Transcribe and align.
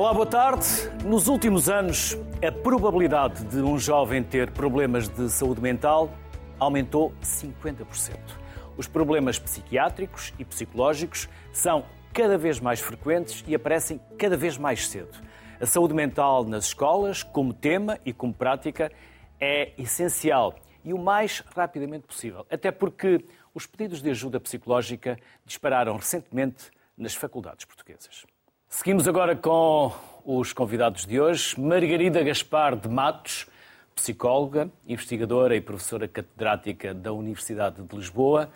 Olá, 0.00 0.14
boa 0.14 0.24
tarde. 0.24 0.66
Nos 1.04 1.28
últimos 1.28 1.68
anos, 1.68 2.16
a 2.42 2.50
probabilidade 2.50 3.44
de 3.44 3.58
um 3.58 3.78
jovem 3.78 4.22
ter 4.22 4.50
problemas 4.50 5.08
de 5.10 5.28
saúde 5.28 5.60
mental 5.60 6.10
aumentou 6.58 7.12
50%. 7.22 8.16
Os 8.78 8.88
problemas 8.88 9.38
psiquiátricos 9.38 10.32
e 10.38 10.44
psicológicos 10.46 11.28
são 11.52 11.84
cada 12.14 12.38
vez 12.38 12.58
mais 12.58 12.80
frequentes 12.80 13.44
e 13.46 13.54
aparecem 13.54 14.00
cada 14.18 14.38
vez 14.38 14.56
mais 14.56 14.88
cedo. 14.88 15.22
A 15.60 15.66
saúde 15.66 15.92
mental 15.92 16.44
nas 16.44 16.68
escolas, 16.68 17.22
como 17.22 17.52
tema 17.52 18.00
e 18.02 18.10
como 18.10 18.32
prática, 18.32 18.90
é 19.38 19.74
essencial 19.76 20.54
e 20.82 20.94
o 20.94 20.98
mais 20.98 21.44
rapidamente 21.54 22.06
possível, 22.06 22.46
até 22.50 22.70
porque 22.70 23.22
os 23.52 23.66
pedidos 23.66 24.00
de 24.00 24.08
ajuda 24.08 24.40
psicológica 24.40 25.18
dispararam 25.44 25.94
recentemente 25.94 26.70
nas 26.96 27.14
faculdades 27.14 27.66
portuguesas. 27.66 28.24
Seguimos 28.72 29.08
agora 29.08 29.34
com 29.34 29.92
os 30.24 30.52
convidados 30.52 31.04
de 31.04 31.20
hoje. 31.20 31.60
Margarida 31.60 32.22
Gaspar 32.22 32.76
de 32.76 32.88
Matos, 32.88 33.46
psicóloga, 33.96 34.70
investigadora 34.86 35.56
e 35.56 35.60
professora 35.60 36.06
catedrática 36.06 36.94
da 36.94 37.12
Universidade 37.12 37.82
de 37.82 37.96
Lisboa. 37.96 38.48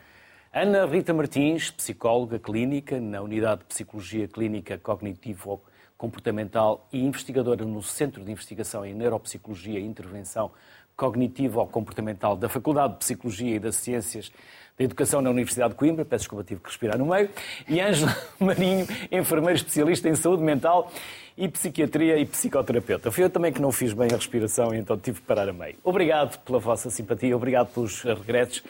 Ana 0.52 0.86
Rita 0.86 1.12
Martins, 1.12 1.72
psicóloga 1.72 2.38
clínica 2.38 3.00
na 3.00 3.20
Unidade 3.20 3.62
de 3.62 3.66
Psicologia 3.66 4.28
Clínica 4.28 4.78
Cognitivo 4.78 5.60
Comportamental 5.98 6.88
e 6.92 7.04
investigadora 7.04 7.64
no 7.64 7.82
Centro 7.82 8.24
de 8.24 8.30
Investigação 8.30 8.86
em 8.86 8.94
Neuropsicologia 8.94 9.80
e 9.80 9.84
Intervenção 9.84 10.52
Cognitivo-Comportamental 10.96 12.36
da 12.36 12.48
Faculdade 12.48 12.94
de 12.94 12.98
Psicologia 13.00 13.56
e 13.56 13.58
das 13.58 13.76
Ciências 13.76 14.30
da 14.76 14.84
Educação 14.84 15.22
na 15.22 15.30
Universidade 15.30 15.70
de 15.70 15.76
Coimbra, 15.76 16.04
peço 16.04 16.22
desculpa, 16.22 16.44
tive 16.44 16.60
que 16.60 16.68
respirar 16.68 16.98
no 16.98 17.06
meio, 17.06 17.30
e 17.68 17.80
Ângela 17.80 18.16
Marinho, 18.40 18.86
enfermeira 19.10 19.54
especialista 19.54 20.08
em 20.08 20.14
saúde 20.14 20.42
mental 20.42 20.90
e 21.36 21.48
psiquiatria 21.48 22.18
e 22.18 22.26
psicoterapeuta. 22.26 23.10
Fui 23.10 23.24
eu 23.24 23.30
também 23.30 23.52
que 23.52 23.60
não 23.60 23.70
fiz 23.70 23.92
bem 23.92 24.08
a 24.12 24.16
respiração 24.16 24.74
e 24.74 24.78
então 24.78 24.98
tive 24.98 25.20
que 25.20 25.26
parar 25.26 25.48
a 25.48 25.52
meio. 25.52 25.76
Obrigado 25.82 26.38
pela 26.40 26.58
vossa 26.58 26.90
simpatia, 26.90 27.36
obrigado 27.36 27.72
pelos 27.72 28.02
regressos. 28.02 28.62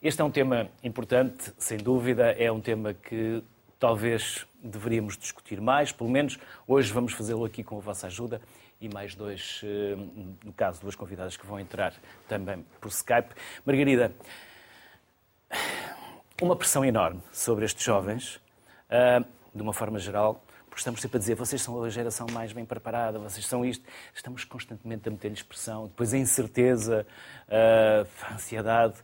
Este 0.00 0.20
é 0.20 0.24
um 0.24 0.30
tema 0.30 0.68
importante, 0.82 1.52
sem 1.58 1.78
dúvida, 1.78 2.30
é 2.38 2.50
um 2.52 2.60
tema 2.60 2.94
que 2.94 3.42
talvez 3.80 4.46
deveríamos 4.62 5.16
discutir 5.16 5.60
mais, 5.60 5.90
pelo 5.90 6.10
menos 6.10 6.38
hoje 6.66 6.92
vamos 6.92 7.12
fazê-lo 7.12 7.44
aqui 7.44 7.64
com 7.64 7.76
a 7.78 7.80
vossa 7.80 8.06
ajuda 8.06 8.40
e 8.80 8.88
mais 8.88 9.14
dois, 9.14 9.60
eh, 9.64 9.96
no 10.44 10.52
caso, 10.52 10.80
duas 10.80 10.94
convidadas 10.94 11.36
que 11.36 11.44
vão 11.44 11.58
entrar 11.58 11.92
também 12.28 12.64
por 12.80 12.88
Skype. 12.88 13.34
Margarida, 13.66 14.12
uma 16.40 16.56
pressão 16.56 16.84
enorme 16.84 17.20
sobre 17.32 17.64
estes 17.64 17.84
jovens, 17.84 18.40
ah, 18.90 19.22
de 19.54 19.62
uma 19.62 19.72
forma 19.72 19.98
geral, 19.98 20.44
porque 20.66 20.80
estamos 20.80 21.00
sempre 21.00 21.16
a 21.16 21.20
dizer 21.20 21.34
vocês 21.34 21.60
são 21.60 21.82
a 21.82 21.90
geração 21.90 22.26
mais 22.32 22.52
bem 22.52 22.64
preparada, 22.64 23.18
vocês 23.18 23.46
são 23.46 23.64
isto. 23.64 23.84
Estamos 24.14 24.44
constantemente 24.44 25.08
a 25.08 25.10
meter-lhes 25.10 25.42
pressão, 25.42 25.86
depois 25.86 26.14
a 26.14 26.18
incerteza, 26.18 27.06
a 27.48 28.34
ansiedade. 28.34 28.94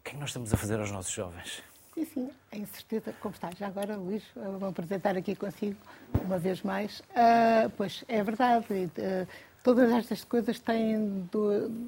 O 0.00 0.02
que 0.02 0.10
é 0.10 0.12
que 0.14 0.18
nós 0.18 0.30
estamos 0.30 0.52
a 0.52 0.56
fazer 0.56 0.80
aos 0.80 0.90
nossos 0.90 1.12
jovens? 1.12 1.62
Sim, 1.94 2.04
sim, 2.06 2.30
a 2.50 2.56
incerteza, 2.56 3.12
como 3.20 3.34
está 3.34 3.50
já 3.50 3.66
agora, 3.66 3.96
Luís, 3.96 4.22
vou 4.58 4.70
apresentar 4.70 5.16
aqui 5.16 5.34
consigo 5.34 5.76
uma 6.24 6.38
vez 6.38 6.62
mais. 6.62 7.00
Uh, 7.00 7.68
pois 7.76 8.04
é 8.08 8.22
verdade, 8.22 8.66
uh, 8.72 9.26
todas 9.62 9.90
estas 9.92 10.24
coisas 10.24 10.58
têm 10.58 11.28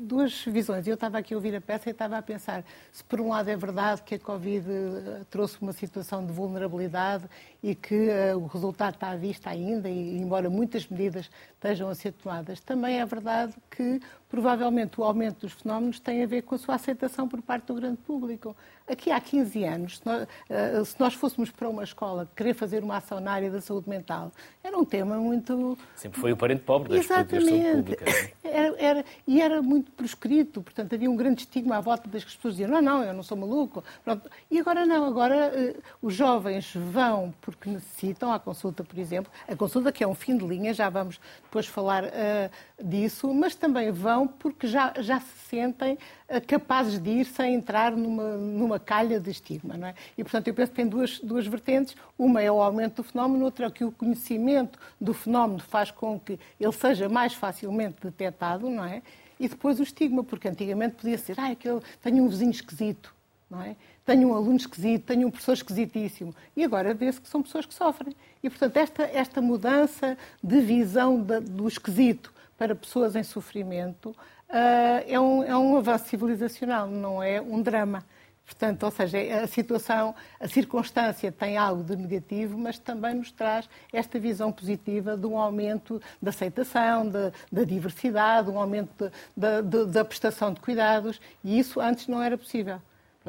duas 0.03 0.45
visões. 0.45 0.87
Eu 0.87 0.95
estava 0.95 1.19
aqui 1.19 1.35
a 1.35 1.37
ouvir 1.37 1.55
a 1.55 1.61
peça 1.61 1.89
e 1.89 1.93
estava 1.93 2.19
a 2.19 2.23
pensar 2.23 2.65
se, 2.91 3.03
por 3.05 3.21
um 3.21 3.29
lado, 3.29 3.49
é 3.49 3.57
verdade 3.57 4.03
que 4.03 4.17
a 4.17 4.19
Covid 4.19 4.67
eh, 4.71 5.23
trouxe 5.31 5.57
uma 5.61 5.73
situação 5.73 6.25
de 6.25 6.33
vulnerabilidade 6.33 7.25
e 7.63 7.75
que 7.75 8.09
uh, 8.09 8.39
o 8.39 8.47
resultado 8.47 8.95
está 8.95 9.11
à 9.11 9.17
vista 9.17 9.49
ainda, 9.51 9.89
e 9.89 10.19
embora 10.19 10.51
muitas 10.51 10.87
medidas 10.89 11.31
estejam 11.55 11.89
a 11.89 11.95
ser 11.95 12.13
tomadas, 12.13 12.61
também 12.61 13.01
é 13.01 13.07
verdade 13.07 13.55
que 13.71 14.01
provavelmente 14.33 14.99
o 14.99 15.05
aumento 15.05 15.41
dos 15.41 15.53
fenómenos 15.53 16.01
tem 16.01 16.23
a 16.23 16.27
ver 16.27 16.41
com 16.41 16.55
a 16.55 16.59
sua 16.59 16.77
aceitação 16.77 17.29
por 17.29 17.43
parte 17.43 17.67
do 17.67 17.75
grande 17.75 17.99
público. 17.99 18.57
Aqui 18.89 19.11
há 19.11 19.21
15 19.21 19.65
anos, 19.65 19.99
se 19.99 20.07
nós, 20.07 20.23
uh, 20.23 20.85
se 20.87 20.99
nós 20.99 21.13
fôssemos 21.13 21.51
para 21.51 21.69
uma 21.69 21.85
escola 21.85 22.27
querer 22.35 22.55
fazer 22.55 22.83
uma 22.83 22.97
ação 22.97 23.21
na 23.21 23.31
área 23.31 23.51
da 23.51 23.61
saúde 23.61 23.91
mental, 23.91 24.33
era 24.65 24.77
um 24.77 24.87
tema 24.87 25.17
muito. 25.19 25.79
Sempre 25.95 26.19
foi 26.19 26.33
o 26.33 26.37
parente 26.37 26.63
pobre 26.63 27.03
saúde 27.03 27.39
pública. 27.83 28.05
É? 28.11 28.33
Era, 28.53 28.77
era, 28.79 29.05
e 29.27 29.41
era 29.41 29.63
muito 29.63 29.91
proscrito, 29.93 30.61
portanto 30.61 30.95
havia 30.95 31.11
um 31.11 31.17
grande 31.17 31.41
estigma 31.41 31.77
à 31.77 31.81
volta 31.81 32.07
das 32.11 32.23
pessoas 32.23 32.57
diziam: 32.57 32.71
não, 32.71 32.83
não, 32.83 33.03
eu 33.03 33.15
não 33.15 33.23
sou 33.23 33.35
maluco. 33.35 33.83
Pronto. 34.05 34.31
E 34.51 34.59
agora 34.59 34.85
não, 34.85 35.07
agora 35.07 35.51
uh, 35.55 35.83
os 36.03 36.13
jovens 36.13 36.75
vão 36.75 37.33
porque 37.41 37.71
necessitam, 37.71 38.31
à 38.31 38.39
consulta, 38.39 38.85
por 38.85 38.99
exemplo, 38.99 39.33
a 39.49 39.57
consulta 39.57 39.91
que 39.91 40.05
é 40.05 40.07
um 40.07 40.15
fim 40.15 40.37
de 40.37 40.45
linha, 40.45 40.75
já 40.75 40.91
vamos 40.91 41.19
depois 41.43 41.67
falar 41.67 42.05
uh, 42.05 42.51
disso, 42.83 43.33
mas 43.33 43.55
também 43.55 43.91
vão 43.91 44.22
porque 44.27 44.67
já, 44.67 44.93
já 44.99 45.21
se 45.21 45.39
sentem 45.49 45.95
uh, 45.95 46.47
capazes 46.47 46.99
de 46.99 47.11
ir 47.11 47.25
sem 47.25 47.55
entrar 47.55 47.93
numa, 47.93 48.37
numa 48.37 48.79
calha 48.79 49.21
de 49.21 49.31
estigma. 49.31 49.77
Não 49.77 49.89
é? 49.89 49.95
E, 50.17 50.23
portanto, 50.23 50.49
eu 50.49 50.55
penso 50.55 50.71
que 50.71 50.77
tem 50.77 50.87
duas, 50.87 51.19
duas 51.21 51.47
vertentes. 51.47 51.97
Uma 52.19 52.43
é 52.43 52.51
o 52.51 52.61
aumento 52.61 52.97
do 52.97 53.05
fenómeno, 53.05 53.45
outra 53.45 53.67
é 53.67 53.71
que 53.71 53.85
o 53.85 53.93
conhecimento 53.93 54.79
do 55.01 55.13
fenómeno 55.13 55.61
faz 55.61 55.91
com 55.91 56.19
que 56.19 56.39
ele 56.61 56.73
seja 56.73 57.09
mais 57.09 57.35
facilmente 57.35 57.97
detectado, 58.03 58.69
não 58.69 58.85
é? 58.85 59.03
E 59.39 59.49
depois 59.49 59.81
o 59.81 59.83
estigma, 59.83 60.23
porque 60.23 60.49
antigamente 60.49 60.97
podia 60.97 61.19
ser, 61.19 61.39
ah, 61.39 61.49
aquele, 61.49 61.81
tenho 62.01 62.23
um 62.23 62.29
vizinho 62.29 62.51
esquisito, 62.51 63.13
não 63.51 63.61
é? 63.63 63.75
tenho 64.05 64.29
um 64.29 64.35
aluno 64.35 64.57
esquisito, 64.57 65.05
tenho 65.05 65.29
um 65.29 65.31
professor 65.31 65.53
esquisitíssimo. 65.53 66.35
E 66.57 66.65
agora 66.65 66.93
vê-se 66.93 67.21
que 67.21 67.29
são 67.29 67.43
pessoas 67.43 67.67
que 67.67 67.75
sofrem. 67.75 68.15
E, 68.43 68.51
portanto, 68.51 68.77
esta, 68.77 69.03
esta 69.05 69.41
mudança 69.41 70.19
de 70.43 70.61
visão 70.61 71.21
de, 71.21 71.41
do 71.41 71.69
esquisito 71.69 72.33
para 72.57 72.75
pessoas 72.75 73.17
em 73.17 73.23
sofrimento 73.23 74.11
uh, 74.11 75.05
é, 75.07 75.19
um, 75.19 75.43
é 75.43 75.57
um 75.57 75.77
avanço 75.77 76.07
civilizacional, 76.09 76.87
não 76.87 77.23
é 77.23 77.41
um 77.41 77.61
drama. 77.63 78.05
Portanto, 78.45 78.83
ou 78.83 78.91
seja, 78.91 79.19
a 79.43 79.47
situação, 79.47 80.15
a 80.39 80.49
circunstância 80.49 81.31
tem 81.33 81.57
algo 81.57 81.83
de 81.83 81.97
negativo, 81.97 82.59
mas 82.59 82.79
também 82.79 83.15
nos 83.15 83.31
traz 83.31 83.69
esta 83.93 84.19
visão 84.19 84.53
positiva 84.53 85.17
de 85.17 85.27
um 85.27 85.39
aumento 85.39 86.03
da 86.21 86.31
aceitação, 86.31 87.09
da 87.09 87.65
diversidade, 87.65 88.51
um 88.51 88.59
aumento 88.59 89.11
da 89.37 90.05
prestação 90.05 90.53
de 90.53 90.61
cuidados, 90.61 91.21
e 91.43 91.59
isso 91.59 91.81
antes 91.81 92.09
não 92.09 92.23
era 92.23 92.37
possível. 92.37 92.81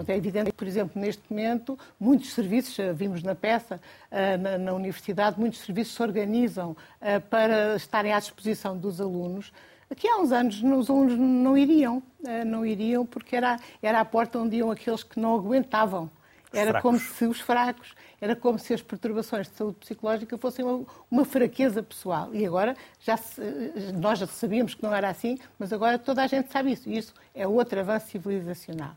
É 0.08 0.18
evidente 0.18 0.52
que, 0.52 0.58
por 0.58 0.68
exemplo, 0.68 1.00
neste 1.00 1.22
momento, 1.30 1.78
muitos 2.00 2.34
serviços, 2.34 2.76
vimos 2.96 3.22
na 3.22 3.36
peça, 3.36 3.80
eh, 4.10 4.38
na, 4.38 4.58
na 4.58 4.74
universidade, 4.74 5.40
muitos 5.40 5.60
serviços 5.60 5.94
se 5.94 6.02
organizam 6.02 6.76
eh, 7.00 7.20
para 7.20 7.76
estarem 7.76 8.12
à 8.12 8.20
disposição 8.20 8.76
dos 8.76 9.00
alunos. 9.00 9.54
Aqui 9.92 10.08
há 10.08 10.18
uns 10.18 10.32
anos 10.32 10.64
os 10.64 10.90
alunos 10.90 11.16
não 11.18 11.56
iriam, 11.56 12.02
eh, 12.26 12.44
não 12.44 12.66
iriam 12.66 13.06
porque 13.06 13.36
era, 13.36 13.60
era 13.82 14.00
a 14.00 14.06
porta 14.06 14.40
onde 14.40 14.58
iam 14.58 14.72
aqueles 14.72 15.04
que 15.04 15.20
não 15.20 15.36
aguentavam. 15.36 16.10
Era 16.52 16.82
como 16.82 17.00
se 17.00 17.26
os 17.26 17.40
fracos, 17.40 17.96
era 18.22 18.36
como 18.36 18.60
se 18.60 18.74
as 18.74 18.82
perturbações 18.82 19.48
de 19.48 19.56
saúde 19.56 19.78
psicológica 19.80 20.38
fossem 20.38 20.64
uma, 20.64 20.86
uma 21.10 21.26
fraqueza 21.26 21.82
pessoal. 21.82 22.34
E 22.34 22.46
agora 22.46 22.76
já 23.00 23.18
se, 23.18 23.42
nós 23.96 24.20
já 24.20 24.28
sabíamos 24.28 24.76
que 24.76 24.84
não 24.84 24.94
era 24.94 25.10
assim, 25.10 25.40
mas 25.58 25.74
agora 25.74 25.98
toda 25.98 26.22
a 26.24 26.28
gente 26.28 26.52
sabe 26.52 26.72
isso. 26.72 26.88
E 26.88 26.98
isso 26.98 27.14
é 27.34 27.48
outro 27.48 27.80
avanço 27.80 28.08
civilizacional. 28.08 28.96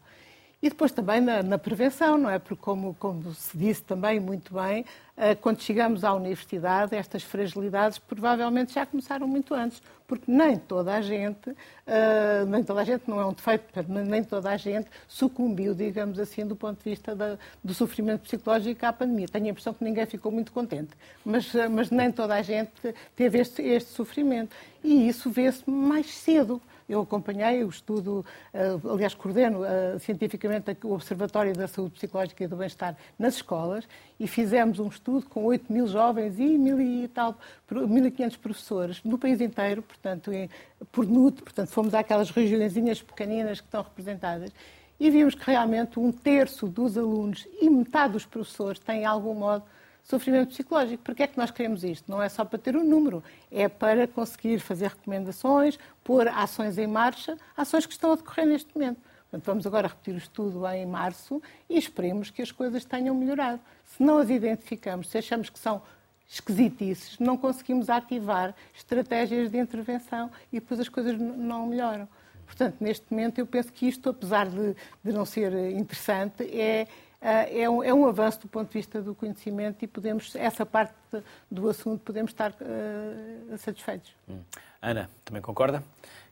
E 0.67 0.69
depois 0.69 0.91
também 0.91 1.21
na, 1.21 1.45
na, 1.45 1.59
prevenção, 1.59 2.19
não 2.19 2.29
é? 2.29 2.41
Porque, 2.41 2.61
como, 2.61 2.93
como 2.99 3.33
se 3.33 3.57
disse 3.57 3.85
também 3.85 4.19
muito 4.19 4.53
bem, 4.53 4.85
uh, 5.17 5.37
quando 5.41 5.63
chegamos 5.63 6.03
à 6.03 6.13
universidade, 6.13 6.97
estas 6.97 7.23
fragilidades 7.23 7.99
provavelmente 7.99 8.75
já 8.75 8.85
começaram 8.85 9.29
muito 9.29 9.55
antes, 9.55 9.81
porque 10.09 10.25
nem 10.29 10.57
toda 10.57 10.93
a 10.93 11.01
gente, 11.01 11.51
uh, 11.51 12.47
nem 12.49 12.65
toda 12.65 12.81
a 12.81 12.85
gente, 12.85 13.05
não 13.07 13.21
é 13.21 13.25
um 13.25 13.33
defeito, 13.33 13.65
nem 13.89 14.25
toda 14.25 14.51
a 14.51 14.57
gente 14.57 14.89
sucumbiu, 15.07 15.73
digamos 15.73 16.19
assim, 16.19 16.45
do 16.45 16.57
ponto 16.57 16.83
de 16.83 16.91
vista 16.91 17.15
da, 17.15 17.39
do 17.63 17.73
sofrimento 17.73 18.23
psicológico 18.23 18.85
à 18.85 18.93
pandemia. 18.93 19.29
Tenho 19.29 19.47
a 19.47 19.51
impressão 19.51 19.73
que 19.73 19.85
ninguém 19.85 20.05
ficou 20.05 20.33
muito 20.33 20.51
contente, 20.51 20.91
mas, 21.25 21.55
uh, 21.55 21.71
mas 21.71 21.93
nem 21.93 22.11
toda 22.11 22.35
a 22.35 22.43
gente 22.43 22.73
teve 23.15 23.39
este, 23.39 23.63
este 23.63 23.93
sofrimento. 23.93 24.57
E 24.83 25.07
isso 25.07 25.31
vê-se 25.31 25.71
mais 25.71 26.13
cedo. 26.13 26.61
Eu 26.89 27.01
acompanhei 27.01 27.65
o 27.65 27.69
estudo, 27.69 28.25
eh, 28.55 28.79
aliás, 28.89 29.13
coordeno 29.13 29.65
eh, 29.65 29.99
cientificamente 29.99 30.77
o 30.85 30.93
Observatório 30.93 31.53
da 31.53 31.67
Saúde 31.67 31.95
Psicológica 31.95 32.45
e 32.45 32.47
do 32.47 32.57
Bem-Estar 32.57 32.97
nas 33.19 33.35
escolas 33.35 33.89
e 34.21 34.29
fizemos 34.29 34.79
um 34.79 34.87
estudo 34.87 35.29
com 35.29 35.45
8 35.45 35.73
mil 35.73 35.89
jovens 35.89 36.39
e 36.39 36.57
mil 36.57 36.81
e 36.81 37.09
tal, 37.09 37.39
1.500 37.69 38.39
professores 38.39 39.03
no 39.03 39.19
país 39.19 39.41
inteiro, 39.41 39.83
portanto, 39.83 40.31
por 40.93 41.07
NUT, 41.07 41.43
portanto, 41.43 41.69
fomos 41.71 41.93
àquelas 41.93 42.31
regiõezinhas 42.31 43.03
pequeninas 43.03 43.61
que 43.61 43.67
estão 43.67 43.83
representadas 43.83 44.53
e 44.99 45.11
vimos 45.11 45.35
que 45.35 45.45
realmente 45.45 45.99
um 45.99 46.11
terço 46.11 46.67
dos 46.69 46.97
alunos 46.97 47.47
e 47.61 47.69
metade 47.69 48.15
dos 48.15 48.25
professores 48.25 48.79
têm, 48.79 49.01
de 49.01 49.05
algum 49.07 49.35
modo, 49.35 49.65
sofrimento 50.07 50.51
psicológico. 50.51 51.03
Por 51.03 51.15
que 51.15 51.25
é 51.25 51.27
que 51.27 51.37
nós 51.37 51.51
queremos 51.51 51.83
isto? 51.83 52.11
Não 52.11 52.23
é 52.23 52.29
só 52.29 52.45
para 52.45 52.59
ter 52.59 52.77
um 52.77 52.85
número, 52.85 53.23
é 53.51 53.69
para 53.69 54.07
conseguir 54.07 54.61
fazer 54.61 54.89
recomendações, 54.89 55.79
pôr 56.05 56.29
ações 56.29 56.79
em 56.79 56.87
marcha, 56.87 57.37
ações 57.57 57.87
que 57.87 57.93
estão 57.93 58.13
a 58.13 58.17
decorrer 58.17 58.47
neste 58.47 58.73
momento. 58.75 59.01
Portanto, 59.29 59.47
vamos 59.47 59.67
agora 59.67 59.89
repetir 59.89 60.15
o 60.15 60.19
estudo 60.19 60.65
em 60.69 60.87
março 60.87 61.43
e 61.69 61.77
esperemos 61.77 62.31
que 62.31 62.41
as 62.41 62.53
coisas 62.53 62.85
tenham 62.85 63.15
melhorado. 63.15 63.61
Se 63.85 64.01
não 64.03 64.19
as 64.19 64.31
identificamos, 64.31 65.09
se 65.09 65.19
achamos 65.19 65.51
que 65.51 65.59
são 65.59 65.83
esquisitices, 66.29 67.19
não 67.19 67.37
conseguimos 67.37 67.91
ativar 67.91 68.55
estratégias 68.75 69.51
de 69.51 69.59
intervenção 69.59 70.31
e 70.53 70.61
depois 70.61 70.79
as 70.79 70.89
coisas 70.89 71.19
não 71.19 71.67
melhoram. 71.67 72.09
Portanto, 72.47 72.77
neste 72.81 73.05
momento, 73.11 73.41
eu 73.41 73.47
penso 73.47 73.73
que 73.73 73.89
isto, 73.89 74.09
apesar 74.09 74.49
de, 74.49 74.77
de 75.03 75.13
não 75.13 75.25
ser 75.25 75.53
interessante, 75.73 76.45
é, 76.45 76.87
é, 77.27 77.63
é 77.63 77.71
um, 77.71 77.83
é 77.83 77.93
um, 77.93 78.07
avanço 78.07 78.41
do 78.43 78.49
ponto 78.49 78.69
de 78.69 78.75
vista 78.75 79.03
do 79.03 79.13
conhecimento 79.13 79.85
e 79.85 79.89
podemos, 79.89 80.37
essa 80.37 80.65
parte 80.65 80.95
do 81.51 81.69
assunto, 81.69 82.01
podemos 82.05 82.31
estar 82.31 82.53
uh, 82.53 83.59
satisfeitos. 83.59 84.15
Hum. 84.29 84.41
Ana, 84.81 85.11
também 85.25 85.43
concorda? 85.43 85.83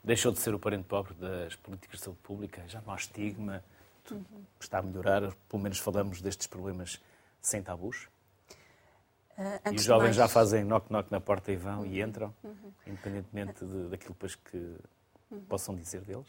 Deixou 0.05 0.31
de 0.31 0.39
ser 0.39 0.55
o 0.55 0.59
parente 0.59 0.85
pobre 0.85 1.13
das 1.15 1.57
políticas 1.57 1.99
de 1.99 2.05
saúde 2.05 2.21
pública, 2.23 2.63
já 2.69 2.81
não 2.81 2.93
há 2.93 2.97
estigma, 2.97 3.65
uhum. 4.09 4.23
está 4.61 4.79
a 4.79 4.83
melhorar, 4.83 5.35
pelo 5.49 5.61
menos 5.61 5.79
falamos 5.81 6.23
destes 6.23 6.47
problemas 6.47 7.01
sem 7.41 7.61
tabus? 7.61 8.07
Uh, 9.37 9.73
e 9.73 9.75
os 9.75 9.83
jovens 9.83 10.05
mais... 10.05 10.17
já 10.17 10.29
fazem 10.29 10.63
knock-knock 10.63 11.11
na 11.11 11.21
porta 11.21 11.51
e 11.51 11.57
vão 11.57 11.81
uhum. 11.81 11.87
e 11.87 12.01
entram, 12.01 12.33
uhum. 12.45 12.73
independentemente 12.87 13.65
de, 13.65 13.89
daquilo 13.89 14.15
que 14.15 14.77
uhum. 15.33 15.41
possam 15.49 15.75
dizer 15.75 16.03
deles? 16.03 16.29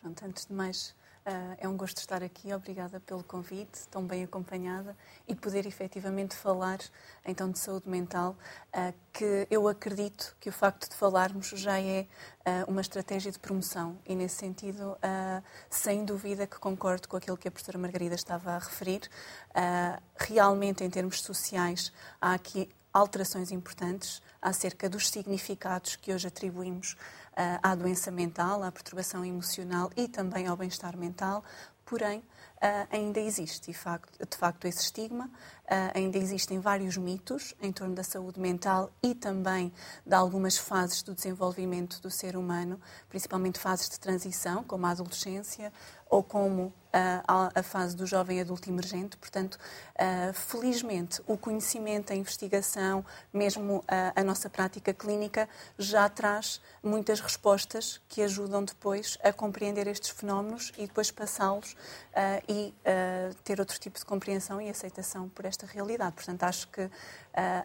Pronto, 0.00 0.24
antes 0.24 0.46
de 0.46 0.54
mais, 0.54 0.96
Uh, 1.30 1.56
é 1.58 1.68
um 1.68 1.76
gosto 1.76 1.98
estar 1.98 2.24
aqui, 2.24 2.52
obrigada 2.52 2.98
pelo 2.98 3.22
convite, 3.22 3.86
tão 3.88 4.04
bem 4.04 4.24
acompanhada 4.24 4.96
e 5.28 5.34
poder 5.36 5.64
efetivamente 5.64 6.34
falar 6.34 6.80
então 7.24 7.48
de 7.48 7.56
saúde 7.60 7.88
mental, 7.88 8.36
uh, 8.74 8.92
que 9.12 9.46
eu 9.48 9.68
acredito 9.68 10.34
que 10.40 10.48
o 10.48 10.52
facto 10.52 10.90
de 10.90 10.96
falarmos 10.96 11.50
já 11.50 11.80
é 11.80 12.00
uh, 12.44 12.68
uma 12.68 12.80
estratégia 12.80 13.30
de 13.30 13.38
promoção 13.38 13.96
e 14.04 14.16
nesse 14.16 14.38
sentido, 14.38 14.98
sem 15.68 16.04
dúvida 16.04 16.48
que 16.48 16.58
concordo 16.58 17.06
com 17.06 17.16
aquilo 17.16 17.36
que 17.36 17.46
a 17.46 17.50
professora 17.50 17.78
Margarida 17.78 18.16
estava 18.16 18.50
a 18.50 18.58
referir. 18.58 19.02
realmente, 20.16 20.82
em 20.82 20.90
termos 20.90 21.20
sociais, 21.20 21.92
há 22.20 22.34
aqui 22.34 22.68
alterações 22.92 23.52
importantes 23.52 24.20
acerca 24.42 24.88
dos 24.88 25.08
significados 25.08 25.94
que 25.94 26.12
hoje 26.12 26.26
atribuímos 26.26 26.96
à 27.36 27.74
doença 27.74 28.10
mental, 28.10 28.62
à 28.62 28.70
perturbação 28.72 29.24
emocional 29.24 29.90
e 29.96 30.08
também 30.08 30.46
ao 30.46 30.56
bem-estar 30.56 30.96
mental, 30.96 31.42
porém, 31.84 32.22
ainda 32.90 33.20
existe, 33.20 33.70
de 33.70 33.76
facto, 33.76 34.18
de 34.26 34.36
facto 34.36 34.66
esse 34.66 34.82
estigma, 34.82 35.30
ainda 35.94 36.18
existem 36.18 36.58
vários 36.58 36.96
mitos 36.96 37.54
em 37.60 37.72
torno 37.72 37.94
da 37.94 38.02
saúde 38.02 38.40
mental 38.40 38.90
e 39.02 39.14
também 39.14 39.72
de 40.04 40.14
algumas 40.14 40.58
fases 40.58 41.02
do 41.02 41.14
desenvolvimento 41.14 42.00
do 42.00 42.10
ser 42.10 42.36
humano, 42.36 42.80
principalmente 43.08 43.58
fases 43.58 43.88
de 43.88 43.98
transição, 44.00 44.64
como 44.64 44.86
a 44.86 44.90
adolescência 44.90 45.72
ou 46.10 46.24
como 46.24 46.72
a, 46.92 47.52
a 47.54 47.62
fase 47.62 47.94
do 47.94 48.04
jovem 48.04 48.40
adulto 48.40 48.68
emergente. 48.68 49.16
Portanto, 49.16 49.54
uh, 49.54 50.32
felizmente, 50.32 51.22
o 51.26 51.36
conhecimento, 51.36 52.12
a 52.12 52.16
investigação, 52.16 53.04
mesmo 53.32 53.84
a, 53.86 54.24
nossa 54.24 54.50
prática 54.50 54.92
clínica, 54.92 55.48
já 55.78 56.08
traz 56.08 56.60
muitas 56.82 57.20
respostas 57.20 58.00
que 58.08 58.22
ajudam 58.22 58.64
depois 58.64 59.16
a 59.22 59.32
compreender 59.32 59.86
estes 59.86 60.10
fenómenos 60.10 60.72
e 60.76 60.86
depois 60.86 61.10
passá-los 61.10 61.76
e 62.48 62.74
ter 63.44 63.60
outro 63.60 63.78
tipo 63.78 63.98
de 63.98 64.04
compreensão 64.04 64.60
e 64.60 64.68
aceitação 64.68 65.28
por 65.28 65.44
esta 65.44 65.59
realidade. 65.66 66.12
Portanto, 66.12 66.42
acho 66.44 66.68
que, 66.68 66.90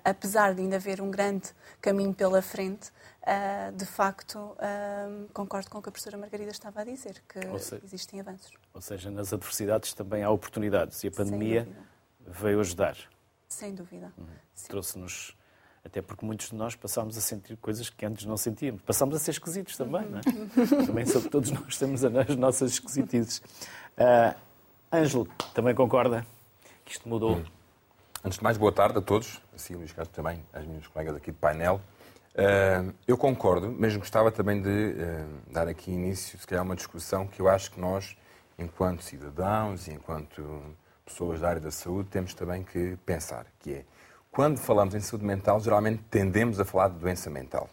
apesar 0.04 0.54
de 0.54 0.62
ainda 0.62 0.76
haver 0.76 1.02
um 1.02 1.12
grande 1.12 1.50
caminho 1.82 2.14
pela 2.14 2.42
frente, 2.42 2.92
Uh, 3.26 3.76
de 3.76 3.86
facto, 3.88 4.38
uh, 4.38 5.28
concordo 5.34 5.68
com 5.68 5.80
o 5.80 5.82
que 5.82 5.90
a 5.90 5.92
professora 5.92 6.16
Margarida 6.16 6.52
estava 6.52 6.82
a 6.82 6.84
dizer, 6.84 7.24
que 7.28 7.40
seja, 7.58 7.82
existem 7.84 8.20
avanços. 8.20 8.52
Ou 8.72 8.80
seja, 8.80 9.10
nas 9.10 9.34
adversidades 9.34 9.94
também 9.94 10.22
há 10.22 10.30
oportunidades 10.30 11.04
e 11.04 11.08
a 11.08 11.12
pandemia 11.12 11.68
veio 12.20 12.60
ajudar. 12.60 12.96
Sem 13.48 13.74
dúvida. 13.74 14.14
Uhum. 14.16 14.28
Trouxe-nos, 14.68 15.36
até 15.84 16.04
porque 16.04 16.24
muitos 16.24 16.50
de 16.50 16.56
nós 16.56 16.76
passámos 16.76 17.18
a 17.18 17.22
sentir 17.22 17.58
coisas 17.58 17.90
que 17.90 18.06
antes 18.06 18.28
não 18.28 18.38
sentíamos. 18.38 18.84
Passámos 18.84 19.16
a 19.16 19.20
ser 19.20 19.32
esquisitos 19.32 19.76
também, 19.76 20.04
uhum. 20.04 20.12
não 20.12 20.20
é? 20.20 20.86
também 20.86 21.06
sobre 21.08 21.30
todos 21.30 21.50
nós 21.50 21.80
temos 21.80 22.06
as 22.06 22.36
nossas 22.36 22.74
esquisitices. 22.74 23.40
Uh, 23.98 24.40
Ângelo, 24.94 25.28
também 25.52 25.74
concorda 25.74 26.24
que 26.86 26.92
isto 26.92 27.10
mudou? 27.10 27.44
Antes 28.26 28.40
de 28.40 28.44
mais, 28.44 28.58
boa 28.58 28.72
tarde 28.72 28.98
a 28.98 29.02
todos, 29.02 29.40
assim 29.56 29.76
Luís 29.76 29.94
Castro 29.94 30.16
também, 30.16 30.44
às 30.52 30.66
minhas 30.66 30.88
colegas 30.88 31.16
aqui 31.16 31.30
de 31.32 31.38
painel. 31.38 31.80
Uh, 32.34 32.92
eu 33.08 33.16
concordo, 33.16 33.72
mas 33.78 33.96
gostava 33.96 34.32
também 34.32 34.64
de 34.64 34.68
uh, 34.68 35.54
dar 35.54 35.68
aqui 35.68 35.92
início, 35.92 36.40
se 36.40 36.48
calhar, 36.48 36.66
uma 36.66 36.76
discussão 36.76 37.28
que 37.28 37.40
eu 37.40 37.48
acho 37.48 37.70
que 37.72 37.80
nós, 37.80 38.18
enquanto 38.58 39.04
cidadãos 39.04 39.88
e 39.88 39.94
enquanto 39.94 40.44
pessoas 41.06 41.40
da 41.40 41.50
área 41.50 41.62
da 41.62 41.70
saúde, 41.70 42.10
temos 42.10 42.34
também 42.34 42.64
que 42.64 42.98
pensar, 43.06 43.46
que 43.60 43.74
é, 43.74 43.86
quando 44.32 44.58
falamos 44.58 44.96
em 44.96 45.02
saúde 45.02 45.24
mental, 45.24 45.60
geralmente 45.60 46.02
tendemos 46.10 46.60
a 46.60 46.66
falar 46.66 46.88
de 46.88 46.98
doença 46.98 47.30
mental. 47.30 47.70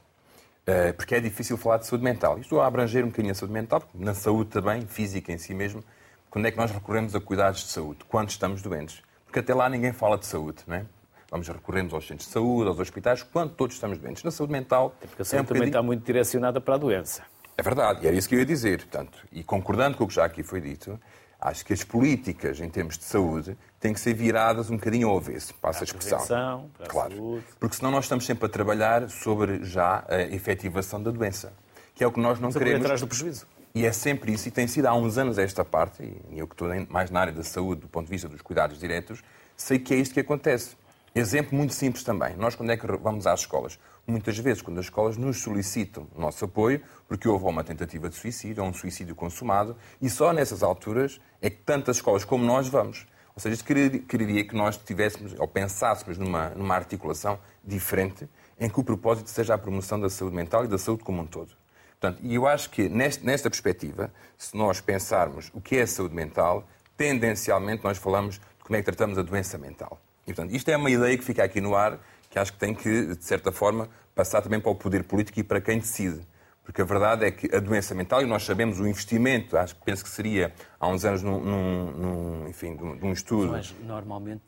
Uh, 0.69 0.93
porque 0.93 1.15
é 1.15 1.21
difícil 1.21 1.57
falar 1.57 1.79
de 1.79 1.87
saúde 1.87 2.05
mental. 2.05 2.39
Estou 2.39 2.61
a 2.61 2.67
abranger 2.67 3.03
um 3.05 3.09
bocadinho 3.09 3.33
a 3.33 3.35
saúde 3.35 3.55
mental, 3.55 3.81
porque 3.81 4.05
na 4.05 4.13
saúde 4.13 4.51
também, 4.51 4.83
física 4.83 5.33
em 5.33 5.39
si 5.39 5.55
mesmo, 5.55 5.83
quando 6.29 6.45
é 6.45 6.51
que 6.51 6.59
nós 6.59 6.71
recorremos 6.71 7.15
a 7.15 7.21
cuidados 7.23 7.63
de 7.63 7.69
saúde? 7.69 8.05
Quando 8.07 8.29
estamos 8.29 8.61
doentes. 8.61 9.03
Porque 9.32 9.40
até 9.40 9.55
lá 9.55 9.67
ninguém 9.67 9.94
fala 9.94 10.19
de 10.19 10.26
saúde, 10.26 10.58
não 10.67 10.76
é? 10.76 10.84
Vamos 11.31 11.49
recorremos 11.49 11.94
aos 11.94 12.06
centros 12.06 12.26
de 12.29 12.34
saúde, 12.34 12.69
aos 12.69 12.79
hospitais, 12.79 13.23
quando 13.23 13.55
todos 13.55 13.75
estamos 13.75 13.96
doentes. 13.96 14.23
Na 14.23 14.31
saúde 14.31 14.52
mental. 14.52 14.94
É 15.00 15.06
porque 15.06 15.23
a 15.23 15.25
saúde 15.25 15.38
é 15.38 15.40
um 15.40 15.46
também 15.46 15.61
bocadinho... 15.61 15.69
está 15.70 15.82
muito 15.82 16.05
direcionada 16.05 16.61
para 16.61 16.75
a 16.75 16.76
doença. 16.76 17.23
É 17.56 17.62
verdade, 17.62 18.05
e 18.05 18.08
era 18.08 18.14
isso 18.14 18.29
que 18.29 18.34
eu 18.34 18.40
ia 18.40 18.44
dizer. 18.44 18.81
Portanto, 18.81 19.26
e 19.32 19.43
concordando 19.43 19.96
com 19.96 20.05
o 20.05 20.06
que 20.06 20.12
já 20.12 20.26
aqui 20.26 20.43
foi 20.43 20.61
dito, 20.61 21.00
acho 21.40 21.64
que 21.64 21.73
as 21.73 21.82
políticas 21.82 22.61
em 22.61 22.69
termos 22.69 22.99
de 22.99 23.05
saúde 23.05 23.56
têm 23.81 23.94
que 23.94 24.00
ser 24.00 24.12
viradas 24.12 24.69
um 24.69 24.76
bocadinho 24.76 25.08
ao 25.08 25.17
avesso, 25.17 25.55
passa 25.55 25.82
a 25.82 25.84
expressão. 25.84 26.69
Para 26.76 26.84
a 26.84 26.90
claro. 26.90 27.17
Saúde. 27.17 27.44
Porque 27.58 27.76
senão 27.76 27.90
nós 27.90 28.05
estamos 28.05 28.26
sempre 28.26 28.44
a 28.44 28.49
trabalhar 28.50 29.08
sobre 29.08 29.64
já 29.64 30.05
a 30.11 30.20
efetivação 30.25 31.02
da 31.02 31.11
doença, 31.11 31.55
que 31.94 32.05
é 32.05 32.06
o 32.06 32.12
que 32.12 32.20
nós 32.20 32.38
não 32.38 32.49
Mas 32.49 32.58
queremos. 32.58 32.82
atrás 32.82 33.00
do 33.00 33.06
prejuízo. 33.06 33.46
E 33.75 33.87
é 33.87 33.93
sempre 33.93 34.33
isso, 34.33 34.49
e 34.49 34.51
tem 34.51 34.67
sido 34.67 34.87
há 34.87 34.95
uns 34.95 35.17
anos 35.17 35.39
esta 35.39 35.65
parte, 35.65 36.03
e 36.31 36.39
eu 36.39 36.47
que 36.47 36.55
estou 36.55 36.69
mais 36.91 37.11
na 37.11 37.21
área 37.21 37.33
da 37.33 37.43
saúde, 37.43 37.81
do 37.81 37.89
ponto 37.89 38.05
de 38.05 38.11
vista 38.11 38.29
dos 38.29 38.43
cuidados 38.43 38.79
diretos, 38.79 39.23
sei 39.57 39.79
que 39.79 39.95
é 39.95 39.97
isto 39.97 40.13
que 40.13 40.21
acontece. 40.21 40.77
Exemplo 41.15 41.57
muito 41.57 41.73
simples 41.73 42.05
também. 42.05 42.37
Nós, 42.37 42.55
quando 42.55 42.71
é 42.71 42.77
que 42.77 42.87
vamos 42.87 43.27
às 43.27 43.41
escolas? 43.41 43.79
Muitas 44.07 44.39
vezes, 44.39 44.61
quando 44.61 44.79
as 44.79 44.87
escolas 44.87 45.17
nos 45.17 45.43
solicitam 45.43 46.07
o 46.15 46.21
nosso 46.21 46.45
apoio, 46.45 46.83
porque 47.09 47.27
houve 47.27 47.45
uma 47.47 47.65
tentativa 47.65 48.08
de 48.11 48.15
suicídio 48.15 48.63
ou 48.63 48.69
um 48.69 48.75
suicídio 48.75 49.15
consumado, 49.15 49.77
e 50.01 50.11
só 50.11 50.32
nessas 50.32 50.63
alturas 50.63 51.19
é 51.41 51.49
que 51.49 51.56
tantas 51.56 51.96
escolas 51.96 52.25
como 52.25 52.44
nós 52.44 52.69
vamos. 52.69 53.06
Ou 53.35 53.41
seja, 53.41 53.55
isto 53.55 53.65
quereria 53.65 54.46
que 54.46 54.55
nós 54.55 54.77
tivéssemos 54.77 55.35
ou 55.39 55.49
pensássemos 55.49 56.19
numa, 56.19 56.51
numa 56.51 56.75
articulação 56.75 57.39
diferente 57.65 58.29
em 58.61 58.69
que 58.69 58.79
o 58.79 58.85
propósito 58.85 59.31
seja 59.31 59.55
a 59.55 59.58
promoção 59.58 59.99
da 59.99 60.11
saúde 60.11 60.37
mental 60.37 60.65
e 60.65 60.69
da 60.69 60.77
saúde 60.77 61.03
como 61.03 61.23
um 61.23 61.27
todo. 61.27 61.62
Portanto, 62.03 62.19
e 62.25 62.35
eu 62.35 62.49
acho 62.49 62.69
que 62.69 62.89
neste, 62.89 63.25
nesta 63.25 63.49
perspectiva, 63.49 64.13
se 64.37 64.56
nós 64.56 64.81
pensarmos 64.81 65.53
o 65.55 65.61
que 65.61 65.77
é 65.77 65.87
saúde 65.87 66.17
mental, 66.17 66.67
tendencialmente 66.97 67.85
nós 67.85 67.97
falamos 67.97 68.41
de 68.41 68.65
como 68.65 68.75
é 68.75 68.81
que 68.81 68.85
tratamos 68.85 69.17
a 69.19 69.23
doença 69.23 69.56
mental. 69.56 70.01
E, 70.27 70.35
portanto, 70.35 70.53
isto 70.53 70.69
é 70.69 70.77
uma 70.77 70.91
ideia 70.91 71.17
que 71.17 71.23
fica 71.23 71.44
aqui 71.44 71.61
no 71.61 71.77
ar, 71.77 72.01
que 72.29 72.41
acho 72.41 72.53
que 72.55 72.59
tem 72.59 72.75
que, 72.75 73.15
de 73.15 73.25
certa 73.25 73.53
forma, 73.53 73.89
passar 74.17 74.43
também 74.43 74.59
para 74.59 74.73
o 74.73 74.75
poder 74.75 75.05
político 75.05 75.39
e 75.39 75.44
para 75.44 75.61
quem 75.61 75.79
decide. 75.79 76.27
Porque 76.65 76.82
a 76.82 76.85
verdade 76.85 77.25
é 77.25 77.31
que 77.31 77.55
a 77.55 77.61
doença 77.61 77.94
mental, 77.94 78.21
e 78.21 78.27
nós 78.27 78.43
sabemos 78.43 78.81
o 78.81 78.87
investimento, 78.89 79.56
acho 79.56 79.77
que 79.77 79.85
penso 79.85 80.03
que 80.03 80.11
seria 80.11 80.53
há 80.81 80.89
uns 80.89 81.05
anos 81.05 81.23
num, 81.23 81.39
num, 81.39 81.91
num 81.93 82.49
enfim, 82.49 82.75
num 82.75 83.13
estudo. 83.13 83.53
Mas 83.53 83.73
normalmente 83.81 84.43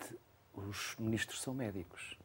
os 0.52 0.96
ministros 0.98 1.40
são 1.40 1.54
médicos. 1.54 2.18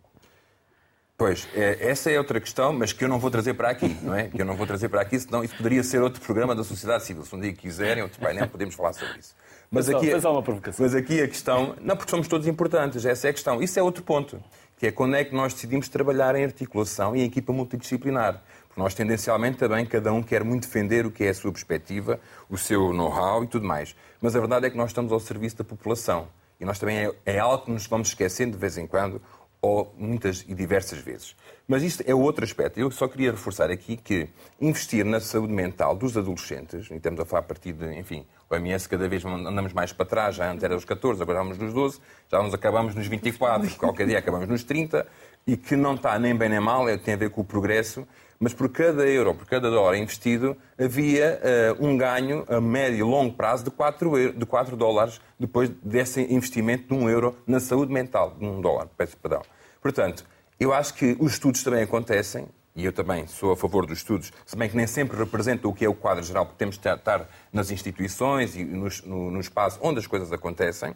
Pois, 1.19 1.49
é, 1.53 1.89
essa 1.89 2.09
é 2.09 2.17
outra 2.17 2.39
questão, 2.39 2.71
mas 2.71 2.93
que 2.93 3.03
eu 3.03 3.09
não 3.09 3.19
vou 3.19 3.29
trazer 3.29 3.53
para 3.53 3.69
aqui, 3.69 3.93
não 4.01 4.15
é? 4.15 4.29
Que 4.29 4.41
eu 4.41 4.45
não 4.45 4.55
vou 4.55 4.65
trazer 4.65 4.88
para 4.88 5.01
aqui, 5.01 5.19
senão 5.19 5.43
isso 5.43 5.53
poderia 5.53 5.83
ser 5.83 6.01
outro 6.01 6.21
programa 6.21 6.55
da 6.55 6.63
sociedade 6.63 7.03
civil. 7.03 7.25
Se 7.25 7.35
um 7.35 7.41
dia 7.41 7.51
quiserem, 7.51 8.01
outro 8.01 8.17
painel, 8.21 8.47
podemos 8.47 8.73
falar 8.73 8.93
sobre 8.93 9.19
isso. 9.19 9.35
Mas 9.69 9.89
aqui, 9.89 10.11
faz 10.11 10.23
uma 10.23 10.41
provocação. 10.41 10.81
mas 10.81 10.95
aqui 10.95 11.21
a 11.21 11.27
questão. 11.27 11.75
Não, 11.81 11.97
porque 11.97 12.09
somos 12.09 12.25
todos 12.29 12.47
importantes, 12.47 13.05
essa 13.05 13.27
é 13.27 13.31
a 13.31 13.33
questão. 13.33 13.61
Isso 13.61 13.77
é 13.77 13.83
outro 13.83 14.01
ponto, 14.01 14.41
que 14.77 14.88
é 14.88 14.93
quando 14.93 15.17
é 15.17 15.25
que 15.25 15.35
nós 15.35 15.53
decidimos 15.53 15.89
trabalhar 15.89 16.38
em 16.38 16.45
articulação 16.45 17.13
e 17.13 17.19
em 17.19 17.25
equipa 17.25 17.51
multidisciplinar. 17.51 18.41
Porque 18.69 18.79
nós, 18.79 18.93
tendencialmente, 18.93 19.57
também, 19.57 19.85
cada 19.85 20.13
um 20.13 20.23
quer 20.23 20.45
muito 20.45 20.67
defender 20.67 21.05
o 21.05 21.11
que 21.11 21.25
é 21.25 21.29
a 21.31 21.33
sua 21.33 21.51
perspectiva, 21.51 22.17
o 22.49 22.57
seu 22.57 22.93
know-how 22.93 23.43
e 23.43 23.47
tudo 23.47 23.67
mais. 23.67 23.93
Mas 24.21 24.38
a 24.38 24.39
verdade 24.39 24.67
é 24.67 24.69
que 24.69 24.77
nós 24.77 24.91
estamos 24.91 25.11
ao 25.11 25.19
serviço 25.19 25.57
da 25.57 25.65
população. 25.65 26.29
E 26.59 26.65
nós 26.65 26.79
também 26.79 26.97
é, 26.97 27.13
é 27.25 27.39
algo 27.39 27.65
que 27.65 27.71
nos 27.71 27.88
vamos 27.88 28.09
esquecendo 28.09 28.53
de 28.53 28.57
vez 28.57 28.77
em 28.77 28.85
quando, 28.85 29.21
ou 29.61 29.93
muitas 29.97 30.45
e 30.47 30.53
diversas 30.53 30.99
vezes. 30.99 31.35
Mas 31.67 31.83
isto 31.83 32.03
é 32.07 32.15
outro 32.15 32.43
aspecto. 32.43 32.79
Eu 32.79 32.89
só 32.91 33.07
queria 33.07 33.31
reforçar 33.31 33.69
aqui 33.69 33.97
que 33.97 34.29
investir 34.59 35.05
na 35.05 35.19
saúde 35.19 35.53
mental 35.53 35.95
dos 35.95 36.17
adolescentes, 36.17 36.89
e 36.89 36.95
estamos 36.95 37.19
a 37.19 37.25
falar 37.25 37.41
a 37.41 37.43
partir 37.43 37.73
de, 37.73 37.93
enfim, 37.97 38.25
o 38.49 38.55
MS 38.55 38.87
cada 38.87 39.07
vez 39.07 39.23
andamos 39.23 39.73
mais 39.73 39.91
para 39.91 40.05
trás, 40.05 40.35
já 40.35 40.49
antes 40.51 40.63
era 40.63 40.75
os 40.75 40.85
14, 40.85 41.21
agora 41.21 41.39
vamos 41.39 41.57
nos 41.57 41.73
12, 41.73 41.99
já 42.31 42.41
nos 42.41 42.53
acabamos 42.53 42.95
nos 42.95 43.07
24, 43.07 43.75
qualquer 43.77 44.07
dia 44.07 44.17
acabamos 44.17 44.47
nos 44.47 44.63
30, 44.63 45.05
e 45.45 45.57
que 45.57 45.75
não 45.75 45.95
está 45.95 46.17
nem 46.17 46.35
bem 46.35 46.49
nem 46.49 46.59
mal, 46.59 46.87
é, 46.87 46.97
tem 46.97 47.13
a 47.13 47.17
ver 47.17 47.29
com 47.29 47.41
o 47.41 47.45
progresso, 47.45 48.07
mas 48.39 48.53
por 48.53 48.69
cada 48.69 49.05
euro, 49.05 49.36
por 49.36 49.46
cada 49.46 49.69
dólar 49.69 49.98
investido, 49.98 50.55
havia 50.77 51.41
uh, 51.79 51.86
um 51.86 51.98
ganho 51.98 52.46
a 52.48 52.62
médio 52.62 53.00
e 53.00 53.03
longo 53.03 53.36
prazo 53.36 53.65
de 53.65 53.72
4, 53.72 54.17
euro, 54.17 54.34
de 54.38 54.46
4 54.46 54.77
dólares 54.77 55.19
depois 55.38 55.69
desse 55.84 56.22
investimento 56.34 56.88
de 56.88 56.93
um 56.93 57.10
euro 57.10 57.36
na 57.46 57.60
saúde 57.60 57.91
mental, 57.91 58.36
de 58.39 58.46
um 58.46 58.62
dólar, 58.62 58.88
peço 58.98 59.17
perdão. 59.17 59.41
Portanto, 59.81 60.25
Eu 60.60 60.74
acho 60.74 60.93
que 60.93 61.15
os 61.22 61.34
estudos 61.34 61.63
também 61.63 61.84
acontecem, 61.84 62.46
e 62.75 62.84
eu 62.84 62.91
também 62.91 63.25
sou 63.27 63.53
a 63.53 63.55
favor 63.55 63.86
dos 63.86 64.00
estudos, 64.00 64.34
se 64.46 64.58
bem 64.58 64.67
que 64.69 64.75
nem 64.75 64.86
sempre 64.86 65.17
representam 65.17 65.72
o 65.72 65.74
que 65.74 65.86
é 65.86 65.89
o 65.89 65.93
quadro 65.93 66.22
geral, 66.22 66.46
porque 66.46 66.58
temos 66.58 66.77
de 66.77 66.86
estar 66.86 67.29
nas 67.53 67.72
instituições 67.72 68.58
e 68.58 68.65
no, 68.65 68.89
no, 69.05 69.31
no 69.31 69.39
espaço 69.39 69.79
onde 69.81 70.00
as 70.00 70.08
coisas 70.08 70.34
acontecem, 70.34 70.93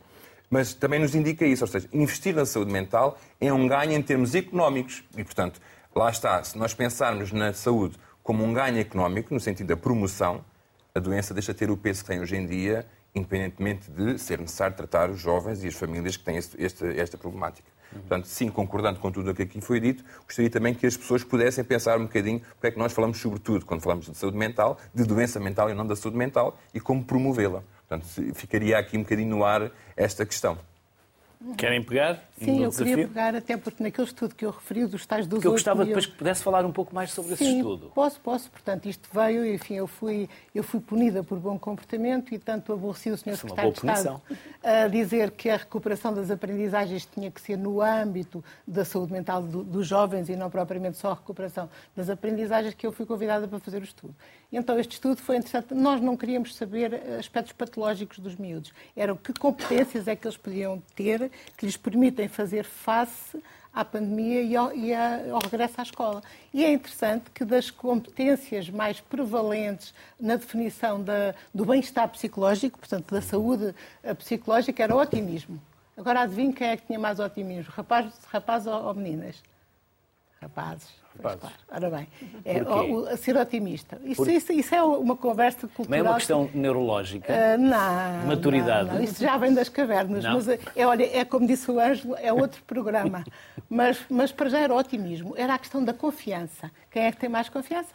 mas 0.50 0.74
também 0.74 1.00
nos 1.00 1.16
indica 1.16 1.46
isso, 1.46 1.64
ou 1.64 1.68
seja, 1.68 1.88
investir 1.94 2.36
na 2.36 2.46
saúde 2.46 2.74
mental 2.74 3.18
é 3.40 3.54
um 3.54 3.66
ganho 3.68 3.94
em 3.94 4.02
termos 4.02 4.36
económicos. 4.36 5.02
E, 5.18 5.24
portanto, 5.24 5.62
lá 6.00 6.10
está, 6.10 6.44
se 6.44 6.58
nós 6.58 6.74
pensarmos 6.74 7.32
na 7.32 7.54
saúde 7.54 7.98
como 8.22 8.44
um 8.44 8.54
ganho 8.54 8.80
económico, 8.80 9.34
no 9.34 9.40
sentido 9.40 9.68
da 9.68 9.78
promoção, 9.78 10.44
a 10.96 11.00
doença 11.00 11.34
deixa 11.34 11.54
de 11.54 11.60
ter 11.60 11.70
o 11.72 11.78
peso 11.78 12.04
que 12.04 12.10
tem 12.10 12.20
hoje 12.20 12.36
em 12.36 12.46
dia, 12.46 12.86
independentemente 13.14 13.92
de 13.92 14.18
ser 14.18 14.40
necessário 14.40 14.76
tratar 14.76 15.10
os 15.10 15.20
jovens 15.20 15.64
e 15.64 15.68
as 15.68 15.74
famílias 15.74 16.18
que 16.18 16.24
têm 16.24 16.38
este, 16.38 17.00
esta 17.00 17.18
problemática. 17.18 17.72
Portanto, 17.92 18.26
sim, 18.26 18.50
concordando 18.50 19.00
com 19.00 19.12
tudo 19.12 19.32
o 19.32 19.36
que 19.36 19.44
aqui 19.44 19.62
foi 19.62 19.80
dito, 19.80 20.04
gostaria 20.26 20.50
também 20.50 20.74
que 20.74 20.86
as 20.88 20.98
pessoas 20.98 21.24
pudessem 21.24 21.64
pensar 21.64 21.98
um 22.00 22.04
bocadinho 22.04 22.40
porque 22.40 22.68
é 22.68 22.72
que 22.72 22.80
nós 22.80 22.92
falamos, 22.92 23.20
sobretudo, 23.20 23.66
quando 23.66 23.82
falamos 23.82 24.08
de 24.08 24.18
saúde 24.18 24.38
mental, 24.38 24.78
de 24.94 25.04
doença 25.04 25.40
mental 25.40 25.70
e 25.70 25.74
não 25.74 25.86
da 25.86 25.96
saúde 25.96 26.18
mental, 26.18 26.58
e 26.74 26.80
como 26.80 27.04
promovê-la. 27.04 27.64
Portanto, 27.88 28.34
ficaria 28.34 28.78
aqui 28.78 28.98
um 28.98 29.04
bocadinho 29.04 29.30
no 29.30 29.44
ar 29.44 29.72
esta 29.96 30.26
questão. 30.26 30.58
Querem 31.58 31.84
pegar? 31.84 32.24
Sim, 32.38 32.64
eu 32.64 32.70
desafio? 32.70 32.96
queria 32.96 33.08
pegar, 33.08 33.36
até 33.36 33.58
porque 33.58 33.84
naquele 33.84 34.08
estudo 34.08 34.34
que 34.34 34.46
eu 34.46 34.52
referi, 34.52 34.86
dos 34.86 35.06
tais 35.06 35.28
dos 35.28 35.42
que 35.42 35.48
eu 35.48 35.52
gostava 35.52 35.86
depois 35.86 36.06
que 36.06 36.14
pudesse 36.14 36.42
falar 36.42 36.66
um 36.66 36.72
pouco 36.72 36.96
mais 36.96 37.12
sobre 37.12 37.36
Sim, 37.36 37.46
esse 37.46 37.56
estudo. 37.58 37.92
posso, 37.94 38.20
posso. 38.22 38.50
Portanto, 38.50 38.88
isto 38.88 39.10
veio, 39.14 39.46
enfim, 39.46 39.76
eu 39.76 39.88
fui, 39.88 40.30
eu 40.56 40.64
fui 40.64 40.80
punida 40.80 41.24
por 41.24 41.38
bom 41.40 41.60
comportamento 41.60 42.34
e 42.34 42.40
tanto 42.40 42.72
aborreci 42.72 43.10
o 43.10 43.18
Sr. 43.18 43.30
É 43.30 43.36
Secretário 43.36 43.72
de 43.72 43.78
Estado 43.78 44.22
a 44.64 44.88
dizer 44.88 45.32
que 45.32 45.50
a 45.50 45.58
recuperação 45.58 46.14
das 46.14 46.32
aprendizagens 46.32 47.06
tinha 47.06 47.30
que 47.30 47.42
ser 47.42 47.58
no 47.58 47.82
âmbito 47.82 48.44
da 48.66 48.86
saúde 48.86 49.12
mental 49.12 49.42
do, 49.42 49.64
dos 49.64 49.86
jovens 49.86 50.30
e 50.30 50.36
não 50.36 50.50
propriamente 50.50 50.98
só 50.98 51.12
a 51.12 51.16
recuperação 51.16 51.70
das 51.96 52.10
aprendizagens, 52.10 52.74
que 52.74 52.88
eu 52.88 52.92
fui 52.92 53.06
convidada 53.06 53.48
para 53.48 53.60
fazer 53.60 53.82
o 53.82 53.84
estudo. 53.84 54.16
Então, 54.52 54.80
este 54.80 54.94
estudo 54.94 55.18
foi 55.18 55.38
interessante. 55.38 55.74
Nós 55.74 56.00
não 56.00 56.16
queríamos 56.16 56.56
saber 56.56 56.94
aspectos 57.20 57.54
patológicos 57.54 58.20
dos 58.20 58.36
miúdos. 58.36 58.72
Eram 58.96 59.18
que 59.18 59.34
competências 59.34 60.08
é 60.08 60.16
que 60.16 60.28
eles 60.28 60.38
podiam 60.38 60.82
ter 60.96 61.32
que 61.58 61.66
lhes 61.66 61.78
permitem 61.78 62.28
fazer 62.28 62.64
face 62.64 63.42
à 63.74 63.84
pandemia 63.84 64.42
e 64.42 64.56
ao, 64.56 64.76
e 64.76 64.94
ao, 64.94 65.40
regresso 65.40 65.80
à 65.80 65.84
escola. 65.84 66.24
E 66.54 66.64
é 66.64 66.72
interessante 66.72 67.32
que 67.32 67.44
das 67.44 67.72
competências 67.72 68.70
mais 68.70 69.00
prevalentes 69.00 69.94
na 70.20 70.36
definição 70.36 71.02
da, 71.02 71.34
do 71.54 71.66
bem-estar 71.66 72.08
psicológico, 72.10 72.78
portanto, 72.78 73.12
da 73.12 73.22
saúde 73.22 73.74
psicológica, 74.20 74.84
era 74.84 74.96
o 74.96 75.00
otimismo. 75.00 75.60
Agora 75.98 76.22
adivinhe 76.22 76.54
quem 76.54 76.68
é 76.68 76.78
que 76.78 76.86
tinha 76.86 77.00
mais 77.00 77.20
otimismo, 77.20 77.72
rapazes 77.72 78.14
rapaz 78.26 78.68
ou, 78.68 78.86
ou 78.86 78.94
meninas? 78.94 79.42
Rapazes. 80.42 81.03
Pois, 81.22 81.36
claro. 81.36 81.56
Ora 81.72 81.90
bem, 81.90 82.08
é, 82.44 82.62
o, 82.64 83.18
ser 83.18 83.38
otimista. 83.38 84.00
Isso, 84.04 84.30
isso, 84.30 84.52
isso, 84.52 84.76
é 84.76 84.84
uma 84.84 85.16
conversa 85.16 85.68
cultural. 85.68 85.90
Não 85.90 85.98
é 85.98 86.10
uma 86.10 86.18
questão 86.18 86.50
neurológica? 86.54 87.32
Uh, 87.32 87.62
não. 87.62 88.28
Maturidade? 88.28 88.88
Não, 88.88 88.96
não. 88.96 89.04
Isso 89.04 89.22
já 89.22 89.38
vem 89.38 89.54
das 89.54 89.70
cavernas. 89.70 90.24
Não. 90.24 90.34
Mas, 90.34 90.48
é, 90.48 90.60
olha, 90.86 91.18
é 91.18 91.24
como 91.24 91.46
disse 91.46 91.70
o 91.70 91.80
Ângelo, 91.80 92.16
é 92.18 92.34
outro 92.34 92.62
programa. 92.66 93.24
mas, 93.70 94.00
mas 94.10 94.32
para 94.32 94.50
já 94.50 94.60
era 94.60 94.74
otimismo. 94.74 95.34
Era 95.38 95.54
a 95.54 95.60
questão 95.60 95.84
da 95.84 95.94
confiança. 95.94 96.72
Quem 96.90 97.04
é 97.04 97.12
que 97.12 97.18
tem 97.18 97.30
mais 97.30 97.48
confiança? 97.48 97.94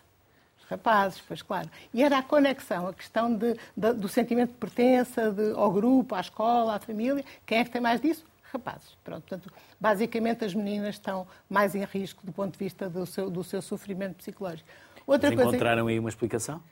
Os 0.60 0.64
rapazes, 0.70 1.20
pois 1.26 1.42
claro. 1.42 1.68
E 1.92 2.02
era 2.02 2.18
a 2.18 2.22
conexão, 2.22 2.87
a 2.87 2.94
questão 2.94 3.34
de, 3.34 3.56
de, 3.76 3.92
do 3.94 4.08
sentimento 4.08 4.50
de 4.50 4.58
pertença 4.58 5.30
de, 5.32 5.52
ao 5.52 5.72
grupo, 5.72 6.14
à 6.14 6.20
escola, 6.20 6.76
à 6.76 6.78
família. 6.78 7.25
Quem 7.44 7.58
é 7.58 7.64
que 7.64 7.70
tem 7.70 7.80
mais 7.80 8.00
disso? 8.00 8.25
Rapazes. 8.52 8.97
Pronto, 9.05 9.23
portanto, 9.23 9.52
basicamente 9.81 10.45
as 10.45 10.55
meninas 10.55 10.95
estão 10.97 11.26
mais 11.49 11.75
em 11.75 11.85
risco 11.85 12.25
do 12.25 12.33
ponto 12.33 12.52
de 12.52 12.59
vista 12.59 12.88
do 12.88 13.07
seu, 13.07 13.31
do 13.31 13.45
seu 13.45 13.62
sofrimento 13.62 14.17
psicológico. 14.17 14.69
Outra 15.07 15.31
Mas 15.31 15.40
encontraram 15.40 15.83
coisa... 15.85 15.95
aí 15.95 15.99
uma 15.99 16.09
explicação? 16.09 16.62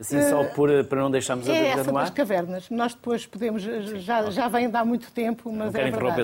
Assim, 0.00 0.20
só 0.28 0.42
eh, 0.42 0.48
por, 0.48 0.84
para 0.86 1.00
não 1.00 1.10
deixarmos 1.10 1.48
a 1.48 1.52
é 1.52 1.54
dúvida 1.54 1.80
essa 1.80 1.92
das 1.92 2.10
cavernas. 2.10 2.70
Nós 2.70 2.94
depois 2.94 3.26
podemos, 3.26 3.62
já, 3.62 4.28
já 4.30 4.48
vem 4.48 4.68
de 4.68 4.76
há 4.76 4.84
muito 4.84 5.10
tempo, 5.12 5.52
mas 5.52 5.72
não 5.72 5.80
é 5.80 5.90
verdade. 5.90 6.20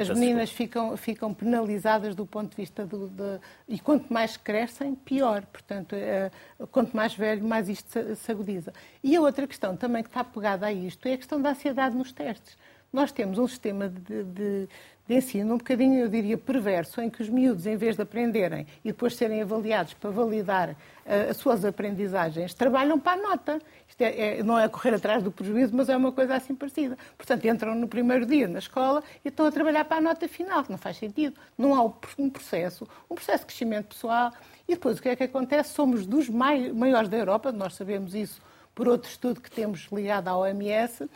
As 0.00 0.08
meninas 0.10 0.50
ficam, 0.50 0.96
ficam 0.96 1.34
penalizadas 1.34 2.14
do 2.14 2.24
ponto 2.24 2.50
de 2.50 2.56
vista 2.56 2.86
do... 2.86 3.08
De, 3.08 3.40
e 3.68 3.78
quanto 3.78 4.12
mais 4.12 4.36
crescem, 4.36 4.94
pior. 4.94 5.44
Portanto, 5.46 5.94
é, 5.94 6.30
quanto 6.70 6.96
mais 6.96 7.14
velho, 7.14 7.44
mais 7.44 7.68
isto 7.68 7.98
se 8.14 8.30
agudiza. 8.30 8.72
E 9.02 9.16
a 9.16 9.20
outra 9.20 9.46
questão 9.46 9.76
também 9.76 10.02
que 10.02 10.08
está 10.08 10.22
pegada 10.22 10.66
a 10.66 10.72
isto 10.72 11.06
é 11.08 11.14
a 11.14 11.16
questão 11.16 11.42
da 11.42 11.50
ansiedade 11.50 11.96
nos 11.96 12.12
testes. 12.12 12.56
Nós 12.92 13.12
temos 13.12 13.38
um 13.38 13.46
sistema 13.46 13.88
de, 13.88 14.24
de, 14.24 14.68
de, 15.06 15.14
ensino 15.14 15.54
um 15.54 15.58
bocadinho, 15.58 16.00
eu 16.00 16.08
diria, 16.08 16.38
perverso, 16.38 17.02
em 17.02 17.10
que 17.10 17.22
os 17.22 17.28
miúdos, 17.28 17.66
em 17.66 17.76
vez 17.76 17.96
de 17.96 18.02
aprenderem 18.02 18.66
e 18.82 18.88
depois 18.88 19.14
serem 19.14 19.42
avaliados 19.42 19.92
para 19.92 20.08
validar 20.08 20.70
uh, 20.70 21.30
as 21.30 21.36
suas 21.36 21.66
aprendizagens, 21.66 22.54
trabalham 22.54 22.98
para 22.98 23.20
a 23.20 23.22
nota. 23.22 23.60
Isto 23.86 24.00
é, 24.00 24.38
é, 24.38 24.42
não 24.42 24.58
é 24.58 24.66
correr 24.68 24.94
atrás 24.94 25.22
do 25.22 25.30
prejuízo, 25.30 25.76
mas 25.76 25.90
é 25.90 25.96
uma 25.96 26.12
coisa 26.12 26.34
assim 26.36 26.54
parecida. 26.54 26.96
Portanto, 27.16 27.44
entram 27.46 27.74
no 27.74 27.86
primeiro 27.86 28.24
dia 28.24 28.48
na 28.48 28.58
escola 28.58 29.02
e 29.22 29.28
estão 29.28 29.44
a 29.44 29.52
trabalhar 29.52 29.84
para 29.84 29.98
a 29.98 30.00
nota 30.00 30.26
final, 30.26 30.64
que 30.64 30.70
não 30.70 30.78
faz 30.78 30.96
sentido. 30.96 31.38
Não 31.58 31.74
há 31.74 31.82
um 31.82 32.30
processo, 32.30 32.88
um 33.10 33.14
processo 33.14 33.40
de 33.40 33.46
crescimento 33.46 33.88
pessoal. 33.88 34.32
E 34.66 34.74
depois 34.74 34.98
o 34.98 35.02
que 35.02 35.10
é 35.10 35.16
que 35.16 35.24
acontece? 35.24 35.74
Somos 35.74 36.06
dos 36.06 36.28
maiores 36.30 37.10
da 37.10 37.18
Europa, 37.18 37.52
nós 37.52 37.74
sabemos 37.74 38.14
isso 38.14 38.40
por 38.74 38.86
outro 38.86 39.10
estudo 39.10 39.40
que 39.40 39.50
temos 39.50 39.88
ligado 39.90 40.28
à 40.28 40.36
OMS, 40.38 41.10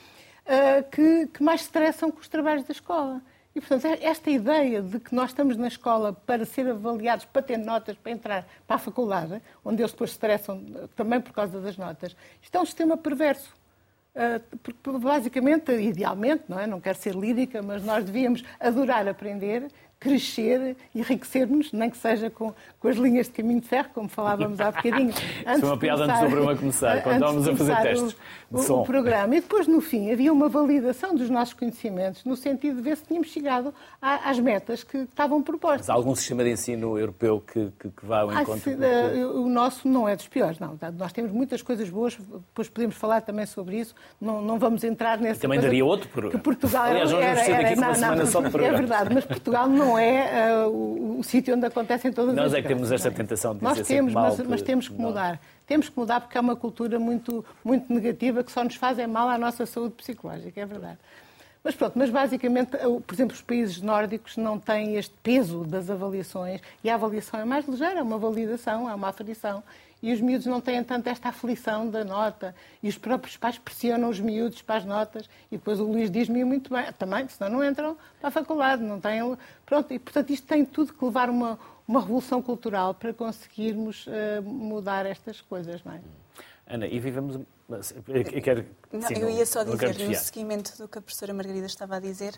uh, 0.46 0.90
que, 0.90 1.26
que 1.26 1.42
mais 1.42 1.60
se 1.60 1.66
estressam 1.66 2.10
com 2.10 2.20
os 2.20 2.28
trabalhos 2.28 2.64
da 2.64 2.72
escola. 2.72 3.22
E, 3.54 3.60
portanto, 3.60 3.84
é 3.86 4.04
esta 4.06 4.30
ideia 4.30 4.80
de 4.80 4.98
que 4.98 5.14
nós 5.14 5.30
estamos 5.30 5.56
na 5.56 5.68
escola 5.68 6.12
para 6.12 6.46
ser 6.46 6.68
avaliados, 6.68 7.26
para 7.26 7.42
ter 7.42 7.58
notas, 7.58 7.96
para 7.96 8.12
entrar 8.12 8.48
para 8.66 8.76
a 8.76 8.78
faculdade, 8.78 9.42
onde 9.64 9.82
eles 9.82 9.92
depois 9.92 10.10
se 10.10 10.16
estressam 10.16 10.64
também 10.96 11.20
por 11.20 11.32
causa 11.32 11.60
das 11.60 11.76
notas, 11.76 12.16
isto 12.42 12.54
é 12.56 12.60
um 12.60 12.64
sistema 12.64 12.96
perverso. 12.96 13.52
Uh, 14.14 14.58
porque, 14.58 14.98
basicamente, 14.98 15.72
idealmente, 15.72 16.44
não 16.46 16.60
é? 16.60 16.66
Não 16.66 16.80
quero 16.80 16.98
ser 16.98 17.14
lírica, 17.14 17.62
mas 17.62 17.82
nós 17.82 18.04
devíamos 18.04 18.42
adorar 18.60 19.08
aprender, 19.08 19.68
crescer, 20.02 20.76
enriquecer-nos, 20.92 21.72
nem 21.72 21.88
que 21.88 21.96
seja 21.96 22.28
com, 22.28 22.52
com 22.80 22.88
as 22.88 22.96
linhas 22.96 23.26
de 23.26 23.32
caminho 23.32 23.60
de 23.60 23.68
ferro, 23.68 23.88
como 23.94 24.08
falávamos 24.08 24.60
há 24.60 24.72
bocadinho. 24.72 25.14
Antes 25.46 25.60
Foi 25.60 25.68
uma 25.68 25.78
piada 25.78 26.04
antes 26.04 26.20
do 26.20 26.26
programa 26.26 26.56
começar, 26.56 27.02
quando 27.02 27.14
estávamos 27.14 27.48
a 27.48 27.56
fazer 27.56 27.76
testes 27.82 28.16
o, 28.50 28.56
de 28.56 28.64
som. 28.64 28.82
O 28.82 28.84
programa. 28.84 29.36
E 29.36 29.40
depois, 29.40 29.68
no 29.68 29.80
fim, 29.80 30.10
havia 30.10 30.32
uma 30.32 30.48
validação 30.48 31.14
dos 31.14 31.30
nossos 31.30 31.54
conhecimentos, 31.54 32.24
no 32.24 32.34
sentido 32.34 32.76
de 32.76 32.82
ver 32.82 32.96
se 32.96 33.04
tínhamos 33.04 33.28
chegado 33.28 33.72
às 34.00 34.38
metas 34.40 34.82
que 34.82 34.98
estavam 34.98 35.40
propostas. 35.40 35.86
Mas 35.86 35.90
há 35.90 35.94
algum 35.94 36.14
sistema 36.16 36.42
de 36.42 36.50
ensino 36.50 36.98
europeu 36.98 37.40
que, 37.40 37.70
que, 37.78 37.88
que 37.88 38.04
vá 38.04 38.22
ao 38.22 38.30
ah, 38.30 38.42
encontro? 38.42 38.62
Se, 38.62 38.74
uh, 38.74 39.40
o 39.40 39.48
nosso 39.48 39.86
não 39.86 40.08
é 40.08 40.16
dos 40.16 40.26
piores, 40.26 40.58
não. 40.58 40.76
Nós 40.98 41.12
temos 41.12 41.30
muitas 41.30 41.62
coisas 41.62 41.88
boas, 41.88 42.16
depois 42.16 42.68
podemos 42.68 42.96
falar 42.96 43.20
também 43.20 43.46
sobre 43.46 43.78
isso, 43.78 43.94
não, 44.20 44.42
não 44.42 44.58
vamos 44.58 44.82
entrar 44.82 45.18
nessa 45.18 45.40
Também 45.40 45.60
daria 45.60 45.84
outro 45.84 46.08
programa. 46.08 46.36
Que 46.36 46.42
Portugal 46.42 46.84
Aliás, 46.86 47.12
nós 47.12 47.24
vamos 47.24 47.42
ter 47.42 47.54
aqui 47.54 47.74
uma 47.74 47.94
semana 47.94 48.26
só 48.26 48.40
de 48.40 48.50
programa. 48.50 48.76
É 48.76 48.80
verdade, 48.80 49.14
mas 49.14 49.24
Portugal 49.24 49.68
não 49.68 49.91
não 49.92 49.98
é 49.98 50.66
uh, 50.66 50.68
o, 50.68 51.20
o 51.20 51.24
sítio 51.24 51.54
onde 51.54 51.66
acontecem 51.66 52.12
todas 52.12 52.34
Nós 52.34 52.46
as 52.46 52.52
Nós 52.52 52.58
é 52.58 52.62
que 52.62 52.68
temos 52.68 52.90
esta 52.90 53.10
tentação 53.10 53.54
de 53.54 53.62
Nós 53.62 53.78
dizer 53.78 53.94
temos, 53.94 54.12
mas, 54.12 54.38
mas, 54.40 54.62
temos 54.62 54.88
que 54.88 54.94
mudar. 54.94 55.40
Temos 55.66 55.88
que 55.88 55.98
mudar 55.98 56.20
porque 56.20 56.36
é 56.36 56.40
uma 56.40 56.56
cultura 56.56 56.98
muito, 56.98 57.44
muito 57.64 57.92
negativa 57.92 58.42
que 58.42 58.50
só 58.50 58.64
nos 58.64 58.76
faz 58.76 58.98
é 58.98 59.06
mal 59.06 59.28
à 59.28 59.38
nossa 59.38 59.66
saúde 59.66 59.94
psicológica, 59.94 60.60
é 60.60 60.66
verdade. 60.66 60.98
Mas 61.64 61.76
pronto, 61.76 61.96
mas 61.96 62.10
basicamente, 62.10 62.76
por 63.06 63.14
exemplo, 63.14 63.34
os 63.34 63.42
países 63.42 63.80
nórdicos 63.80 64.36
não 64.36 64.58
têm 64.58 64.96
este 64.96 65.14
peso 65.22 65.64
das 65.64 65.88
avaliações 65.88 66.60
e 66.82 66.90
a 66.90 66.94
avaliação 66.94 67.38
é 67.38 67.44
mais 67.44 67.68
ligeira, 67.68 68.00
é 68.00 68.02
uma 68.02 68.18
validação, 68.18 68.90
é 68.90 68.94
uma 68.94 69.08
aferição 69.08 69.62
e 70.02 70.12
os 70.12 70.20
miúdos 70.20 70.46
não 70.46 70.60
têm 70.60 70.82
tanto 70.82 71.06
esta 71.08 71.28
aflição 71.28 71.88
da 71.88 72.04
nota 72.04 72.54
e 72.82 72.88
os 72.88 72.98
próprios 72.98 73.36
pais 73.36 73.56
pressionam 73.56 74.08
os 74.08 74.18
miúdos 74.18 74.60
para 74.60 74.76
as 74.76 74.84
notas 74.84 75.30
e 75.50 75.56
depois 75.56 75.78
o 75.78 75.84
Luís 75.84 76.10
diz-me 76.10 76.44
muito 76.44 76.74
bem, 76.74 76.92
também, 76.98 77.28
senão 77.28 77.50
não 77.50 77.64
entram 77.64 77.96
para 78.18 78.28
a 78.28 78.32
faculdade, 78.32 78.82
não 78.82 79.00
têm... 79.00 79.36
Pronto, 79.64 79.94
e 79.94 79.98
portanto 79.98 80.30
isto 80.30 80.46
tem 80.46 80.64
tudo 80.64 80.92
que 80.92 81.04
levar 81.04 81.30
uma, 81.30 81.58
uma 81.86 82.00
revolução 82.00 82.42
cultural 82.42 82.94
para 82.94 83.12
conseguirmos 83.14 84.06
uh, 84.06 84.42
mudar 84.42 85.06
estas 85.06 85.40
coisas, 85.40 85.82
não 85.84 85.92
é? 85.92 86.00
Ana, 86.66 86.86
e 86.86 86.98
vivemos 86.98 87.38
eu, 88.08 88.42
quero, 88.42 88.66
não, 88.92 89.08
sim, 89.08 89.14
eu 89.14 89.30
ia 89.30 89.46
só 89.46 89.64
dizer, 89.64 89.98
no 89.98 90.14
seguimento 90.14 90.76
do 90.78 90.88
que 90.88 90.98
a 90.98 91.02
professora 91.02 91.32
Margarida 91.32 91.66
estava 91.66 91.96
a 91.96 92.00
dizer, 92.00 92.34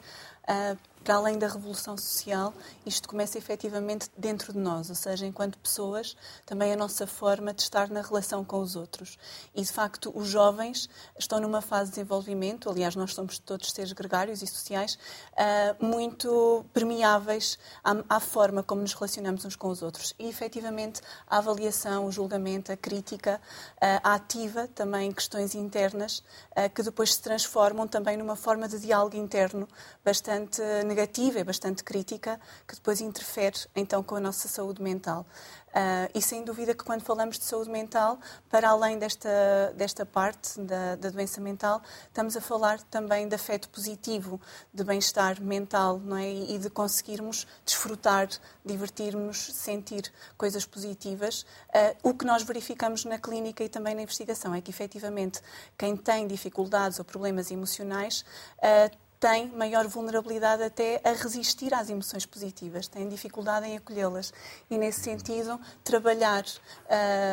uh, 0.48 0.78
para 1.04 1.16
além 1.16 1.38
da 1.38 1.46
revolução 1.46 1.96
social, 1.98 2.54
isto 2.86 3.06
começa 3.06 3.36
efetivamente 3.36 4.08
dentro 4.16 4.54
de 4.54 4.58
nós, 4.58 4.88
ou 4.88 4.96
seja, 4.96 5.26
enquanto 5.26 5.58
pessoas, 5.58 6.16
também 6.46 6.72
a 6.72 6.76
nossa 6.76 7.06
forma 7.06 7.52
de 7.52 7.60
estar 7.60 7.90
na 7.90 8.00
relação 8.00 8.42
com 8.42 8.58
os 8.60 8.74
outros. 8.74 9.18
E, 9.54 9.60
de 9.60 9.70
facto, 9.70 10.10
os 10.14 10.26
jovens 10.26 10.88
estão 11.18 11.38
numa 11.38 11.60
fase 11.60 11.90
de 11.90 11.96
desenvolvimento, 11.96 12.70
aliás, 12.70 12.96
nós 12.96 13.12
somos 13.12 13.38
todos 13.38 13.70
seres 13.70 13.92
gregários 13.92 14.40
e 14.40 14.46
sociais, 14.46 14.98
uh, 15.32 15.84
muito 15.84 16.64
permeáveis 16.72 17.58
à, 17.84 18.16
à, 18.16 18.18
forma 18.18 18.62
como 18.62 18.80
nos 18.80 18.94
relacionamos 18.94 19.44
uns 19.44 19.56
com 19.56 19.68
os 19.68 19.82
outros. 19.82 20.14
E, 20.18 20.26
efetivamente, 20.26 21.02
a 21.26 21.36
avaliação, 21.36 22.06
o 22.06 22.12
julgamento, 22.12 22.72
a 22.72 22.76
crítica, 22.78 23.40
uh, 23.76 24.00
ativa 24.02 24.66
também 24.68 25.12
que 25.12 25.20
questões 25.24 25.54
internas 25.54 26.22
uh, 26.50 26.68
que 26.74 26.82
depois 26.82 27.14
se 27.14 27.22
transformam 27.22 27.88
também 27.88 28.16
numa 28.16 28.36
forma 28.36 28.68
de 28.68 28.78
diálogo 28.78 29.16
interno 29.16 29.66
bastante 30.04 30.60
negativa, 30.86 31.40
é 31.40 31.44
bastante 31.44 31.82
crítica, 31.82 32.38
que 32.68 32.74
depois 32.74 33.00
interfere 33.00 33.56
então 33.74 34.02
com 34.02 34.16
a 34.16 34.20
nossa 34.20 34.48
saúde 34.48 34.82
mental. 34.82 35.26
Uh, 35.74 36.08
e 36.14 36.22
sem 36.22 36.44
dúvida 36.44 36.72
que 36.72 36.84
quando 36.84 37.02
falamos 37.02 37.36
de 37.36 37.44
saúde 37.44 37.68
mental, 37.68 38.20
para 38.48 38.68
além 38.68 38.96
desta, 38.96 39.74
desta 39.76 40.06
parte 40.06 40.60
da, 40.60 40.94
da 40.94 41.10
doença 41.10 41.40
mental, 41.40 41.82
estamos 42.06 42.36
a 42.36 42.40
falar 42.40 42.80
também 42.82 43.26
de 43.26 43.34
afeto 43.34 43.68
positivo, 43.68 44.40
de 44.72 44.84
bem-estar 44.84 45.42
mental, 45.42 45.98
não 45.98 46.16
é? 46.16 46.32
E 46.32 46.58
de 46.58 46.70
conseguirmos 46.70 47.44
desfrutar, 47.64 48.28
divertirmos, 48.64 49.52
sentir 49.52 50.12
coisas 50.38 50.64
positivas. 50.64 51.42
Uh, 51.74 52.10
o 52.10 52.14
que 52.14 52.24
nós 52.24 52.44
verificamos 52.44 53.04
na 53.04 53.18
clínica 53.18 53.64
e 53.64 53.68
também 53.68 53.96
na 53.96 54.02
investigação 54.02 54.54
é 54.54 54.60
que, 54.60 54.70
efetivamente, 54.70 55.40
quem 55.76 55.96
tem 55.96 56.28
dificuldades 56.28 57.00
ou 57.00 57.04
problemas 57.04 57.50
emocionais 57.50 58.24
uh, 58.58 59.03
tem 59.24 59.48
maior 59.52 59.88
vulnerabilidade 59.88 60.62
até 60.62 61.00
a 61.02 61.12
resistir 61.12 61.72
às 61.72 61.88
emoções 61.88 62.26
positivas, 62.26 62.86
tem 62.86 63.08
dificuldade 63.08 63.66
em 63.66 63.74
acolhê-las. 63.74 64.34
E, 64.68 64.76
nesse 64.76 65.00
sentido, 65.00 65.58
trabalhar 65.82 66.44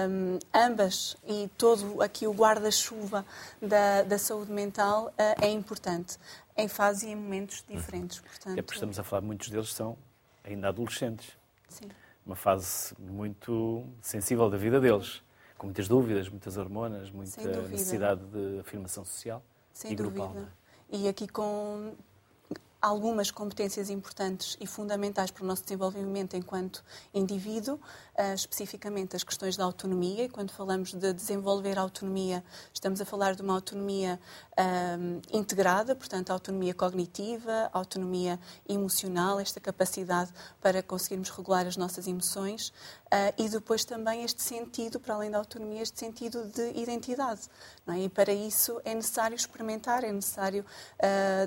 um, 0.10 0.40
ambas 0.54 1.18
e 1.28 1.50
todo 1.58 2.02
aqui 2.02 2.26
o 2.26 2.32
guarda-chuva 2.32 3.26
da, 3.62 4.04
da, 4.04 4.18
saúde 4.18 4.54
mental 4.54 5.08
uh, 5.08 5.44
é 5.44 5.50
importante, 5.50 6.18
em 6.56 6.70
fase 6.70 7.08
e 7.08 7.12
em 7.12 7.16
momentos 7.16 7.62
diferentes. 7.68 8.22
Portanto... 8.22 8.58
É 8.58 8.62
porque 8.62 8.76
estamos 8.76 8.98
a 8.98 9.04
falar, 9.04 9.22
muitos 9.22 9.50
deles 9.50 9.74
são 9.74 9.98
ainda 10.46 10.70
adolescentes. 10.70 11.38
Sim. 11.68 11.90
Uma 12.26 12.38
fase 12.38 12.96
muito 12.98 13.84
sensível 14.02 14.50
da 14.50 14.56
vida 14.56 14.80
deles, 14.80 15.22
com 15.58 15.68
muitas 15.68 15.90
dúvidas, 15.90 16.30
muitas 16.30 16.56
hormonas, 16.56 17.12
muita 17.12 17.64
necessidade 17.64 18.22
de 18.28 18.62
afirmação 18.62 19.04
social 19.04 19.44
Sem 19.74 19.92
e 19.92 19.96
dúvida. 19.98 20.26
grupal. 20.26 20.42
É? 20.42 20.61
E 20.92 21.08
aqui 21.08 21.28
com 21.28 21.94
algumas 22.82 23.30
competências 23.30 23.92
importantes 23.92 24.58
e 24.60 24.66
fundamentais 24.66 25.30
para 25.30 25.44
o 25.44 25.48
nosso 25.48 25.62
desenvolvimento 25.62 26.36
enquanto 26.36 26.84
indivíduo, 27.14 27.76
uh, 27.76 28.34
especificamente 28.34 29.16
as 29.16 29.24
questões 29.24 29.56
da 29.56 29.64
autonomia. 29.64 30.26
E 30.26 30.30
quando 30.30 30.52
falamos 30.52 30.92
de 30.92 31.14
desenvolver 31.14 31.78
autonomia, 31.78 32.44
estamos 32.74 33.00
a 33.00 33.06
falar 33.06 33.36
de 33.36 33.44
uma 33.44 33.54
autonomia 33.54 34.20
uh, 34.54 35.22
integrada, 35.32 35.96
portanto, 35.96 36.32
autonomia 36.32 36.74
cognitiva, 36.74 37.70
autonomia 37.72 38.40
emocional, 38.68 39.40
esta 39.40 39.60
capacidade 39.60 40.32
para 40.60 40.82
conseguirmos 40.82 41.30
regular 41.30 41.68
as 41.68 41.78
nossas 41.78 42.08
emoções 42.08 42.74
uh, 43.12 43.34
e 43.38 43.50
depois 43.50 43.84
também 43.84 44.24
este 44.24 44.42
sentido, 44.42 45.00
para 45.00 45.16
além 45.16 45.30
da 45.30 45.38
autonomia, 45.38 45.82
este 45.82 46.00
sentido 46.00 46.46
de 46.46 46.72
identidade. 46.80 47.42
É? 47.88 47.98
E 48.00 48.10
para 48.10 48.32
isso 48.32 48.82
é 48.86 48.94
necessário 48.94 49.36
experimentar, 49.36 50.04
é 50.04 50.12
necessário 50.12 50.66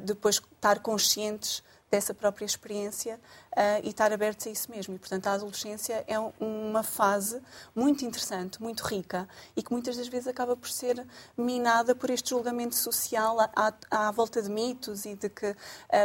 depois 0.04 0.36
estar 0.36 0.80
conscientes 0.80 1.62
dessa 1.94 2.12
própria 2.12 2.44
experiência 2.44 3.20
uh, 3.52 3.80
e 3.84 3.90
estar 3.90 4.12
abertos 4.12 4.48
a 4.48 4.50
isso 4.50 4.68
mesmo. 4.68 4.96
E, 4.96 4.98
portanto, 4.98 5.28
a 5.28 5.34
adolescência 5.34 6.04
é 6.08 6.18
uma 6.40 6.82
fase 6.82 7.40
muito 7.72 8.04
interessante, 8.04 8.60
muito 8.60 8.82
rica 8.82 9.28
e 9.54 9.62
que 9.62 9.70
muitas 9.70 9.96
das 9.96 10.08
vezes 10.08 10.26
acaba 10.26 10.56
por 10.56 10.68
ser 10.68 11.06
minada 11.38 11.94
por 11.94 12.10
este 12.10 12.30
julgamento 12.30 12.74
social 12.74 13.38
à, 13.40 13.72
à, 13.88 14.10
volta 14.10 14.42
de 14.42 14.50
mitos 14.50 15.04
e 15.04 15.14
de 15.14 15.28
que 15.28 15.50
uh, 15.50 15.56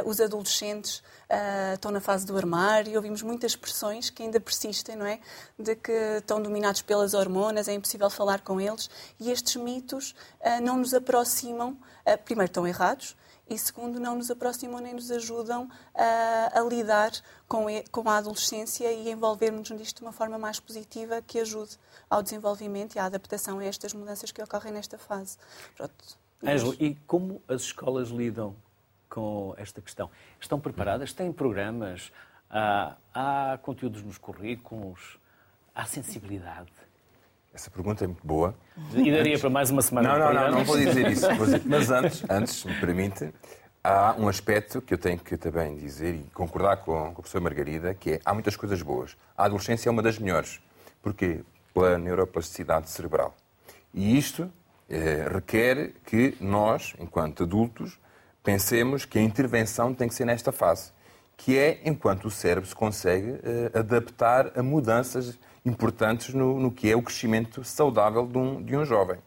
os 0.06 0.22
adolescentes 0.22 1.00
uh, 1.00 1.74
estão 1.74 1.90
na 1.90 2.00
fase 2.00 2.24
do 2.24 2.38
armário. 2.38 2.96
Ouvimos 2.96 3.24
muitas 3.24 3.54
expressões 3.54 4.12
que 4.12 4.22
ainda 4.22 4.40
persistem, 4.40 4.96
não 4.96 5.08
é? 5.08 5.20
De 5.58 5.76
que 5.76 5.92
estão 6.20 6.40
dominados 6.40 6.84
pelas 6.84 7.16
hormonas, 7.16 7.68
é 7.68 7.74
impossível 7.74 8.12
falar 8.12 8.42
com 8.42 8.62
eles 8.62 8.92
e 9.20 9.32
estes 9.32 9.56
mitos 9.56 10.14
não 10.62 10.78
nos 10.78 10.94
aproximam, 10.94 11.78
primeiro 12.26 12.50
estão 12.50 12.68
errados, 12.68 13.16
e, 13.50 13.58
segundo, 13.58 14.00
não 14.00 14.16
nos 14.16 14.30
aproximam 14.30 14.80
nem 14.80 14.94
nos 14.94 15.10
ajudam 15.12 15.70
a, 15.96 16.60
a 16.60 16.62
lidar 16.62 17.12
com, 17.48 17.66
com, 17.92 18.10
a 18.10 18.18
adolescência 18.18 18.92
e 18.92 19.10
envolvermos 19.10 19.70
nisto 19.72 19.98
de 19.98 20.04
uma 20.04 20.12
forma 20.12 20.38
mais 20.38 20.60
positiva 20.60 21.22
que 21.22 21.40
ajude 21.40 21.78
ao 22.10 22.22
desenvolvimento 22.22 22.96
e 22.96 23.00
à 23.00 23.06
adaptação 23.06 23.60
a 23.60 23.66
estas 23.66 23.94
mudanças 23.94 24.32
que 24.32 24.42
ocorrem 24.42 24.74
nesta 24.74 24.98
fase. 24.98 25.38
Ângelo, 26.46 26.76
e 26.80 26.96
como 27.08 27.42
as 27.48 27.64
escolas 27.64 28.10
lidam 28.10 28.56
com 29.10 29.54
esta 29.58 29.82
questão? 29.82 30.10
Estão 30.40 30.60
preparadas? 30.60 31.12
Têm 31.12 31.34
programas? 31.34 32.12
Há, 32.50 32.96
há 33.14 33.58
conteúdos 33.62 34.02
nos 34.04 34.18
currículos? 34.18 35.20
Há 35.74 35.86
sensibilidade? 35.86 36.72
Essa 37.54 37.70
pergunta 37.70 38.04
é 38.04 38.08
muito 38.08 38.26
boa. 38.26 38.56
E 38.94 39.12
daria 39.12 39.38
para 39.40 39.50
mais 39.50 39.70
uma 39.70 39.82
semana. 39.82 40.18
Não, 40.18 40.20
não, 40.20 40.34
não, 40.34 40.52
não 40.60 40.66
vou 40.66 40.78
dizer 40.78 41.12
isso. 41.12 41.28
Mas 41.66 41.90
antes, 41.90 42.24
antes, 42.30 42.54
se 42.56 42.68
me 42.68 42.76
permite, 42.80 43.34
há 43.84 44.16
um 44.18 44.28
aspecto 44.28 44.82
que 44.82 44.94
eu 44.94 44.98
tenho 44.98 45.18
que 45.18 45.36
também 45.36 45.76
dizer 45.76 46.16
e 46.16 46.24
concordar 46.34 46.78
com, 46.78 46.94
com 46.94 47.08
a 47.08 47.14
professora 47.14 47.44
Margarida, 47.44 47.94
que 47.94 48.14
é 48.14 48.20
há 48.24 48.34
muitas 48.34 48.56
coisas 48.56 48.82
boas. 48.82 49.18
A 49.38 49.46
adolescência 49.46 49.90
é 49.90 49.92
uma 49.92 50.02
das 50.02 50.20
melhores. 50.20 50.62
Porquê? 51.02 51.42
Pela 51.74 51.98
neuroplasticidade 51.98 52.90
cerebral. 52.90 53.36
E 53.94 54.18
isto 54.18 54.52
eh, 54.90 55.28
requer 55.32 55.94
que 56.06 56.36
nós, 56.40 56.94
enquanto 57.00 57.44
adultos, 57.44 58.00
pensemos 58.44 59.06
que 59.06 59.20
a 59.20 59.22
intervenção 59.22 59.94
tem 59.94 60.08
que 60.08 60.14
ser 60.16 60.26
nesta 60.26 60.52
fase, 60.52 60.92
que 61.38 61.58
é 61.58 61.82
enquanto 61.86 62.26
o 62.26 62.32
cérebro 62.32 62.68
se 62.68 62.76
consegue 62.76 63.40
eh, 63.44 63.72
adaptar 63.74 64.52
a 64.58 64.64
mudanças 64.64 65.38
importantes 65.66 66.34
no, 66.34 66.60
no 66.60 66.72
que 66.72 66.92
é 66.92 66.96
o 66.96 67.02
crescimento 67.02 67.64
saudável 67.64 68.26
de 68.26 68.38
um, 68.38 68.62
de 68.62 68.76
um 68.76 68.86
jovem. 68.86 69.18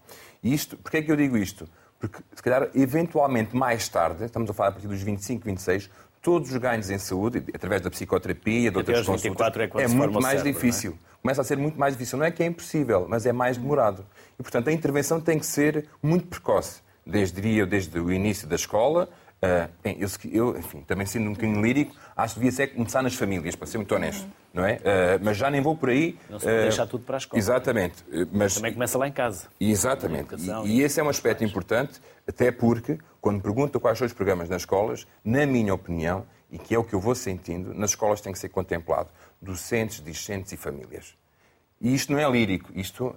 E 0.43 0.53
isto, 0.53 0.77
porquê 0.77 0.99
é 0.99 1.03
que 1.03 1.11
eu 1.11 1.17
digo 1.17 1.37
isto? 1.37 1.69
Porque, 1.99 2.19
se 2.35 2.43
calhar, 2.43 2.69
eventualmente 2.75 3.55
mais 3.55 3.89
tarde, 3.89 4.25
estamos 4.25 4.51
a 4.51 4.53
falar 4.53 4.71
a 4.71 4.73
partir 4.73 4.89
dos 4.89 5.01
25, 5.01 5.45
26, 5.45 5.89
todos 6.21 6.51
os 6.51 6.57
ganhos 6.57 6.91
em 6.91 6.99
saúde, 6.99 7.45
através 7.55 7.81
da 7.81 7.91
psicoterapia, 7.91 8.71
de 8.71 8.77
outras 8.77 9.07
consultas, 9.07 9.57
é, 9.57 9.83
é 9.83 9.89
muito 9.89 10.21
mais 10.21 10.41
cérebro, 10.41 10.53
difícil. 10.53 10.93
É? 10.93 11.13
Começa 11.23 11.41
a 11.41 11.45
ser 11.45 11.57
muito 11.57 11.79
mais 11.79 11.95
difícil. 11.95 12.19
Não 12.19 12.25
é 12.25 12.31
que 12.31 12.43
é 12.43 12.47
impossível, 12.47 13.07
mas 13.09 13.25
é 13.25 13.33
mais 13.33 13.57
demorado. 13.57 14.05
E, 14.39 14.43
portanto, 14.43 14.69
a 14.69 14.73
intervenção 14.73 15.21
tem 15.21 15.39
que 15.39 15.47
ser 15.47 15.87
muito 16.03 16.27
precoce. 16.27 16.81
Desde, 17.07 17.41
diria, 17.41 17.67
desde 17.67 17.99
o 17.99 18.13
início 18.13 18.49
da 18.49 18.57
escola, 18.57 19.09
Uh, 19.45 19.69
bem, 19.83 19.97
eu, 19.99 20.09
eu, 20.31 20.57
enfim, 20.57 20.83
também 20.83 21.05
sendo 21.05 21.29
um 21.29 21.33
bocadinho 21.33 21.61
lírico, 21.61 21.97
acho 22.17 22.35
que 22.35 22.41
devia 22.41 22.53
ser 22.53 22.69
começar 22.69 23.03
nas 23.03 23.17
famílias, 23.17 23.57
para 23.57 23.67
ser 23.67 23.77
muito 23.77 23.93
honesto, 23.93 24.25
não 24.55 24.65
é? 24.65 24.75
Uh, 24.75 24.79
mas 25.21 25.37
já 25.37 25.51
nem 25.51 25.61
vou 25.61 25.77
por 25.77 25.89
aí. 25.89 26.17
Não 26.31 26.39
se 26.39 26.47
uh, 26.47 26.63
deixar 26.63 26.87
tudo 26.87 27.05
para 27.05 27.17
a 27.17 27.19
escola. 27.19 27.41
Exatamente. 27.41 28.05
Mas, 28.31 28.55
também 28.55 28.73
começa 28.73 28.97
lá 28.97 29.09
em 29.09 29.13
casa. 29.13 29.49
Exatamente. 29.61 30.37
E, 30.65 30.77
e 30.77 30.83
esse 30.83 31.01
é 31.01 31.03
um 31.03 31.09
aspecto 31.09 31.43
importante, 31.43 32.01
até 32.25 32.53
porque, 32.53 33.01
quando 33.21 33.43
pergunto 33.43 33.81
quais 33.81 33.99
são 33.99 34.07
os 34.07 34.13
programas 34.13 34.49
nas 34.49 34.63
escolas, 34.63 35.09
na 35.25 35.45
minha 35.45 35.75
opinião, 35.75 36.25
e 36.49 36.57
que 36.57 36.73
é 36.73 36.79
o 36.79 36.85
que 36.85 36.95
eu 36.95 37.01
vou 37.01 37.17
sentindo, 37.17 37.75
nas 37.75 37.91
escolas 37.91 38.21
tem 38.21 38.33
que 38.33 38.39
ser 38.39 38.51
contemplado 38.51 39.09
docentes, 39.41 40.01
discentes 40.01 40.53
e 40.53 40.57
famílias. 40.57 41.15
E 41.81 41.93
isto 41.93 42.13
não 42.13 42.21
é 42.21 42.31
lírico, 42.31 42.71
isto 42.77 43.13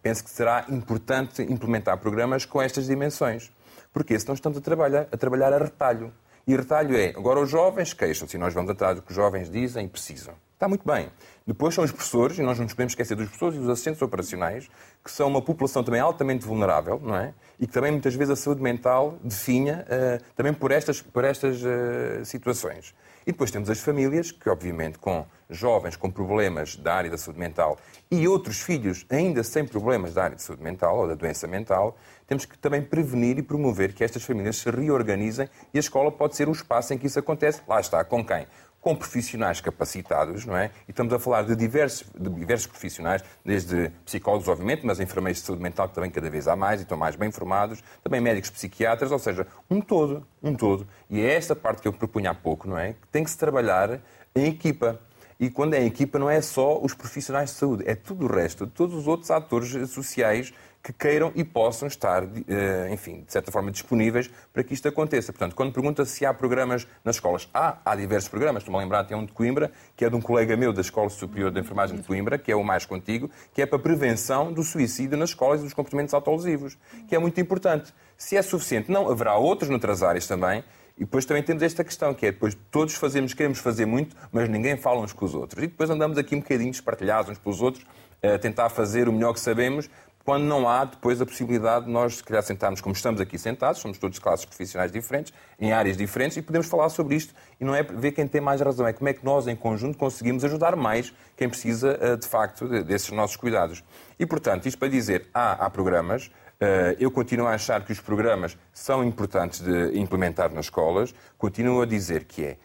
penso 0.00 0.24
que 0.24 0.30
será 0.30 0.64
importante 0.70 1.42
implementar 1.42 1.98
programas 1.98 2.46
com 2.46 2.62
estas 2.62 2.86
dimensões. 2.86 3.52
Porquê? 3.98 4.16
Senão 4.16 4.34
estamos 4.34 4.56
a 4.56 4.60
trabalhar, 4.60 5.08
a 5.10 5.16
trabalhar 5.16 5.52
a 5.52 5.58
retalho. 5.58 6.12
E 6.46 6.54
retalho 6.54 6.96
é, 6.96 7.08
agora 7.16 7.40
os 7.40 7.50
jovens 7.50 7.92
queixam-se 7.92 8.36
e 8.36 8.38
nós 8.38 8.54
vamos 8.54 8.70
atrás 8.70 8.94
do 8.94 9.02
que 9.02 9.10
os 9.10 9.16
jovens 9.16 9.50
dizem 9.50 9.86
e 9.86 9.88
precisam. 9.88 10.34
Está 10.54 10.68
muito 10.68 10.86
bem. 10.86 11.10
Depois 11.44 11.74
são 11.74 11.82
os 11.82 11.90
professores, 11.90 12.38
e 12.38 12.42
nós 12.42 12.56
não 12.58 12.62
nos 12.62 12.74
podemos 12.74 12.92
esquecer 12.92 13.16
dos 13.16 13.26
professores 13.26 13.56
e 13.56 13.58
dos 13.58 13.68
assistentes 13.68 14.00
operacionais, 14.00 14.68
que 15.04 15.10
são 15.10 15.26
uma 15.26 15.42
população 15.42 15.82
também 15.82 16.00
altamente 16.00 16.46
vulnerável, 16.46 17.00
não 17.02 17.16
é? 17.16 17.34
E 17.58 17.66
que 17.66 17.72
também 17.72 17.90
muitas 17.90 18.14
vezes 18.14 18.30
a 18.30 18.36
saúde 18.36 18.62
mental 18.62 19.18
definha 19.20 19.84
uh, 19.88 20.24
também 20.36 20.54
por 20.54 20.70
estas, 20.70 21.02
por 21.02 21.24
estas 21.24 21.60
uh, 21.60 22.24
situações. 22.24 22.94
E 23.28 23.30
depois 23.30 23.50
temos 23.50 23.68
as 23.68 23.78
famílias, 23.78 24.30
que 24.30 24.48
obviamente 24.48 24.98
com 24.98 25.26
jovens 25.50 25.96
com 25.96 26.10
problemas 26.10 26.76
da 26.76 26.94
área 26.94 27.10
da 27.10 27.18
saúde 27.18 27.38
mental 27.38 27.76
e 28.10 28.26
outros 28.26 28.62
filhos 28.62 29.04
ainda 29.10 29.44
sem 29.44 29.66
problemas 29.66 30.14
da 30.14 30.24
área 30.24 30.36
de 30.36 30.42
saúde 30.42 30.62
mental 30.62 30.96
ou 30.96 31.06
da 31.06 31.14
doença 31.14 31.46
mental, 31.46 31.94
temos 32.26 32.46
que 32.46 32.56
também 32.56 32.80
prevenir 32.80 33.36
e 33.36 33.42
promover 33.42 33.92
que 33.92 34.02
estas 34.02 34.22
famílias 34.22 34.56
se 34.56 34.70
reorganizem 34.70 35.46
e 35.74 35.76
a 35.76 35.80
escola 35.80 36.10
pode 36.10 36.36
ser 36.36 36.48
o 36.48 36.52
espaço 36.52 36.94
em 36.94 36.98
que 36.98 37.06
isso 37.06 37.18
acontece. 37.18 37.60
Lá 37.68 37.78
está, 37.78 38.02
com 38.02 38.24
quem? 38.24 38.46
Com 38.80 38.94
profissionais 38.94 39.60
capacitados, 39.60 40.44
não 40.46 40.56
é? 40.56 40.70
E 40.86 40.90
estamos 40.90 41.12
a 41.12 41.18
falar 41.18 41.42
de 41.42 41.56
diversos, 41.56 42.06
de 42.18 42.30
diversos 42.30 42.66
profissionais, 42.66 43.22
desde 43.44 43.90
psicólogos, 44.04 44.48
obviamente, 44.48 44.86
mas 44.86 45.00
enfermeiros 45.00 45.40
de 45.40 45.46
saúde 45.46 45.62
mental 45.62 45.88
que 45.88 45.94
também 45.94 46.10
cada 46.10 46.30
vez 46.30 46.46
há 46.46 46.54
mais 46.54 46.80
e 46.80 46.84
estão 46.84 46.96
mais 46.96 47.16
bem 47.16 47.30
formados, 47.30 47.82
também 48.02 48.20
médicos 48.20 48.50
psiquiatras, 48.50 49.10
ou 49.10 49.18
seja, 49.18 49.46
um 49.68 49.80
todo, 49.80 50.26
um 50.42 50.54
todo. 50.54 50.86
E 51.10 51.20
é 51.20 51.34
esta 51.34 51.56
parte 51.56 51.82
que 51.82 51.88
eu 51.88 51.92
propunha 51.92 52.30
há 52.30 52.34
pouco, 52.34 52.68
não 52.68 52.78
é? 52.78 52.92
Que 52.92 53.08
tem 53.10 53.24
que 53.24 53.30
se 53.30 53.38
trabalhar 53.38 54.00
em 54.34 54.46
equipa. 54.46 55.00
E 55.40 55.50
quando 55.50 55.74
é 55.74 55.82
em 55.82 55.86
equipa 55.86 56.18
não 56.18 56.28
é 56.28 56.40
só 56.40 56.80
os 56.80 56.94
profissionais 56.94 57.50
de 57.50 57.56
saúde, 57.56 57.84
é 57.86 57.94
tudo 57.94 58.26
o 58.26 58.28
resto, 58.28 58.66
todos 58.66 58.96
os 58.96 59.06
outros 59.06 59.30
atores 59.30 59.90
sociais 59.90 60.52
que 60.88 60.92
queiram 60.94 61.30
e 61.34 61.44
possam 61.44 61.86
estar, 61.86 62.24
eh, 62.24 62.88
enfim, 62.90 63.22
de 63.26 63.30
certa 63.30 63.52
forma 63.52 63.70
disponíveis 63.70 64.30
para 64.54 64.64
que 64.64 64.72
isto 64.72 64.88
aconteça. 64.88 65.34
Portanto, 65.34 65.54
quando 65.54 65.70
pergunta 65.70 66.02
se 66.06 66.24
há 66.24 66.32
programas 66.32 66.86
nas 67.04 67.16
escolas, 67.16 67.46
há, 67.52 67.76
há 67.84 67.94
diversos 67.94 68.30
programas. 68.30 68.62
Estou-me 68.62 68.78
a 68.78 68.82
lembrar, 68.82 69.04
tem 69.04 69.14
um 69.14 69.26
de 69.26 69.32
Coimbra, 69.32 69.70
que 69.94 70.02
é 70.02 70.08
de 70.08 70.16
um 70.16 70.20
colega 70.20 70.56
meu 70.56 70.72
da 70.72 70.80
Escola 70.80 71.10
Superior 71.10 71.50
de 71.50 71.60
Enfermagem 71.60 71.98
de 71.98 72.02
Coimbra, 72.04 72.38
que 72.38 72.50
é 72.50 72.56
o 72.56 72.64
Mais 72.64 72.86
Contigo, 72.86 73.30
que 73.52 73.60
é 73.60 73.66
para 73.66 73.78
prevenção 73.78 74.50
do 74.50 74.62
suicídio 74.62 75.18
nas 75.18 75.28
escolas 75.28 75.60
e 75.60 75.64
dos 75.64 75.74
comportamentos 75.74 76.14
autolesivos, 76.14 76.78
que 77.06 77.14
é 77.14 77.18
muito 77.18 77.38
importante. 77.38 77.92
Se 78.16 78.34
é 78.38 78.40
suficiente, 78.40 78.90
não, 78.90 79.10
haverá 79.10 79.36
outros 79.36 79.68
noutras 79.68 80.02
áreas 80.02 80.26
também, 80.26 80.64
E 80.96 81.04
depois 81.04 81.24
também 81.24 81.44
temos 81.44 81.62
esta 81.62 81.84
questão, 81.84 82.12
que 82.12 82.26
é 82.26 82.32
depois 82.32 82.58
todos 82.72 82.94
fazemos, 82.94 83.32
queremos 83.32 83.58
fazer 83.60 83.86
muito, 83.86 84.16
mas 84.32 84.48
ninguém 84.48 84.76
fala 84.76 85.00
uns 85.00 85.12
com 85.12 85.24
os 85.24 85.32
outros. 85.32 85.62
E 85.62 85.68
depois 85.68 85.88
andamos 85.88 86.18
aqui 86.18 86.34
um 86.34 86.40
bocadinho 86.40 86.72
espartilhados 86.72 87.30
uns 87.30 87.38
pelos 87.38 87.62
outros, 87.62 87.86
a 88.20 88.36
tentar 88.36 88.68
fazer 88.68 89.08
o 89.08 89.12
melhor 89.12 89.32
que 89.32 89.38
sabemos, 89.38 89.88
quando 90.28 90.44
não 90.44 90.68
há 90.68 90.84
depois 90.84 91.22
a 91.22 91.24
possibilidade 91.24 91.86
de 91.86 91.90
nós, 91.90 92.16
se 92.16 92.22
calhar, 92.22 92.42
sentarmos 92.42 92.82
como 92.82 92.94
estamos 92.94 93.18
aqui 93.18 93.38
sentados, 93.38 93.80
somos 93.80 93.96
todos 93.96 94.18
classes 94.18 94.44
profissionais 94.44 94.92
diferentes, 94.92 95.32
em 95.58 95.72
áreas 95.72 95.96
diferentes, 95.96 96.36
e 96.36 96.42
podemos 96.42 96.68
falar 96.68 96.90
sobre 96.90 97.16
isto. 97.16 97.32
E 97.58 97.64
não 97.64 97.74
é 97.74 97.82
ver 97.82 98.12
quem 98.12 98.28
tem 98.28 98.38
mais 98.38 98.60
razão, 98.60 98.86
é 98.86 98.92
como 98.92 99.08
é 99.08 99.14
que 99.14 99.24
nós, 99.24 99.48
em 99.48 99.56
conjunto, 99.56 99.96
conseguimos 99.96 100.44
ajudar 100.44 100.76
mais 100.76 101.14
quem 101.34 101.48
precisa, 101.48 101.98
eh, 101.98 102.16
de 102.16 102.28
facto, 102.28 102.68
desses 102.84 103.10
nossos 103.10 103.36
cuidados. 103.36 103.82
E, 104.18 104.26
portanto, 104.26 104.66
isto 104.66 104.78
para 104.78 104.88
dizer, 104.88 105.30
há, 105.32 105.64
há 105.64 105.70
programas, 105.70 106.30
eh, 106.60 106.94
eu 107.00 107.10
continuo 107.10 107.46
a 107.46 107.54
achar 107.54 107.82
que 107.82 107.92
os 107.92 107.98
programas 107.98 108.58
são 108.70 109.02
importantes 109.02 109.60
de 109.60 109.98
implementar 109.98 110.52
nas 110.52 110.66
escolas, 110.66 111.14
continuo 111.38 111.80
a 111.80 111.86
dizer 111.86 112.24
que 112.24 112.44
é, 112.44 112.58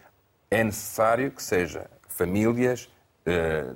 é 0.52 0.66
necessário 0.66 1.32
que 1.32 1.42
seja 1.42 1.90
famílias, 2.10 2.90
eh, 3.26 3.72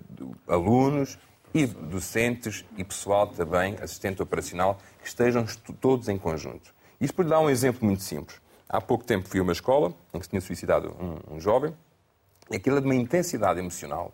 alunos, 0.45 1.17
e 1.53 1.65
docentes 1.65 2.65
e 2.77 2.83
pessoal 2.83 3.27
também, 3.27 3.75
assistente 3.81 4.21
operacional, 4.21 4.77
que 5.01 5.07
estejam 5.07 5.45
todos 5.79 6.07
em 6.09 6.17
conjunto. 6.17 6.73
Isto 6.99 7.15
por 7.15 7.25
dar 7.25 7.39
um 7.39 7.49
exemplo 7.49 7.85
muito 7.85 8.03
simples. 8.03 8.39
Há 8.67 8.81
pouco 8.81 9.03
tempo 9.05 9.27
fui 9.27 9.39
a 9.39 9.43
uma 9.43 9.53
escola 9.53 9.93
em 10.13 10.19
que 10.19 10.25
se 10.25 10.29
tinha 10.29 10.41
suicidado 10.41 10.95
um, 10.99 11.35
um 11.35 11.39
jovem, 11.39 11.73
aquilo 12.53 12.77
é 12.77 12.81
de 12.81 12.85
uma 12.85 12.95
intensidade 12.95 13.59
emocional. 13.59 14.13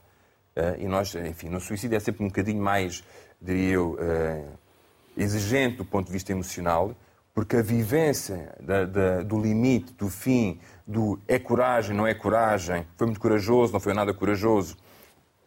Uh, 0.55 0.81
e 0.81 0.87
nós, 0.87 1.13
enfim, 1.15 1.49
no 1.49 1.59
suicídio 1.59 1.95
é 1.95 1.99
sempre 1.99 2.23
um 2.23 2.27
bocadinho 2.27 2.61
mais, 2.61 3.03
diria 3.41 3.73
eu, 3.73 3.93
uh, 3.93 4.57
exigente 5.17 5.77
do 5.77 5.85
ponto 5.85 6.07
de 6.07 6.13
vista 6.13 6.31
emocional, 6.31 6.95
porque 7.33 7.57
a 7.57 7.61
vivência 7.63 8.55
da, 8.59 8.85
da, 8.85 9.23
do 9.23 9.41
limite, 9.41 9.93
do 9.93 10.09
fim, 10.09 10.59
do 10.85 11.19
é 11.27 11.39
coragem, 11.39 11.95
não 11.95 12.05
é 12.05 12.13
coragem, 12.13 12.85
foi 12.95 13.07
muito 13.07 13.19
corajoso, 13.19 13.73
não 13.73 13.79
foi 13.79 13.93
nada 13.93 14.13
corajoso, 14.13 14.77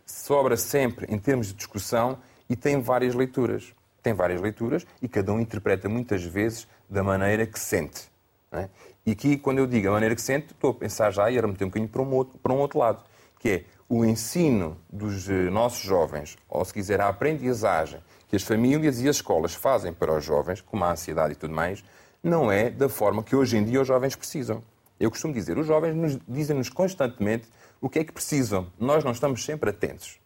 sobra 0.06 0.56
sempre 0.56 1.12
em 1.12 1.18
termos 1.18 1.48
de 1.48 1.54
discussão 1.54 2.18
e 2.48 2.54
tem 2.54 2.80
várias 2.80 3.14
leituras. 3.14 3.74
Tem 4.02 4.14
várias 4.14 4.40
leituras 4.40 4.86
e 5.02 5.08
cada 5.08 5.32
um 5.32 5.40
interpreta 5.40 5.88
muitas 5.88 6.22
vezes 6.22 6.68
da 6.88 7.02
maneira 7.02 7.44
que 7.44 7.58
sente. 7.58 8.08
É? 8.52 8.68
E 9.04 9.10
aqui, 9.10 9.36
quando 9.36 9.58
eu 9.58 9.66
digo 9.66 9.88
a 9.88 9.92
maneira 9.92 10.14
que 10.14 10.22
sente, 10.22 10.52
estou 10.52 10.70
a 10.70 10.74
pensar 10.74 11.10
já 11.10 11.30
e 11.30 11.36
a 11.36 11.40
remeter 11.40 11.66
um 11.66 11.70
bocadinho 11.70 11.88
para 11.88 12.02
um, 12.02 12.12
outro, 12.14 12.38
para 12.38 12.52
um 12.52 12.58
outro 12.58 12.78
lado, 12.78 13.04
que 13.38 13.50
é 13.50 13.64
o 13.88 14.04
ensino 14.04 14.76
dos 14.90 15.28
eh, 15.28 15.50
nossos 15.50 15.82
jovens, 15.82 16.36
ou 16.48 16.64
se 16.64 16.72
quiser, 16.72 17.00
a 17.00 17.08
aprendizagem 17.08 18.00
que 18.28 18.34
as 18.34 18.42
famílias 18.42 19.00
e 19.00 19.08
as 19.08 19.16
escolas 19.16 19.54
fazem 19.54 19.92
para 19.92 20.16
os 20.16 20.24
jovens, 20.24 20.60
como 20.60 20.84
a 20.84 20.90
ansiedade 20.90 21.34
e 21.34 21.36
tudo 21.36 21.54
mais, 21.54 21.84
não 22.22 22.50
é 22.50 22.70
da 22.70 22.88
forma 22.88 23.22
que 23.22 23.36
hoje 23.36 23.56
em 23.56 23.64
dia 23.64 23.80
os 23.80 23.86
jovens 23.86 24.16
precisam. 24.16 24.62
Eu 24.98 25.10
costumo 25.10 25.32
dizer, 25.32 25.58
os 25.58 25.66
jovens 25.66 26.18
dizem-nos 26.26 26.68
constantemente 26.68 27.46
o 27.80 27.88
que 27.88 27.98
é 27.98 28.04
que 28.04 28.12
precisam. 28.12 28.70
Nós 28.78 29.04
não 29.04 29.12
estamos 29.12 29.44
sempre 29.44 29.70
atentos. 29.70 30.18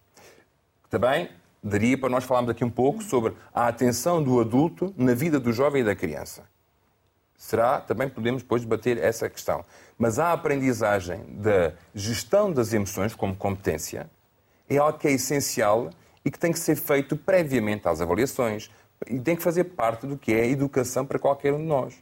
Também 0.89 1.31
daria 1.63 1.97
para 1.99 2.09
nós 2.09 2.25
falarmos 2.25 2.51
aqui 2.51 2.65
um 2.65 2.71
pouco 2.71 3.03
sobre 3.03 3.35
a 3.55 3.69
atenção 3.69 4.23
do 4.23 4.41
adulto 4.41 4.95
na 4.97 5.15
vida 5.15 5.39
do 5.39 5.53
jovem 5.53 5.83
e 5.83 5.85
da 5.85 5.95
criança. 5.95 6.45
Será, 7.37 7.81
também 7.81 8.09
podemos 8.09 8.43
depois 8.43 8.63
debater 8.63 8.99
essa 8.99 9.29
questão. 9.29 9.65
Mas 9.99 10.19
a 10.19 10.33
aprendizagem 10.33 11.25
da 11.29 11.73
gestão 11.95 12.53
das 12.53 12.73
emoções 12.73 13.15
como 13.15 13.35
competência 13.35 14.11
é 14.69 14.77
algo 14.77 14.99
que 14.99 15.09
é 15.09 15.13
essencial 15.13 15.91
e 16.25 16.31
que 16.31 16.39
tem 16.39 16.53
que 16.53 16.59
ser 16.59 16.77
feito 16.77 17.17
previamente 17.17 17.89
às 17.89 18.01
avaliações 18.01 18.71
e 19.07 19.19
tem 19.19 19.35
que 19.35 19.43
fazer 19.43 19.65
parte 19.65 20.07
do 20.07 20.17
que 20.17 20.33
é 20.33 20.43
a 20.43 20.47
educação 20.47 21.07
para 21.07 21.19
qualquer 21.19 21.55
um 21.55 21.59
de 21.59 21.65
nós. 21.65 21.95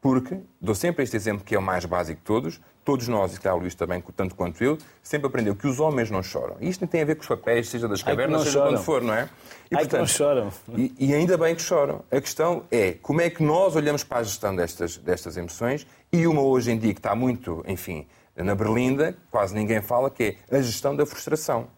Porque, 0.00 0.40
dou 0.60 0.74
sempre 0.74 1.04
este 1.04 1.16
exemplo 1.16 1.44
que 1.44 1.54
é 1.54 1.58
o 1.58 1.62
mais 1.62 1.84
básico 1.84 2.18
de 2.18 2.26
todos, 2.26 2.60
todos 2.90 3.06
nós, 3.06 3.30
e 3.30 3.34
se 3.34 3.40
calhar 3.40 3.56
o 3.56 3.60
Luís 3.60 3.76
também, 3.76 4.02
tanto 4.16 4.34
quanto 4.34 4.64
eu, 4.64 4.76
sempre 5.00 5.28
aprendeu 5.28 5.54
que 5.54 5.64
os 5.64 5.78
homens 5.78 6.10
não 6.10 6.24
choram. 6.24 6.56
E 6.60 6.68
isto 6.68 6.84
tem 6.88 7.02
a 7.02 7.04
ver 7.04 7.14
com 7.14 7.22
os 7.22 7.28
papéis, 7.28 7.68
seja 7.68 7.86
das 7.86 8.02
cavernas, 8.02 8.42
seja 8.42 8.58
choram. 8.58 8.72
quando 8.72 8.82
for, 8.82 9.00
não 9.00 9.14
é? 9.14 9.28
E, 9.70 9.76
Ai, 9.76 9.82
portanto, 9.82 9.90
que 9.90 9.96
não 9.98 10.06
choram. 10.06 10.52
E, 10.76 10.92
e, 10.98 11.14
ainda 11.14 11.38
bem 11.38 11.54
que 11.54 11.62
choram. 11.62 12.02
A 12.10 12.20
questão 12.20 12.64
é 12.68 12.96
como 13.00 13.20
é 13.20 13.30
que 13.30 13.44
nós 13.44 13.76
olhamos 13.76 14.02
para 14.02 14.18
a 14.18 14.22
gestão 14.24 14.56
destas, 14.56 14.96
destas 14.96 15.36
emoções 15.36 15.86
e 16.12 16.26
uma 16.26 16.42
hoje 16.42 16.72
em 16.72 16.78
dia 16.78 16.92
que 16.92 16.98
está 16.98 17.14
muito, 17.14 17.62
enfim, 17.64 18.08
na 18.34 18.56
berlinda, 18.56 19.16
quase 19.30 19.54
ninguém 19.54 19.80
fala, 19.80 20.10
que 20.10 20.36
é 20.50 20.56
a 20.56 20.60
gestão 20.60 20.96
da 20.96 21.06
frustração. 21.06 21.68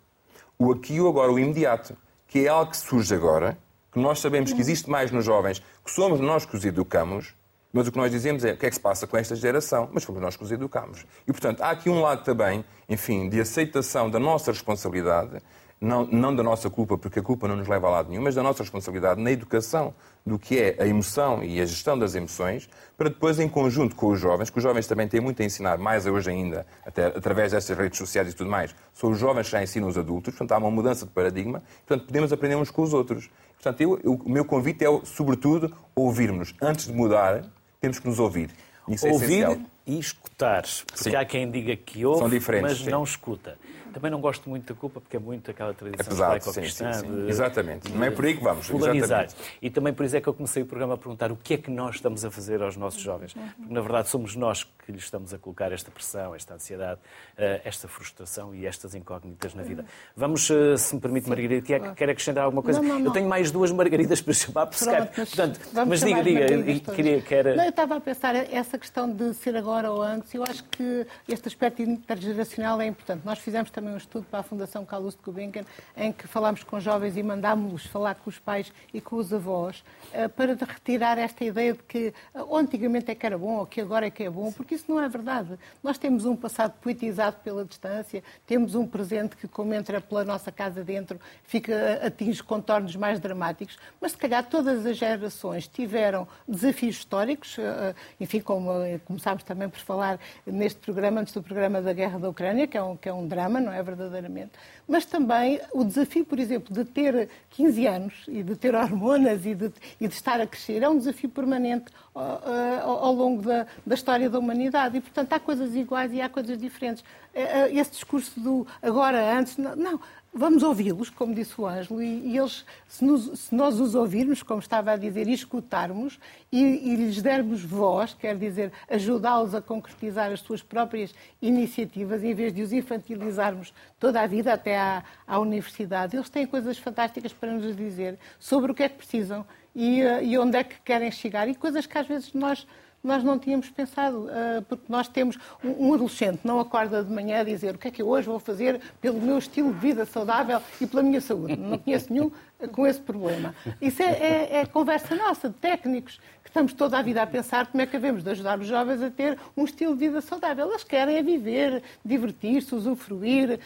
O 0.59 0.73
aqui 0.73 0.99
o 0.99 1.07
agora, 1.07 1.31
o 1.31 1.39
imediato, 1.39 1.95
que 2.27 2.47
é 2.47 2.49
algo 2.49 2.71
que 2.71 2.79
surge 2.79 3.15
agora, 3.15 3.59
que 3.93 3.99
nós 3.99 4.19
sabemos 4.19 4.51
que 4.51 4.61
existe 4.63 4.89
mais 4.89 5.11
nos 5.11 5.27
jovens, 5.27 5.63
que 5.85 5.91
somos 5.91 6.21
nós 6.21 6.47
que 6.47 6.57
os 6.57 6.65
educamos, 6.65 7.35
mas 7.73 7.89
o 7.89 7.93
que 7.93 7.99
nós 7.99 8.11
dizemos 8.11 8.45
é 8.45 8.53
o 8.53 8.57
que 8.57 8.67
é 8.67 8.69
que 8.69 8.75
se 8.75 8.81
passa 8.81 9.07
com 9.07 9.17
esta 9.17 9.35
geração, 9.35 9.89
mas 9.93 10.05
fomos 10.05 10.21
nós 10.21 10.37
que 10.37 10.45
os 10.45 10.53
educamos. 10.53 11.07
E, 11.27 11.33
portanto, 11.33 11.63
há 11.63 11.71
aqui 11.71 11.89
um 11.89 12.01
lado 12.01 12.23
também, 12.23 12.65
enfim, 12.89 13.29
de 13.29 13.41
aceitação 13.41 14.11
da 14.11 14.19
nossa 14.19 14.53
responsabilidade, 14.53 15.41
não, 15.83 16.07
não 16.07 16.35
da 16.35 16.45
nossa 16.45 16.71
culpa, 16.71 16.97
porque 16.97 17.19
a 17.19 17.23
culpa 17.23 17.49
não 17.49 17.57
nos 17.57 17.67
leva 17.67 17.89
a 17.89 17.91
lado 17.91 18.09
nenhum, 18.09 18.23
mas 18.23 18.37
da 18.37 18.43
nossa 18.43 18.63
responsabilidade 18.63 19.21
na 19.21 19.33
educação 19.33 19.93
do 20.25 20.39
que 20.39 20.57
é 20.57 20.77
a 20.79 20.87
emoção 20.87 21.43
e 21.43 21.61
a 21.61 21.67
gestão 21.67 21.99
das 21.99 22.15
emoções, 22.15 22.69
para 22.97 23.09
depois, 23.09 23.41
em 23.41 23.49
conjunto 23.49 23.97
com 23.97 24.13
os 24.13 24.21
jovens, 24.21 24.49
que 24.49 24.59
os 24.59 24.63
jovens 24.63 24.87
também 24.87 25.09
têm 25.09 25.21
muito 25.21 25.43
a 25.43 25.45
ensinar, 25.45 25.79
mais 25.79 26.07
hoje 26.07 26.31
ainda, 26.31 26.65
até 26.87 27.07
através 27.07 27.51
destas 27.51 27.77
redes 27.77 27.99
sociais 27.99 28.31
e 28.31 28.33
tudo 28.33 28.49
mais, 28.49 28.73
são 28.95 29.11
os 29.11 29.19
jovens 29.19 29.47
que 29.47 29.53
já 29.53 29.63
ensinam 29.63 29.89
os 29.89 29.99
adultos, 29.99 30.33
portanto, 30.33 30.53
há 30.53 30.59
uma 30.59 30.71
mudança 30.71 31.05
de 31.05 31.11
paradigma, 31.11 31.61
portanto, 31.85 32.07
podemos 32.07 32.33
aprender 32.33 32.55
uns 32.55 32.71
com 32.71 32.83
os 32.83 32.95
outros. 32.95 33.29
Portanto, 33.61 33.81
eu, 33.81 33.99
eu, 34.05 34.15
o 34.25 34.31
meu 34.31 34.45
convite 34.45 34.85
é, 34.85 35.01
sobretudo, 35.05 35.75
ouvirmos 35.97 36.55
antes 36.61 36.87
de 36.87 36.93
mudar, 36.93 37.45
temos 37.83 37.99
que 37.99 38.07
nos 38.07 38.21
ouvir. 38.21 38.49
Isso 38.89 39.07
é 39.07 39.11
ouvir 39.11 39.45
é 39.45 39.59
e 39.85 39.99
escutar. 39.99 40.63
Porque 40.87 41.11
Sim. 41.11 41.17
há 41.17 41.25
quem 41.25 41.51
diga 41.51 41.75
que 41.77 42.07
ouve, 42.07 42.41
mas 42.61 42.79
sim. 42.79 42.91
não 42.91 43.03
escuta. 43.03 43.59
Também 43.93 44.11
não 44.11 44.21
gosto 44.21 44.49
muito 44.49 44.73
da 44.73 44.79
culpa, 44.79 45.01
porque 45.01 45.17
é 45.17 45.21
muito 45.21 45.51
aquela 45.51 45.75
tradição 45.75 46.35
é 46.35 46.39
cristã 46.39 47.03
de, 47.03 47.29
Exatamente. 47.29 47.91
De, 47.91 47.97
não 47.97 48.05
é 48.05 48.11
por 48.11 48.25
aí 48.25 48.35
que 48.35 48.43
vamos. 48.43 48.67
Fulanizar. 48.67 49.29
E 49.61 49.69
também 49.69 49.93
por 49.93 50.07
isso 50.07 50.17
é 50.17 50.21
que 50.21 50.29
eu 50.29 50.33
comecei 50.33 50.63
o 50.63 50.67
programa 50.67 50.95
a 50.95 50.97
perguntar 50.97 51.31
o 51.31 51.37
que 51.37 51.55
é 51.55 51.59
que 51.59 51.71
nós 51.71 51.97
estamos 51.97 52.25
a 52.25 52.31
fazer 52.31 52.63
aos 52.63 52.75
nossos 52.77 53.03
jovens. 53.03 53.35
Porque, 53.35 53.73
na 53.73 53.81
verdade, 53.81 54.09
somos 54.09 54.35
nós 54.35 54.65
que 54.65 54.82
lhes 54.93 55.05
estamos 55.05 55.33
a 55.35 55.39
colocar 55.39 55.73
esta 55.73 55.91
pressão, 55.91 56.35
esta 56.35 56.55
ansiedade, 56.55 57.01
eh, 57.37 57.61
esta 57.65 57.89
frustração 57.89 58.55
e 58.55 58.67
estas 58.67 58.95
incógnitas 58.95 59.55
na 59.55 59.63
vida. 59.63 59.85
Vamos, 60.17 60.51
eh, 60.51 60.77
se 60.77 60.95
me 60.95 61.01
permite, 61.01 61.29
Margarida, 61.29 61.61
quer, 61.61 61.95
quer 61.95 62.11
acrescentar 62.11 62.45
alguma 62.45 62.63
coisa? 62.63 62.81
Não, 62.81 62.89
não, 62.89 62.99
não. 62.99 63.07
Eu 63.07 63.13
tenho 63.13 63.29
mais 63.29 63.51
duas 63.51 63.71
Margaridas 63.71 64.21
para 64.21 64.35
chamar 64.35 64.67
por 64.67 64.75
Skype. 64.75 65.15
Portanto, 65.15 65.61
mas 65.87 66.01
diga, 66.01 66.23
diga. 66.23 66.95
Queria, 66.95 67.21
quer... 67.23 67.57
não, 67.57 67.65
eu 67.65 67.71
estava 67.71 67.97
a 67.97 68.01
pensar, 68.01 68.35
essa 68.35 68.79
questão 68.79 69.11
de 69.11 69.35
ser 69.35 69.57
agora 69.57 69.91
ou 69.91 70.03
antes, 70.03 70.33
eu 70.35 70.43
acho 70.45 70.65
que 70.65 71.07
este 71.29 71.49
aspecto 71.49 71.83
intergeracional 71.83 72.81
é 72.81 72.87
importante. 72.87 73.23
Nós 73.25 73.39
fizemos 73.39 73.71
também 73.71 73.93
um 73.95 73.97
estudo 73.97 74.27
para 74.31 74.41
a 74.41 74.43
Fundação 74.43 74.85
Carlos 74.85 75.15
de 75.15 75.23
Gulbenkian, 75.23 75.65
em 75.97 76.13
que 76.13 76.27
falámos 76.27 76.63
com 76.63 76.79
jovens 76.81 77.17
e 77.17 77.23
mandámos-los 77.23 77.87
falar 77.87 78.15
com 78.17 78.31
os 78.31 78.39
pais 78.39 78.73
e 78.93 79.01
com 79.01 79.17
os 79.17 79.33
avós, 79.33 79.85
eh, 80.13 80.29
para 80.29 80.55
retirar 80.55 81.19
esta 81.19 81.45
ideia 81.45 81.73
de 81.73 81.83
que 81.83 82.13
antigamente 82.53 83.11
é 83.11 83.15
que 83.15 83.27
era 83.27 83.39
bom 83.39 83.59
ou 83.59 83.67
que 83.67 83.81
agora 83.81 84.07
é 84.07 84.11
que 84.11 84.23
é 84.23 84.31
bom, 84.31 84.53
porque 84.53 84.75
isso 84.75 84.82
não 84.89 85.01
é 85.01 85.09
verdade. 85.09 85.59
Nós 85.83 85.99
temos 85.99 86.25
um 86.25 86.37
passado 86.37 86.75
poetizado 86.81 87.37
pela 87.43 87.65
distância, 87.65 88.23
temos 88.47 88.75
um 88.75 88.87
presente 88.87 89.37
que, 89.37 89.49
como 89.49 89.75
entra 89.75 90.01
pela 90.01 90.25
nossa 90.25 90.51
casa 90.53 90.83
dentro, 90.83 91.21
fica, 91.45 92.01
atinge 92.05 92.43
contornos 92.43 92.97
mais 92.97 93.21
dramáticos, 93.21 93.79
mas 94.01 94.13
se 94.13 94.19
calhar 94.19 94.45
todas 94.49 94.85
as 94.85 94.97
gerações 94.97 95.67
tiveram 95.69 96.27
desafios 96.47 96.97
históricos, 96.97 97.59
eh, 97.59 97.63
eh, 97.63 97.95
enfim, 98.21 98.41
como 98.41 98.71
começámos 99.05 99.43
também 99.43 99.69
por 99.69 99.81
falar 99.81 100.19
neste 100.47 100.81
programa, 100.81 101.21
antes 101.21 101.33
do 101.33 101.43
programa 101.43 101.81
da 101.81 101.93
Guerra 101.93 102.19
da 102.19 102.29
Ucrânia, 102.29 102.67
que 102.67 102.77
é 102.77 102.83
um, 102.83 102.97
que 102.97 103.09
é 103.09 103.13
um 103.13 103.27
drama, 103.27 103.61
não 103.61 103.73
é 103.73 103.83
verdadeiramente, 103.83 104.53
mas 104.87 105.05
também 105.05 105.61
o 105.73 105.85
desafio, 105.85 106.25
por 106.25 106.39
exemplo, 106.39 106.75
de 106.75 106.85
ter 106.85 107.29
15 107.51 107.87
anos 107.87 108.15
e 108.29 108.43
de 108.43 108.57
ter 108.57 108.75
hormonas 108.75 109.45
e 109.47 109.55
de, 109.55 109.73
e 110.01 110.09
de 110.09 110.15
estar 110.15 110.41
a 110.41 110.47
crescer 110.47 110.83
é 110.83 110.89
um 110.89 110.99
desafio 110.99 111.31
permanente 111.31 111.87
ao, 112.15 112.91
ao, 112.91 113.05
ao 113.05 113.13
longo 113.13 113.43
da, 113.43 113.67
da, 113.87 113.95
história 113.95 114.29
da 114.29 114.39
humanidade. 114.39 114.97
E, 114.97 115.01
portanto, 115.01 115.33
há 115.33 115.41
coisas 115.41 115.75
iguais 115.75 116.13
e 116.13 116.21
há 116.21 116.29
coisas 116.29 116.59
diferentes. 116.59 117.05
Eh, 117.35 117.43
eh, 117.43 117.75
esse 117.75 117.93
discurso 117.93 118.39
do 118.39 118.67
agora, 118.83 119.39
antes, 119.39 119.57
não 119.57 120.01
vamos 120.33 120.63
ouvi-los, 120.63 121.11
como 121.11 121.35
disse 121.35 121.61
o 121.61 121.67
Ângelo, 121.67 122.03
e, 122.03 122.37
eles, 122.37 122.65
se, 122.89 123.05
nos, 123.05 123.39
se, 123.39 123.55
nós 123.55 123.79
os 123.79 123.95
ouvirmos, 123.95 124.43
como 124.43 124.61
estava 124.61 124.93
a 124.93 124.97
dizer, 124.97 125.29
e 125.29 125.33
escutarmos, 125.33 126.19
e, 126.51 126.59
e 126.61 126.97
lhes 126.97 127.21
dermos 127.21 127.63
voz, 127.63 128.15
quer 128.15 128.37
dizer, 128.37 128.73
ajudá-los 128.89 129.55
a 129.55 129.61
concretizar 129.61 130.33
as 130.33 130.41
suas 130.41 130.63
próprias 130.63 131.15
iniciativas, 131.41 132.25
em 132.25 132.33
vez 132.33 132.53
de 132.55 132.63
os 132.63 132.73
infantilizarmos 132.73 133.75
toda 134.01 134.23
a 134.23 134.27
vida 134.27 134.55
até 134.55 134.79
à, 134.79 135.05
à 135.27 135.39
universidade, 135.39 136.17
eles 136.17 136.31
têm 136.31 136.47
coisas 136.47 136.79
fantásticas 136.79 137.33
para 137.33 137.53
nos 137.53 137.77
dizer 137.77 138.19
sobre 138.39 138.73
o 138.73 138.75
que 138.75 138.83
é 138.83 138.89
que 138.89 138.97
precisam 138.97 139.45
e, 139.75 140.01
eh, 140.01 140.25
e 140.25 140.39
onde 140.39 140.57
é 140.57 140.65
que 140.65 140.81
querem 140.81 141.11
chegar, 141.11 141.49
e 141.49 141.55
coisas 141.55 141.87
que 141.87 141.99
às 141.99 142.07
vezes 142.07 142.33
nós 142.33 142.67
nós 143.03 143.25
não 143.25 143.39
tínhamos 143.39 143.69
pensado, 143.71 144.29
ah, 144.31 144.63
porque 144.69 144.85
nós 144.89 145.09
temos 145.09 145.39
um 145.65 145.93
adolescente 145.93 146.41
não 146.45 146.61
acorda 146.61 147.03
de 147.03 147.13
manhã 147.13 147.41
a 147.41 147.45
dizer 147.45 147.75
o 147.75 147.79
que 147.79 147.89
é 147.89 147.91
que 147.91 148.03
eu 148.03 148.09
hoje 148.09 148.27
vou 148.27 148.39
fazer 148.39 148.81
pelo 149.01 149.21
meu 149.21 149.39
estilo 149.39 149.73
de 149.73 149.79
vida 149.79 150.05
saudável 150.05 150.61
e 150.81 150.87
pela 150.87 151.03
minha 151.03 151.21
saúde. 151.21 151.57
Não 151.57 151.79
conheço 151.79 152.13
nenhum 152.13 152.31
com 152.69 152.87
esse 152.87 153.01
problema. 153.01 153.55
Isso 153.81 154.03
é, 154.03 154.13
é, 154.13 154.57
é 154.59 154.67
conversa 154.67 155.15
nossa, 155.15 155.49
de 155.49 155.55
técnicos, 155.57 156.21
que 156.43 156.49
estamos 156.49 156.73
toda 156.73 156.99
a 156.99 157.03
vida 157.03 157.23
a 157.23 157.27
pensar 157.27 157.67
como 157.67 157.83
é 157.83 157.87
que 157.87 157.93
devemos 157.93 158.23
de 158.23 158.31
ajudar 158.31 158.59
os 158.59 158.67
jovens 158.67 159.03
a 159.03 159.11
ter 159.11 159.39
um 159.57 159.65
estilo 159.65 159.95
de 159.95 160.01
vida 160.01 160.21
saudável. 160.21 160.69
Eles 160.69 160.85
querem 160.85 161.17
é 161.17 161.23
viver, 161.23 161.83
divertir-se, 162.05 162.75
usufruir, 162.75 163.61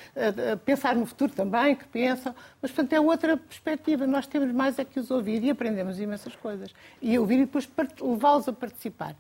pensar 0.65 0.95
no 0.95 1.07
futuro 1.07 1.33
também, 1.33 1.75
que 1.75 1.87
pensam. 1.87 2.35
Mas, 2.61 2.71
portanto, 2.71 2.93
é 2.93 3.01
outra 3.01 3.37
perspectiva. 3.37 4.07
Nós 4.07 4.27
temos 4.27 4.53
mais 4.53 4.79
é 4.79 4.85
que 4.85 5.01
os 5.01 5.11
ouvir 5.11 5.43
e 5.43 5.51
aprendemos 5.51 5.99
imensas 6.01 6.35
coisas. 6.37 6.75
E 7.01 7.19
ouvir 7.19 7.37
e 7.37 7.47
depois 7.47 7.69
levá-los 8.01 8.49
a 8.49 8.53
participar. 8.53 9.17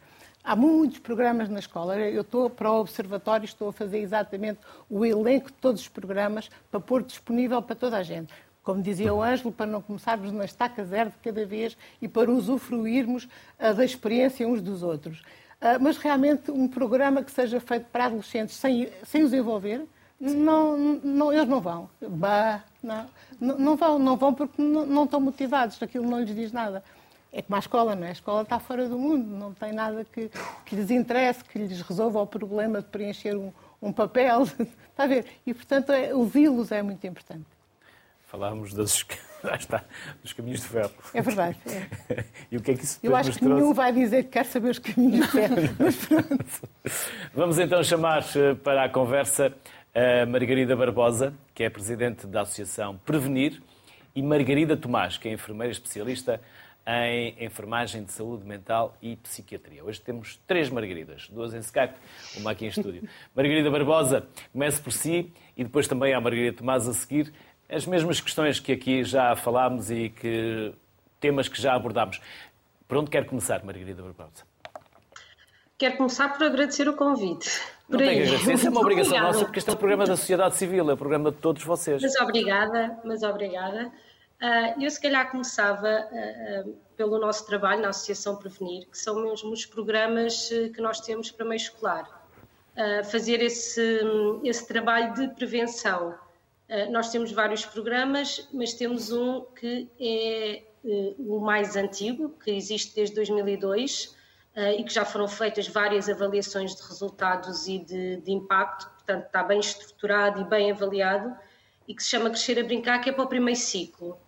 Há 0.46 0.54
muitos 0.54 1.00
programas 1.00 1.48
na 1.48 1.58
escola. 1.58 1.98
Eu 1.98 2.20
estou 2.20 2.48
para 2.48 2.70
o 2.70 2.78
observatório, 2.78 3.44
estou 3.44 3.70
a 3.70 3.72
fazer 3.72 3.98
exatamente 3.98 4.60
o 4.88 5.04
elenco 5.04 5.48
de 5.48 5.54
todos 5.54 5.80
os 5.80 5.88
programas 5.88 6.48
para 6.70 6.78
pôr 6.78 7.02
disponível 7.02 7.60
para 7.60 7.74
toda 7.74 7.96
a 7.96 8.02
gente. 8.04 8.32
Como 8.66 8.82
dizia 8.82 9.14
o 9.14 9.22
Ângelo, 9.22 9.52
para 9.52 9.64
não 9.64 9.80
começarmos 9.80 10.32
na 10.32 10.44
estaca 10.44 10.84
zero 10.84 11.10
de 11.10 11.16
cada 11.22 11.46
vez 11.46 11.76
e 12.02 12.08
para 12.08 12.28
usufruirmos 12.28 13.28
uh, 13.60 13.72
da 13.72 13.84
experiência 13.84 14.46
uns 14.46 14.60
dos 14.60 14.82
outros. 14.82 15.20
Uh, 15.20 15.78
mas 15.80 15.96
realmente 15.98 16.50
um 16.50 16.66
programa 16.66 17.22
que 17.22 17.30
seja 17.30 17.60
feito 17.60 17.86
para 17.92 18.06
adolescentes 18.06 18.56
sem, 18.56 18.88
sem 19.04 19.22
os 19.22 19.32
envolver, 19.32 19.86
não, 20.18 20.76
não, 20.76 21.32
eles 21.32 21.48
não 21.48 21.60
vão. 21.60 21.88
Bah, 22.08 22.64
não, 22.82 23.06
não 23.40 23.76
vão, 23.76 24.00
não 24.00 24.16
vão 24.16 24.34
porque 24.34 24.60
não, 24.60 24.84
não 24.84 25.04
estão 25.04 25.20
motivados, 25.20 25.80
aquilo 25.80 26.10
não 26.10 26.18
lhes 26.18 26.34
diz 26.34 26.50
nada. 26.50 26.82
É 27.32 27.42
como 27.42 27.54
a 27.54 27.60
escola, 27.60 27.94
não 27.94 28.04
é? 28.04 28.08
A 28.08 28.12
escola 28.12 28.42
está 28.42 28.58
fora 28.58 28.88
do 28.88 28.98
mundo, 28.98 29.28
não 29.28 29.54
tem 29.54 29.72
nada 29.72 30.04
que, 30.04 30.28
que 30.64 30.74
lhes 30.74 30.90
interesse, 30.90 31.44
que 31.44 31.56
lhes 31.56 31.80
resolva 31.82 32.20
o 32.20 32.26
problema 32.26 32.80
de 32.80 32.88
preencher 32.88 33.36
um, 33.36 33.52
um 33.80 33.92
papel. 33.92 34.42
Está 34.90 35.04
a 35.04 35.06
ver? 35.06 35.26
E, 35.46 35.54
portanto, 35.54 35.92
é, 35.92 36.12
ouvi-los 36.12 36.72
é 36.72 36.82
muito 36.82 37.06
importante. 37.06 37.55
Falámos 38.26 38.74
das, 38.74 39.04
está, 39.58 39.84
dos 40.22 40.32
caminhos 40.32 40.60
de 40.60 40.66
ferro. 40.66 40.90
É 41.14 41.22
verdade. 41.22 41.56
É. 42.10 42.24
e 42.50 42.56
o 42.56 42.60
que 42.60 42.72
é 42.72 42.74
que 42.74 42.84
isso 42.84 42.98
Eu 43.02 43.14
acho 43.14 43.32
que 43.32 43.38
trouxe? 43.38 43.54
nenhum 43.54 43.72
vai 43.72 43.92
dizer 43.92 44.24
que 44.24 44.30
quer 44.30 44.44
saber 44.44 44.70
os 44.70 44.78
caminhos 44.78 45.26
de 45.26 45.32
ferro, 45.32 45.56
mas 45.78 45.96
pronto. 45.96 46.68
Vamos 47.32 47.58
então 47.58 47.82
chamar 47.82 48.24
eh, 48.36 48.54
para 48.54 48.84
a 48.84 48.88
conversa 48.88 49.54
a 49.94 50.26
Margarida 50.26 50.76
Barbosa, 50.76 51.32
que 51.54 51.62
é 51.62 51.70
presidente 51.70 52.26
da 52.26 52.42
Associação 52.42 52.98
Prevenir, 52.98 53.62
e 54.14 54.22
Margarida 54.22 54.76
Tomás, 54.76 55.16
que 55.16 55.28
é 55.28 55.32
enfermeira 55.32 55.72
especialista 55.72 56.40
em 56.86 57.34
enfermagem 57.44 58.04
de 58.04 58.12
saúde 58.12 58.46
mental 58.46 58.96
e 59.02 59.16
psiquiatria. 59.16 59.84
Hoje 59.84 60.00
temos 60.00 60.38
três 60.46 60.70
Margaridas, 60.70 61.28
duas 61.28 61.52
em 61.52 61.58
Skype, 61.58 61.94
uma 62.36 62.52
aqui 62.52 62.66
em 62.66 62.68
estúdio. 62.68 63.08
Margarida 63.34 63.70
Barbosa, 63.70 64.26
comece 64.52 64.80
por 64.80 64.92
si 64.92 65.32
e 65.56 65.64
depois 65.64 65.88
também 65.88 66.14
a 66.14 66.20
Margarida 66.20 66.56
Tomás 66.56 66.86
a 66.88 66.94
seguir. 66.94 67.32
As 67.68 67.84
mesmas 67.84 68.20
questões 68.20 68.60
que 68.60 68.72
aqui 68.72 69.02
já 69.02 69.34
falámos 69.34 69.90
e 69.90 70.10
que 70.10 70.72
temas 71.18 71.48
que 71.48 71.60
já 71.60 71.74
abordámos. 71.74 72.20
Por 72.86 72.98
onde 72.98 73.10
quer 73.10 73.26
começar, 73.26 73.64
Margarida 73.64 74.02
Barbosa? 74.02 74.44
Quero 75.76 75.96
começar 75.96 76.30
por 76.30 76.44
agradecer 76.46 76.88
o 76.88 76.94
convite. 76.94 77.50
Por 77.86 77.98
não 77.98 78.06
tem 78.06 78.16
que 78.16 78.22
agradecer, 78.22 78.54
isso 78.54 78.66
é 78.66 78.70
uma 78.70 78.80
obrigação 78.80 79.12
obrigada. 79.12 79.32
nossa, 79.32 79.44
porque 79.44 79.58
este 79.58 79.70
é 79.70 79.72
o 79.72 79.76
programa 79.76 80.06
da 80.06 80.16
sociedade 80.16 80.56
civil, 80.56 80.88
é 80.88 80.94
o 80.94 80.96
programa 80.96 81.30
de 81.30 81.36
todos 81.38 81.62
vocês. 81.62 82.00
Mas 82.00 82.16
obrigada, 82.20 82.98
mas 83.04 83.22
obrigada. 83.22 83.92
Uh, 84.40 84.82
eu, 84.82 84.90
se 84.90 85.00
calhar, 85.00 85.30
começava 85.30 85.88
uh, 85.88 86.68
uh, 86.68 86.76
pelo 86.96 87.18
nosso 87.18 87.46
trabalho 87.46 87.82
na 87.82 87.88
Associação 87.88 88.36
Prevenir, 88.36 88.86
que 88.88 88.96
são 88.96 89.16
mesmo 89.22 89.50
os 89.50 89.66
programas 89.66 90.48
que 90.48 90.80
nós 90.80 91.00
temos 91.00 91.30
para 91.30 91.44
meio 91.44 91.56
escolar. 91.56 92.04
fazer 93.10 93.42
esse, 93.42 94.00
esse 94.44 94.66
trabalho 94.66 95.14
de 95.14 95.28
prevenção. 95.28 96.14
Nós 96.90 97.10
temos 97.10 97.30
vários 97.30 97.64
programas, 97.64 98.48
mas 98.52 98.74
temos 98.74 99.12
um 99.12 99.42
que 99.54 99.88
é 100.00 100.62
o 101.18 101.38
mais 101.38 101.76
antigo, 101.76 102.30
que 102.42 102.50
existe 102.50 102.94
desde 102.94 103.14
2002 103.14 104.16
e 104.76 104.82
que 104.82 104.92
já 104.92 105.04
foram 105.04 105.28
feitas 105.28 105.68
várias 105.68 106.08
avaliações 106.08 106.74
de 106.74 106.82
resultados 106.82 107.68
e 107.68 107.78
de, 107.78 108.16
de 108.16 108.32
impacto, 108.32 108.90
portanto, 108.90 109.26
está 109.26 109.42
bem 109.44 109.60
estruturado 109.60 110.40
e 110.40 110.44
bem 110.44 110.72
avaliado 110.72 111.36
e 111.88 111.94
que 111.94 112.02
se 112.02 112.10
chama 112.10 112.30
Crescer 112.30 112.58
a 112.58 112.64
Brincar, 112.64 113.00
que 113.00 113.10
é 113.10 113.12
para 113.12 113.24
o 113.24 113.28
primeiro 113.28 113.58
ciclo. 113.58 114.18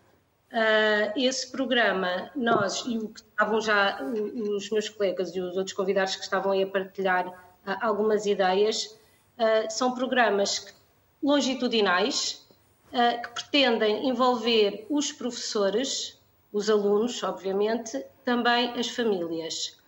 Uh, 0.50 1.12
esse 1.16 1.50
programa, 1.50 2.30
nós 2.34 2.84
e 2.86 2.96
o 2.96 3.08
que 3.08 3.20
estavam 3.20 3.60
já 3.60 4.02
os 4.02 4.70
meus 4.70 4.88
colegas 4.88 5.34
e 5.36 5.40
os 5.40 5.56
outros 5.56 5.76
convidados 5.76 6.16
que 6.16 6.22
estavam 6.22 6.52
aí 6.52 6.62
a 6.62 6.66
partilhar 6.66 7.28
uh, 7.28 7.34
algumas 7.82 8.24
ideias, 8.24 8.98
uh, 9.38 9.70
são 9.70 9.94
programas 9.94 10.74
longitudinais 11.22 12.46
que 12.90 13.28
pretendem 13.34 14.08
envolver 14.08 14.86
os 14.88 15.12
professores, 15.12 16.18
os 16.52 16.70
alunos, 16.70 17.22
obviamente, 17.22 18.02
também 18.24 18.70
as 18.78 18.88
famílias. 18.88 19.78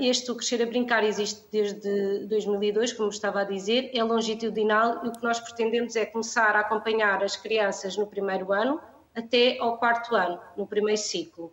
este, 0.00 0.30
o 0.30 0.34
Crescer 0.34 0.62
a 0.62 0.66
Brincar, 0.66 1.04
existe 1.04 1.44
desde 1.52 2.26
2002, 2.26 2.92
como 2.94 3.10
estava 3.10 3.42
a 3.42 3.44
dizer, 3.44 3.90
é 3.94 4.02
longitudinal 4.02 5.04
e 5.04 5.08
o 5.08 5.12
que 5.12 5.22
nós 5.22 5.38
pretendemos 5.38 5.94
é 5.94 6.06
começar 6.06 6.56
a 6.56 6.60
acompanhar 6.60 7.22
as 7.22 7.36
crianças 7.36 7.96
no 7.96 8.06
primeiro 8.06 8.52
ano, 8.52 8.80
até 9.14 9.58
ao 9.58 9.78
quarto 9.78 10.14
ano, 10.14 10.40
no 10.56 10.66
primeiro 10.66 11.00
ciclo. 11.00 11.52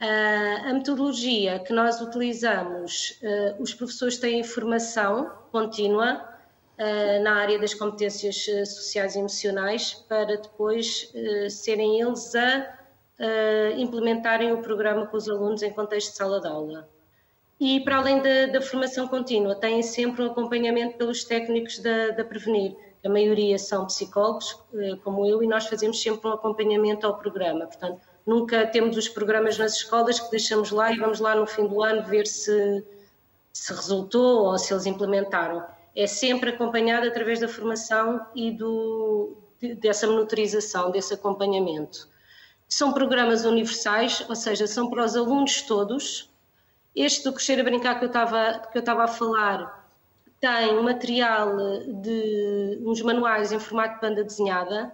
Uh, 0.00 0.70
a 0.70 0.72
metodologia 0.72 1.58
que 1.58 1.74
nós 1.74 2.00
utilizamos, 2.00 3.20
os 3.58 3.74
professores 3.74 4.16
têm 4.16 4.42
formação 4.42 5.30
contínua 5.52 6.29
na 7.22 7.34
área 7.34 7.58
das 7.58 7.74
competências 7.74 8.46
sociais 8.66 9.14
e 9.14 9.18
emocionais 9.18 9.92
para 10.08 10.36
depois 10.38 11.12
serem 11.50 12.00
eles 12.00 12.34
a 12.34 12.76
implementarem 13.76 14.52
o 14.52 14.62
programa 14.62 15.06
com 15.06 15.16
os 15.16 15.28
alunos 15.28 15.62
em 15.62 15.70
contexto 15.70 16.12
de 16.12 16.16
sala 16.16 16.40
de 16.40 16.48
aula. 16.48 16.88
E 17.60 17.80
para 17.80 17.98
além 17.98 18.22
da, 18.22 18.46
da 18.46 18.62
formação 18.62 19.06
contínua, 19.08 19.54
têm 19.54 19.82
sempre 19.82 20.22
um 20.22 20.26
acompanhamento 20.26 20.96
pelos 20.96 21.22
técnicos 21.22 21.78
da, 21.80 22.12
da 22.12 22.24
Prevenir 22.24 22.74
a 23.04 23.08
maioria 23.08 23.58
são 23.58 23.86
psicólogos, 23.86 24.58
eh, 24.74 24.96
como 25.02 25.26
eu, 25.26 25.42
e 25.42 25.46
nós 25.46 25.66
fazemos 25.66 26.00
sempre 26.02 26.28
um 26.28 26.32
acompanhamento 26.32 27.06
ao 27.06 27.16
programa. 27.16 27.66
Portanto, 27.66 28.00
nunca 28.26 28.66
temos 28.66 28.96
os 28.96 29.08
programas 29.08 29.56
nas 29.56 29.76
escolas 29.76 30.20
que 30.20 30.30
deixamos 30.30 30.70
lá 30.70 30.92
e 30.92 30.98
vamos 30.98 31.18
lá 31.18 31.34
no 31.34 31.46
fim 31.46 31.66
do 31.66 31.82
ano 31.82 32.02
ver 32.04 32.26
se, 32.26 32.84
se 33.52 33.72
resultou 33.72 34.44
ou 34.44 34.58
se 34.58 34.72
eles 34.72 34.84
implementaram. 34.84 35.64
É 35.94 36.06
sempre 36.06 36.50
acompanhado 36.50 37.06
através 37.06 37.40
da 37.40 37.48
formação 37.48 38.26
e 38.34 38.50
do, 38.50 39.36
dessa 39.78 40.06
monitorização, 40.06 40.90
desse 40.90 41.14
acompanhamento. 41.14 42.08
São 42.68 42.92
programas 42.92 43.44
universais, 43.44 44.24
ou 44.28 44.36
seja, 44.36 44.66
são 44.66 44.88
para 44.88 45.04
os 45.04 45.16
alunos 45.16 45.62
todos. 45.62 46.30
Este 46.94 47.24
do 47.24 47.32
Crescer 47.32 47.60
a 47.60 47.64
Brincar 47.64 47.98
que 47.98 48.04
eu 48.04 48.08
estava, 48.08 48.60
que 48.70 48.78
eu 48.78 48.80
estava 48.80 49.04
a 49.04 49.08
falar 49.08 49.80
tem 50.40 50.82
material 50.82 51.54
de 52.00 52.80
uns 52.82 53.02
manuais 53.02 53.52
em 53.52 53.58
formato 53.58 53.96
de 53.96 54.00
banda 54.00 54.24
desenhada, 54.24 54.90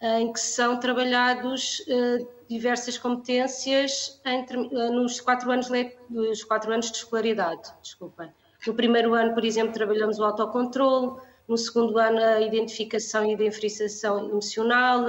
em 0.00 0.30
que 0.30 0.38
são 0.38 0.78
trabalhados 0.78 1.80
uh, 1.80 2.28
diversas 2.48 2.98
competências 2.98 4.20
entre, 4.24 4.58
nos 4.58 5.20
quatro 5.20 5.50
anos, 5.50 5.68
dos 6.10 6.44
quatro 6.44 6.72
anos 6.72 6.90
de 6.90 6.98
escolaridade. 6.98 7.72
Desculpa. 7.80 8.34
No 8.66 8.74
primeiro 8.74 9.14
ano, 9.14 9.34
por 9.34 9.44
exemplo, 9.44 9.72
trabalhamos 9.72 10.18
o 10.18 10.24
autocontrole, 10.24 11.20
no 11.48 11.58
segundo 11.58 11.98
ano 11.98 12.18
a 12.18 12.40
identificação 12.40 13.24
e 13.26 13.36
diferenciação 13.36 14.28
emocional, 14.28 15.04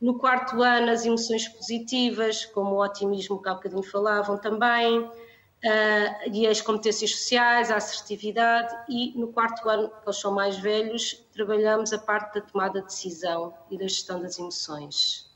no 0.00 0.18
quarto 0.18 0.62
ano 0.62 0.90
as 0.90 1.06
emoções 1.06 1.48
positivas, 1.48 2.44
como 2.44 2.76
o 2.76 2.84
otimismo 2.84 3.40
que 3.40 3.48
há 3.48 3.54
bocadinho 3.54 3.82
falavam 3.82 4.36
também, 4.36 5.00
uh, 5.00 6.30
e 6.30 6.46
as 6.46 6.60
competências 6.60 7.10
sociais, 7.12 7.70
a 7.70 7.76
assertividade 7.76 8.74
e 8.88 9.18
no 9.18 9.28
quarto 9.28 9.66
ano, 9.68 9.88
que 9.88 10.06
eles 10.06 10.20
são 10.20 10.32
mais 10.32 10.58
velhos, 10.58 11.26
trabalhamos 11.32 11.92
a 11.92 11.98
parte 11.98 12.34
da 12.34 12.40
tomada 12.42 12.80
de 12.80 12.86
decisão 12.86 13.54
e 13.70 13.78
da 13.78 13.84
gestão 13.84 14.20
das 14.20 14.38
emoções. 14.38 15.33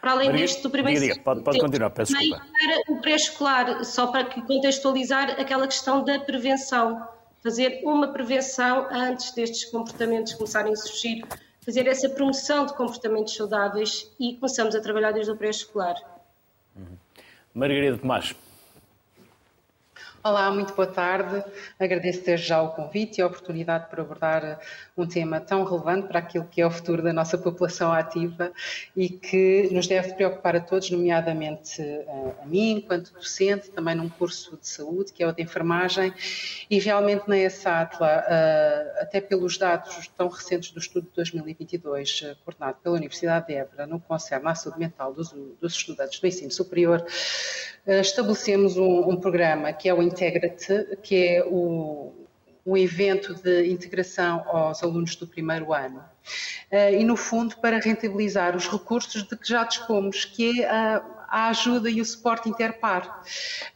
Para 0.00 0.12
além 0.12 0.30
Maria, 0.30 0.46
disto, 0.46 0.62
do 0.62 0.70
primeiro 0.70 1.00
diga, 1.00 1.14
diga, 1.14 1.24
pode, 1.24 1.42
pode 1.42 1.58
continuar, 1.58 1.90
peço 1.90 2.12
desculpa. 2.12 2.44
Para 2.52 2.92
o 2.94 3.00
pré-escolar, 3.00 3.84
só 3.84 4.06
para 4.08 4.24
contextualizar 4.24 5.40
aquela 5.40 5.66
questão 5.66 6.04
da 6.04 6.20
prevenção, 6.20 7.06
fazer 7.42 7.80
uma 7.82 8.08
prevenção 8.08 8.86
antes 8.90 9.32
destes 9.32 9.64
comportamentos 9.64 10.34
começarem 10.34 10.72
a 10.72 10.76
surgir, 10.76 11.24
fazer 11.64 11.86
essa 11.88 12.08
promoção 12.08 12.66
de 12.66 12.74
comportamentos 12.74 13.34
saudáveis 13.34 14.10
e 14.20 14.36
começamos 14.36 14.74
a 14.74 14.80
trabalhar 14.80 15.12
desde 15.12 15.32
o 15.32 15.36
pré-escolar. 15.36 15.96
Uhum. 16.76 16.96
Margarida 17.54 17.98
Tomás. 17.98 18.34
Olá, 20.26 20.50
muito 20.50 20.74
boa 20.74 20.88
tarde. 20.88 21.40
Agradeço 21.78 22.24
desde 22.24 22.48
já 22.48 22.60
o 22.60 22.70
convite 22.70 23.18
e 23.18 23.22
a 23.22 23.28
oportunidade 23.28 23.88
para 23.88 24.02
abordar 24.02 24.58
um 24.96 25.06
tema 25.06 25.38
tão 25.38 25.62
relevante 25.62 26.08
para 26.08 26.18
aquilo 26.18 26.44
que 26.50 26.60
é 26.60 26.66
o 26.66 26.70
futuro 26.70 27.00
da 27.00 27.12
nossa 27.12 27.38
população 27.38 27.92
ativa 27.92 28.50
e 28.96 29.08
que 29.08 29.68
nos 29.70 29.86
deve 29.86 30.14
preocupar 30.14 30.56
a 30.56 30.60
todos, 30.60 30.90
nomeadamente 30.90 31.80
eh, 31.80 32.34
a 32.42 32.44
mim, 32.44 32.78
enquanto 32.78 33.12
docente, 33.12 33.70
também 33.70 33.94
num 33.94 34.08
curso 34.08 34.56
de 34.56 34.66
saúde, 34.66 35.12
que 35.12 35.22
é 35.22 35.28
o 35.28 35.32
de 35.32 35.40
enfermagem, 35.40 36.12
e 36.68 36.80
realmente 36.80 37.28
na 37.28 37.38
ESATLA, 37.38 38.24
eh, 38.26 38.98
até 39.02 39.20
pelos 39.20 39.56
dados 39.56 40.08
tão 40.16 40.26
recentes 40.26 40.72
do 40.72 40.80
estudo 40.80 41.06
de 41.06 41.14
2022, 41.14 42.22
eh, 42.24 42.36
coordenado 42.44 42.78
pela 42.82 42.96
Universidade 42.96 43.46
de 43.46 43.54
Évora, 43.54 43.86
no 43.86 44.00
concerne 44.00 44.48
à 44.48 44.56
saúde 44.56 44.80
mental 44.80 45.12
dos, 45.12 45.32
dos 45.60 45.74
estudantes 45.74 46.18
do 46.18 46.26
ensino 46.26 46.50
superior, 46.50 47.06
estabelecemos 47.86 48.76
um, 48.76 49.10
um 49.10 49.16
programa 49.16 49.72
que 49.72 49.88
é 49.88 49.94
o 49.94 50.02
Integra-te, 50.16 50.96
que 51.02 51.28
é 51.28 51.44
o, 51.44 52.12
um 52.66 52.76
evento 52.76 53.32
de 53.34 53.70
integração 53.70 54.42
aos 54.48 54.82
alunos 54.82 55.14
do 55.14 55.26
primeiro 55.26 55.72
ano. 55.72 56.02
Uh, 56.72 56.98
e, 56.98 57.04
no 57.04 57.16
fundo, 57.16 57.56
para 57.58 57.78
rentabilizar 57.78 58.56
os 58.56 58.66
recursos 58.66 59.22
de 59.22 59.36
que 59.36 59.48
já 59.48 59.62
dispomos, 59.62 60.24
que 60.24 60.62
é 60.62 60.68
a, 60.68 61.02
a 61.28 61.48
ajuda 61.50 61.88
e 61.88 62.00
o 62.00 62.04
suporte 62.04 62.48
interpar. 62.48 63.22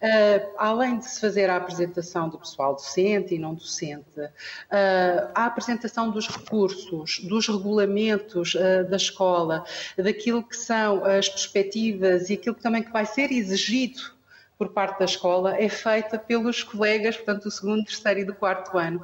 Uh, 0.03 0.55
além 0.59 0.99
de 0.99 1.09
se 1.09 1.21
fazer 1.21 1.49
a 1.49 1.57
apresentação 1.57 2.29
do 2.29 2.37
pessoal 2.37 2.75
docente 2.75 3.37
e 3.37 3.39
não 3.39 3.55
docente, 3.55 4.19
uh, 4.19 5.31
a 5.33 5.47
apresentação 5.47 6.11
dos 6.11 6.27
recursos, 6.27 7.21
dos 7.21 7.47
regulamentos 7.47 8.57
da 8.89 8.97
escola, 8.97 9.65
daquilo 9.97 10.43
que 10.43 10.57
são 10.57 11.05
as 11.05 11.29
perspectivas 11.29 12.29
e 12.29 12.35
aquilo 12.35 12.57
que 12.57 12.63
também 12.63 12.83
que 12.83 12.91
vai 12.91 13.07
ser 13.07 13.31
exigido 13.31 14.19
por 14.61 14.69
parte 14.69 14.99
da 14.99 15.07
escola 15.07 15.57
é 15.57 15.71
feita 15.71 16.19
pelos 16.19 16.63
colegas, 16.63 17.17
portanto, 17.17 17.45
do 17.45 17.51
segundo, 17.51 17.83
terceiro 17.83 18.21
e 18.21 18.25
do 18.25 18.35
quarto 18.35 18.77
ano. 18.77 19.03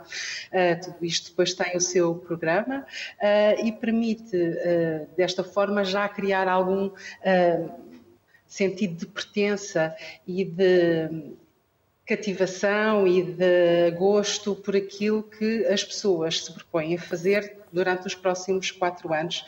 Uh, 0.53 0.85
tudo 0.85 0.97
isto 1.01 1.31
depois 1.31 1.55
tem 1.55 1.75
o 1.75 1.81
seu 1.81 2.15
programa 2.15 2.81
uh, 3.23 3.67
e 3.67 3.73
permite, 3.73 4.37
uh, 4.37 5.09
desta 5.17 5.43
forma, 5.43 5.83
já 5.83 6.07
criar 6.11 6.47
algum 6.47 6.91
sentido 8.47 8.97
de 8.97 9.07
pertença 9.07 9.97
e 10.27 10.45
de 10.45 11.35
cativação 12.05 13.07
e 13.07 13.23
de 13.23 13.93
gosto 13.93 14.55
por 14.55 14.77
aquilo 14.77 15.23
que 15.23 15.65
as 15.67 15.83
pessoas 15.83 16.45
se 16.45 16.53
propõem 16.53 16.97
a 16.97 17.01
fazer 17.01 17.63
durante 17.73 18.07
os 18.07 18.15
próximos 18.15 18.71
quatro 18.71 19.13
anos 19.13 19.45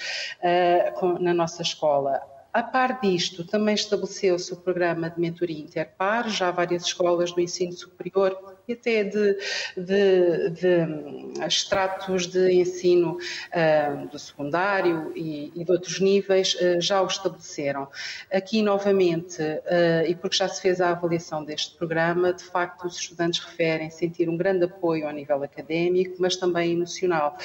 na 1.20 1.32
nossa 1.32 1.62
escola 1.62 2.20
a 2.52 2.62
par 2.62 3.00
disto, 3.00 3.44
também 3.44 3.74
estabeleceu-se 3.74 4.52
o 4.52 4.56
programa 4.56 5.10
de 5.10 5.20
mentoria 5.20 5.60
interpar, 5.60 6.28
já 6.28 6.50
várias 6.50 6.84
escolas 6.84 7.32
do 7.32 7.40
ensino 7.40 7.72
superior 7.72 8.57
e 8.68 8.74
até 8.74 9.02
de, 9.02 9.38
de, 9.76 10.50
de 10.50 11.44
extratos 11.46 12.26
de 12.26 12.52
ensino 12.52 13.16
uh, 13.16 14.06
do 14.08 14.18
secundário 14.18 15.10
e, 15.16 15.50
e, 15.54 15.64
de 15.64 15.72
outros 15.72 16.00
níveis 16.00 16.54
uh, 16.54 16.80
já 16.80 17.00
o 17.00 17.06
estabeleceram. 17.06 17.88
Aqui, 18.30 18.60
novamente, 18.62 19.40
uh, 19.42 20.06
e 20.06 20.14
porque 20.14 20.36
já 20.36 20.48
se 20.48 20.60
fez 20.60 20.80
a 20.80 20.90
avaliação 20.90 21.42
deste 21.42 21.76
programa, 21.76 22.32
de 22.32 22.44
facto, 22.44 22.86
os 22.86 22.96
estudantes 22.96 23.40
referem 23.40 23.90
sentir 23.90 24.28
um 24.28 24.36
grande 24.36 24.64
apoio 24.64 25.06
ao 25.06 25.12
nível 25.12 25.42
académico, 25.42 26.16
mas 26.18 26.36
também 26.36 26.72
emocional. 26.72 27.38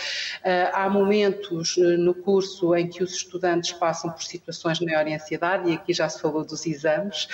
há 0.74 0.90
momentos 0.90 1.78
no 1.78 2.14
curso 2.14 2.76
em 2.76 2.88
que 2.88 3.02
os 3.04 3.14
estudantes 3.14 3.72
passam 3.72 4.12
por 4.12 4.22
situações 4.24 4.80
de 4.80 4.86
maior 4.86 5.08
ansiedade, 5.08 5.70
e 5.70 5.76
aqui 5.76 5.94
já 5.94 6.10
se 6.10 6.20
falou 6.20 6.44
dos 6.44 6.66
exames 6.66 7.28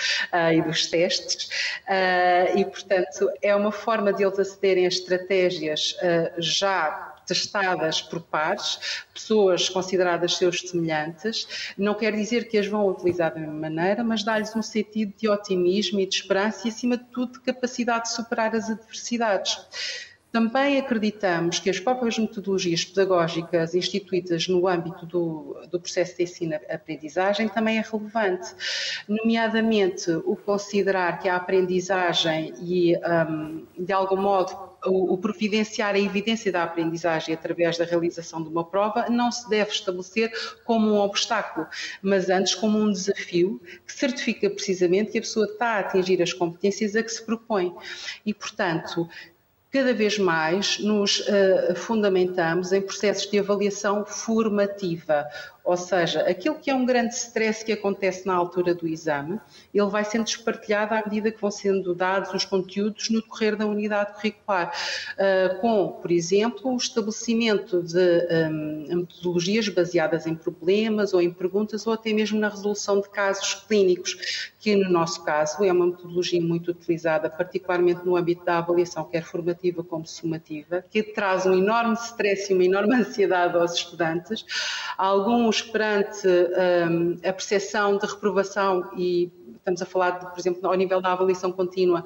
e 0.54 0.62
dos 0.62 0.86
testes, 0.86 1.48
e, 2.54 2.64
portanto, 2.64 3.30
é 3.42 3.54
uma 3.56 3.72
forma 3.80 4.12
de 4.12 4.22
eles 4.22 4.38
acederem 4.38 4.84
a 4.84 4.88
estratégias 4.88 5.96
uh, 6.02 6.40
já 6.40 7.10
testadas 7.26 8.02
por 8.02 8.20
pares, 8.20 9.04
pessoas 9.14 9.68
consideradas 9.68 10.36
seus 10.36 10.60
semelhantes, 10.60 11.72
não 11.78 11.94
quer 11.94 12.12
dizer 12.12 12.48
que 12.48 12.58
as 12.58 12.66
vão 12.66 12.88
utilizar 12.88 13.32
da 13.32 13.38
mesma 13.38 13.54
maneira, 13.54 14.02
mas 14.02 14.24
dá-lhes 14.24 14.54
um 14.56 14.62
sentido 14.62 15.14
de 15.16 15.28
otimismo 15.28 16.00
e 16.00 16.06
de 16.06 16.16
esperança 16.16 16.66
e, 16.66 16.70
acima 16.70 16.96
de 16.96 17.04
tudo, 17.04 17.34
de 17.34 17.40
capacidade 17.40 18.04
de 18.04 18.14
superar 18.14 18.54
as 18.54 18.68
adversidades. 18.68 19.58
Também 20.32 20.78
acreditamos 20.78 21.58
que 21.58 21.68
as 21.68 21.80
próprias 21.80 22.16
metodologias 22.16 22.84
pedagógicas 22.84 23.74
instituídas 23.74 24.46
no 24.46 24.68
âmbito 24.68 25.04
do, 25.04 25.56
do 25.68 25.80
processo 25.80 26.16
de 26.16 26.22
ensino-aprendizagem 26.22 27.48
também 27.48 27.78
é 27.78 27.80
relevante, 27.80 28.54
nomeadamente 29.08 30.10
o 30.24 30.36
considerar 30.36 31.18
que 31.18 31.28
a 31.28 31.34
aprendizagem 31.34 32.54
e, 32.60 32.96
um, 32.96 33.66
de 33.76 33.92
algum 33.92 34.16
modo, 34.16 34.70
o, 34.86 35.14
o 35.14 35.18
providenciar 35.18 35.94
a 35.94 35.98
evidência 35.98 36.50
da 36.50 36.62
aprendizagem 36.62 37.34
através 37.34 37.76
da 37.76 37.84
realização 37.84 38.42
de 38.42 38.48
uma 38.48 38.64
prova 38.64 39.08
não 39.08 39.30
se 39.30 39.48
deve 39.48 39.70
estabelecer 39.70 40.32
como 40.64 40.90
um 40.90 40.98
obstáculo, 40.98 41.66
mas 42.02 42.30
antes 42.30 42.54
como 42.54 42.78
um 42.78 42.90
desafio 42.90 43.60
que 43.86 43.92
certifica 43.92 44.48
precisamente 44.48 45.12
que 45.12 45.18
a 45.18 45.22
pessoa 45.22 45.46
está 45.46 45.74
a 45.74 45.78
atingir 45.80 46.22
as 46.22 46.32
competências 46.32 46.96
a 46.96 47.02
que 47.02 47.10
se 47.10 47.24
propõe. 47.24 47.74
E, 48.24 48.32
portanto, 48.32 49.08
cada 49.70 49.94
vez 49.94 50.18
mais 50.18 50.78
nos 50.80 51.20
uh, 51.20 51.74
fundamentamos 51.76 52.72
em 52.72 52.80
processos 52.80 53.30
de 53.30 53.38
avaliação 53.38 54.04
formativa, 54.04 55.26
ou 55.70 55.76
seja, 55.76 56.22
aquilo 56.22 56.56
que 56.56 56.68
é 56.68 56.74
um 56.74 56.84
grande 56.84 57.14
stress 57.14 57.64
que 57.64 57.70
acontece 57.70 58.26
na 58.26 58.34
altura 58.34 58.74
do 58.74 58.88
exame, 58.88 59.40
ele 59.72 59.86
vai 59.86 60.04
sendo 60.04 60.24
despartilhado 60.24 60.94
à 60.94 61.02
medida 61.04 61.30
que 61.30 61.40
vão 61.40 61.48
sendo 61.48 61.94
dados 61.94 62.34
os 62.34 62.44
conteúdos 62.44 63.08
no 63.08 63.22
decorrer 63.22 63.54
da 63.54 63.66
unidade 63.66 64.14
curricular, 64.14 64.72
uh, 65.12 65.60
com, 65.60 65.92
por 66.02 66.10
exemplo, 66.10 66.72
o 66.72 66.76
estabelecimento 66.76 67.84
de 67.84 68.26
um, 68.50 68.96
metodologias 68.96 69.68
baseadas 69.68 70.26
em 70.26 70.34
problemas 70.34 71.14
ou 71.14 71.22
em 71.22 71.32
perguntas 71.32 71.86
ou 71.86 71.92
até 71.92 72.12
mesmo 72.12 72.40
na 72.40 72.48
resolução 72.48 73.00
de 73.00 73.08
casos 73.08 73.54
clínicos, 73.68 74.50
que 74.58 74.74
no 74.74 74.90
nosso 74.90 75.24
caso 75.24 75.62
é 75.62 75.70
uma 75.70 75.86
metodologia 75.86 76.42
muito 76.42 76.72
utilizada, 76.72 77.30
particularmente 77.30 78.04
no 78.04 78.16
âmbito 78.16 78.44
da 78.44 78.58
avaliação, 78.58 79.04
quer 79.04 79.22
formativa 79.22 79.84
como 79.84 80.04
sumativa, 80.04 80.84
que 80.90 81.00
traz 81.00 81.46
um 81.46 81.54
enorme 81.54 81.94
stress 81.94 82.50
e 82.50 82.54
uma 82.54 82.64
enorme 82.64 82.96
ansiedade 82.98 83.56
aos 83.56 83.74
estudantes. 83.74 84.44
Alguns 84.98 85.59
perante 85.62 86.26
um, 86.26 87.16
a 87.26 87.32
percepção 87.32 87.98
de 87.98 88.06
reprovação, 88.06 88.90
e 88.96 89.30
estamos 89.56 89.82
a 89.82 89.86
falar, 89.86 90.10
de, 90.18 90.30
por 90.30 90.38
exemplo, 90.38 90.68
ao 90.68 90.74
nível 90.74 91.00
da 91.00 91.12
avaliação 91.12 91.52
contínua, 91.52 92.04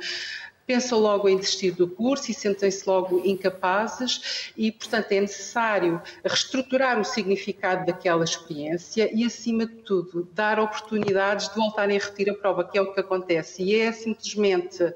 pensam 0.67 0.99
logo 0.99 1.29
em 1.29 1.37
desistir 1.37 1.73
do 1.73 1.87
curso 1.87 2.31
e 2.31 2.35
sentem-se 2.35 2.89
logo 2.89 3.21
incapazes 3.25 4.53
e, 4.57 4.73
portanto, 4.73 5.13
é 5.13 5.21
necessário 5.21 6.01
reestruturar 6.25 6.99
o 6.99 7.05
significado 7.05 7.85
daquela 7.87 8.25
experiência 8.25 9.11
e, 9.13 9.25
acima 9.25 9.67
de 9.67 9.75
tudo, 9.83 10.29
dar 10.33 10.59
oportunidades 10.59 11.49
de 11.49 11.55
voltarem 11.55 11.99
a 11.99 12.01
repetir 12.01 12.31
a 12.31 12.35
prova, 12.35 12.65
que 12.65 12.79
é 12.79 12.83
o 12.83 12.93
que 12.93 13.01
acontece. 13.01 13.63
E 13.63 13.79
é 13.79 13.93
simplesmente 13.93 14.93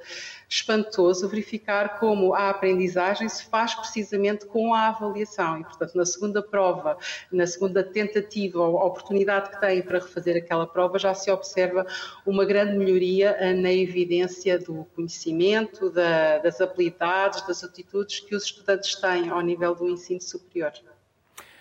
espantoso 0.49 1.29
verificar 1.29 1.99
como 1.99 2.35
a 2.35 2.49
aprendizagem 2.49 3.29
se 3.29 3.45
faz 3.45 3.75
precisamente 3.75 4.47
com 4.47 4.73
a 4.73 4.89
avaliação. 4.89 5.61
E, 5.61 5.65
portanto, 5.65 5.95
na 5.95 6.07
segunda 6.07 6.43
prova, 6.43 6.97
na 7.31 7.47
segunda 7.47 7.85
tentativa 7.85 8.61
ou 8.61 8.77
oportunidade 8.77 9.51
que 9.51 9.61
têm 9.61 9.83
para 9.83 9.99
refazer 9.99 10.37
aquela 10.37 10.67
prova, 10.67 10.99
já 10.99 11.13
se 11.13 11.31
observa 11.31 11.87
uma 12.25 12.45
grande 12.45 12.77
melhoria 12.77 13.37
eh, 13.39 13.53
na 13.53 13.73
evidência 13.73 14.59
do 14.59 14.87
conhecimento, 14.97 15.91
da, 15.91 16.39
das 16.39 16.61
habilidades, 16.61 17.47
das 17.47 17.63
atitudes 17.63 18.21
que 18.21 18.35
os 18.35 18.45
estudantes 18.45 18.95
têm 18.95 19.29
ao 19.29 19.41
nível 19.43 19.75
do 19.75 19.89
ensino 19.89 20.21
superior. 20.21 20.73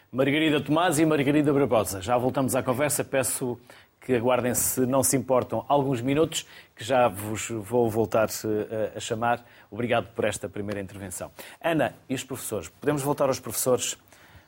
Margarida 0.09 0.61
Tomás 0.61 0.97
e 0.99 1.05
Margarida 1.05 1.51
Barbosa. 1.51 2.01
Já 2.01 2.17
voltamos 2.17 2.55
à 2.55 2.63
conversa. 2.63 3.03
Peço 3.03 3.59
que 4.07 4.15
aguardem, 4.15 4.55
se 4.55 4.85
não 4.85 5.03
se 5.03 5.17
importam, 5.17 5.65
alguns 5.67 5.99
minutos, 5.99 6.47
que 6.73 6.81
já 6.81 7.09
vos 7.09 7.49
vou 7.49 7.89
voltar 7.89 8.29
eh, 8.29 8.93
a 8.95 8.99
chamar. 9.01 9.45
Obrigado 9.69 10.07
por 10.15 10.23
esta 10.23 10.47
primeira 10.47 10.79
intervenção. 10.79 11.29
Ana, 11.61 11.93
e 12.07 12.15
os 12.15 12.23
professores? 12.23 12.69
Podemos 12.69 13.01
voltar 13.01 13.27
aos 13.27 13.41
professores? 13.41 13.97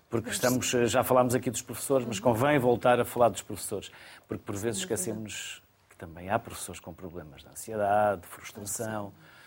Porque 0.10 0.30
estamos, 0.30 0.74
eh, 0.74 0.86
já 0.86 1.04
falámos 1.04 1.36
aqui 1.36 1.52
dos 1.52 1.62
professores, 1.62 2.08
mas 2.08 2.22
convém 2.22 2.58
voltar 2.58 3.02
a 3.02 3.04
falar 3.04 3.28
dos 3.28 3.42
professores. 3.42 3.92
Porque 4.30 4.42
por 4.46 4.56
vezes 4.56 4.80
esquecemos 4.80 5.62
que 5.90 5.98
também 5.98 6.30
há 6.30 6.40
professores 6.40 6.80
com 6.80 6.94
problemas 6.94 7.42
de 7.42 7.50
ansiedade, 7.50 8.22
de 8.22 8.28
frustração. 8.28 9.12
Claro 9.12 9.40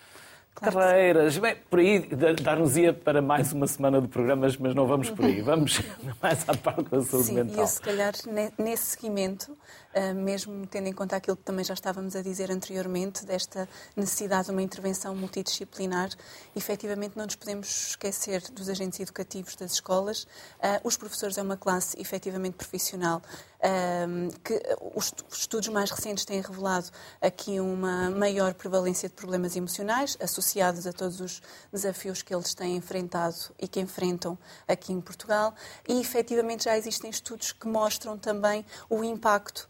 carreiras, 0.54 1.38
bem, 1.38 1.56
por 1.70 1.78
aí 1.78 2.00
dar-nos-ia 2.42 2.92
para 2.92 3.22
mais 3.22 3.52
uma 3.52 3.66
semana 3.66 4.00
de 4.00 4.08
programas, 4.08 4.56
mas 4.56 4.74
não 4.74 4.86
vamos 4.86 5.08
por 5.10 5.24
aí, 5.24 5.40
vamos 5.40 5.80
mais 6.22 6.46
à 6.48 6.54
parte 6.54 6.90
da 6.90 7.02
saúde 7.02 7.26
Sim, 7.26 7.34
mental. 7.34 7.64
E 7.64 7.68
se 7.68 7.80
calhar 7.80 8.12
nesse 8.58 8.84
seguimento, 8.84 9.56
mesmo 10.14 10.66
tendo 10.66 10.88
em 10.88 10.92
conta 10.92 11.16
aquilo 11.16 11.36
que 11.36 11.42
também 11.42 11.64
já 11.64 11.74
estávamos 11.74 12.16
a 12.16 12.22
dizer 12.22 12.50
anteriormente, 12.50 13.24
desta 13.24 13.68
necessidade 13.96 14.46
de 14.46 14.50
uma 14.50 14.62
intervenção 14.62 15.14
multidisciplinar, 15.14 16.10
efetivamente 16.56 17.16
não 17.16 17.24
nos 17.24 17.36
podemos 17.36 17.88
esquecer 17.88 18.42
dos 18.52 18.68
agentes 18.68 19.00
educativos 19.00 19.56
das 19.56 19.72
escolas. 19.72 20.26
Ah, 20.60 20.80
os 20.82 20.96
professores 20.96 21.36
é 21.38 21.42
uma 21.42 21.56
classe 21.56 22.00
efetivamente 22.00 22.54
profissional 22.54 23.22
que 24.42 24.60
os 24.94 25.14
estudos 25.30 25.68
mais 25.68 25.90
recentes 25.90 26.24
têm 26.24 26.40
revelado 26.40 26.90
aqui 27.20 27.60
uma 27.60 28.10
maior 28.10 28.54
prevalência 28.54 29.08
de 29.08 29.14
problemas 29.14 29.54
emocionais 29.54 30.16
associados 30.20 30.84
a 30.84 30.92
todos 30.92 31.20
os 31.20 31.40
desafios 31.72 32.22
que 32.22 32.34
eles 32.34 32.54
têm 32.54 32.76
enfrentado 32.76 33.36
e 33.60 33.68
que 33.68 33.78
enfrentam 33.78 34.36
aqui 34.66 34.92
em 34.92 35.00
Portugal. 35.00 35.54
E 35.88 36.00
efetivamente 36.00 36.64
já 36.64 36.76
existem 36.76 37.08
estudos 37.08 37.52
que 37.52 37.68
mostram 37.68 38.18
também 38.18 38.66
o 38.90 39.04
impacto 39.04 39.68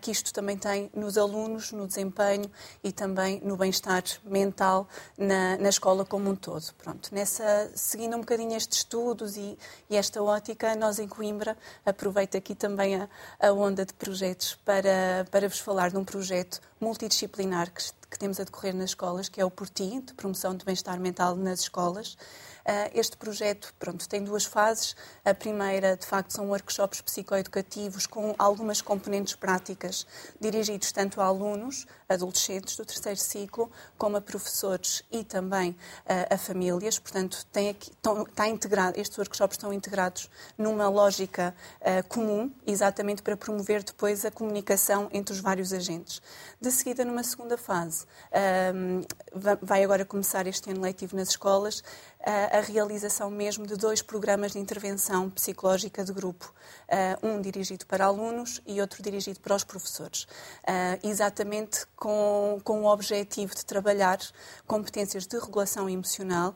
que 0.00 0.10
isto 0.10 0.32
também 0.32 0.56
tem 0.56 0.90
nos 0.94 1.16
alunos, 1.16 1.72
no 1.72 1.86
desempenho 1.86 2.50
e 2.82 2.92
também 2.92 3.40
no 3.44 3.56
bem-estar 3.56 4.02
mental 4.24 4.88
na, 5.16 5.56
na, 5.56 5.68
escola 5.68 6.04
como 6.04 6.30
um 6.30 6.36
todo. 6.36 6.64
Pronto, 6.78 7.08
nessa, 7.12 7.70
seguindo 7.74 8.16
um 8.16 8.20
bocadinho 8.20 8.56
estes 8.56 8.78
estudos 8.78 9.36
e, 9.36 9.58
e 9.88 9.96
esta 9.96 10.22
ótica, 10.22 10.74
nós 10.74 10.98
em 10.98 11.08
Coimbra, 11.08 11.56
aproveito 11.84 12.36
aqui 12.36 12.54
também 12.54 12.96
a, 12.96 13.08
a 13.40 13.52
onda 13.52 13.84
de 13.84 13.92
projetos 13.94 14.58
para, 14.64 15.26
para 15.30 15.48
vos 15.48 15.58
falar 15.58 15.90
de 15.90 15.96
um 15.96 16.04
projeto 16.04 16.60
multidisciplinar 16.80 17.72
que, 17.72 17.82
que 18.10 18.18
temos 18.18 18.40
a 18.40 18.44
decorrer 18.44 18.74
nas 18.74 18.90
escolas, 18.90 19.28
que 19.28 19.40
é 19.40 19.44
o 19.44 19.50
Porti, 19.50 20.00
de 20.00 20.14
promoção 20.14 20.54
de 20.54 20.64
bem-estar 20.64 20.98
mental 20.98 21.36
nas 21.36 21.60
escolas. 21.60 22.16
Ah, 22.64 22.90
este 22.94 23.16
projeto 23.16 23.74
pronto, 23.78 24.08
tem 24.08 24.22
duas 24.22 24.44
fases. 24.44 24.94
A 25.24 25.34
primeira, 25.34 25.96
de 25.96 26.06
facto, 26.06 26.32
são 26.32 26.48
workshops 26.48 27.00
psicoeducativos 27.00 28.06
com 28.06 28.34
algumas 28.38 28.80
componentes 28.80 29.34
práticas 29.34 30.06
dirigidos 30.40 30.92
tanto 30.92 31.20
a 31.20 31.24
alunos, 31.24 31.86
adolescentes 32.08 32.76
do 32.76 32.84
terceiro 32.84 33.18
ciclo, 33.18 33.70
como 33.96 34.16
a 34.16 34.20
professores 34.20 35.02
e 35.10 35.24
também 35.24 35.76
a, 36.06 36.34
a 36.34 36.38
famílias. 36.38 36.98
Portanto, 36.98 37.46
tem 37.52 37.70
aqui, 37.70 37.90
estão, 37.90 38.22
está 38.22 38.46
integrado, 38.46 39.00
estes 39.00 39.18
workshops 39.18 39.56
estão 39.56 39.72
integrados 39.72 40.30
numa 40.56 40.88
lógica 40.88 41.54
uh, 41.80 42.06
comum, 42.08 42.52
exatamente 42.66 43.22
para 43.22 43.36
promover 43.36 43.82
depois 43.82 44.24
a 44.24 44.30
comunicação 44.30 45.08
entre 45.12 45.32
os 45.34 45.40
vários 45.40 45.72
agentes. 45.72 46.20
De 46.60 46.70
seguida, 46.70 47.04
numa 47.04 47.22
segunda 47.22 47.56
fase, 47.56 47.99
vai 49.62 49.82
agora 49.84 50.04
começar 50.04 50.46
este 50.46 50.70
ano 50.70 50.80
letivo 50.80 51.16
nas 51.16 51.28
escolas, 51.30 51.82
a 52.22 52.60
realização 52.60 53.30
mesmo 53.30 53.66
de 53.66 53.76
dois 53.76 54.02
programas 54.02 54.52
de 54.52 54.58
intervenção 54.58 55.30
psicológica 55.30 56.04
de 56.04 56.12
grupo, 56.12 56.52
um 57.22 57.40
dirigido 57.40 57.86
para 57.86 58.04
alunos 58.04 58.60
e 58.66 58.80
outro 58.80 59.02
dirigido 59.02 59.40
para 59.40 59.54
os 59.54 59.64
professores, 59.64 60.26
exatamente 61.02 61.86
com, 61.96 62.60
com 62.62 62.82
o 62.82 62.86
objetivo 62.86 63.54
de 63.54 63.64
trabalhar 63.64 64.18
competências 64.66 65.26
de 65.26 65.38
regulação 65.38 65.88
emocional 65.88 66.54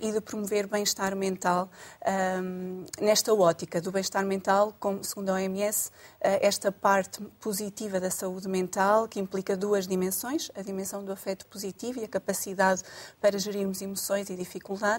e 0.00 0.12
de 0.12 0.20
promover 0.20 0.66
bem-estar 0.66 1.16
mental 1.16 1.70
nesta 3.00 3.32
ótica 3.32 3.80
do 3.80 3.90
bem-estar 3.90 4.26
mental, 4.26 4.76
como, 4.78 5.02
segundo 5.02 5.30
a 5.30 5.34
OMS, 5.34 5.90
esta 6.20 6.70
parte 6.70 7.22
positiva 7.40 7.98
da 7.98 8.10
saúde 8.10 8.48
mental, 8.48 9.08
que 9.08 9.18
implica 9.18 9.56
duas 9.56 9.86
dimensões, 9.86 10.50
a 10.54 10.60
dimensão 10.60 11.02
do 11.02 11.12
afeto 11.12 11.46
positivo 11.46 12.00
e 12.00 12.04
a 12.04 12.08
capacidade 12.08 12.82
para 13.20 13.38
gerirmos 13.38 13.80
emoções 13.80 14.28
e 14.28 14.36
dificuldades, 14.36 14.97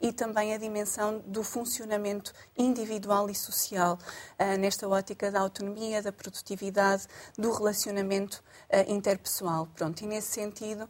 e 0.00 0.12
também 0.12 0.54
a 0.54 0.58
dimensão 0.58 1.22
do 1.26 1.42
funcionamento 1.42 2.32
individual 2.56 3.28
e 3.28 3.34
social, 3.34 3.98
uh, 4.38 4.58
nesta 4.58 4.88
ótica 4.88 5.30
da 5.30 5.40
autonomia, 5.40 6.02
da 6.02 6.12
produtividade, 6.12 7.06
do 7.36 7.52
relacionamento 7.52 8.42
uh, 8.68 8.90
interpessoal. 8.90 9.68
Pronto, 9.74 10.02
e 10.02 10.06
nesse 10.06 10.28
sentido, 10.28 10.88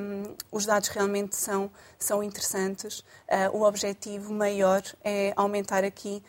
um, 0.00 0.34
os 0.50 0.66
dados 0.66 0.88
realmente 0.88 1.36
são, 1.36 1.70
são 1.98 2.22
interessantes. 2.22 3.00
Uh, 3.00 3.56
o 3.56 3.62
objetivo 3.62 4.32
maior 4.32 4.82
é 5.04 5.32
aumentar 5.36 5.84
aqui 5.84 6.22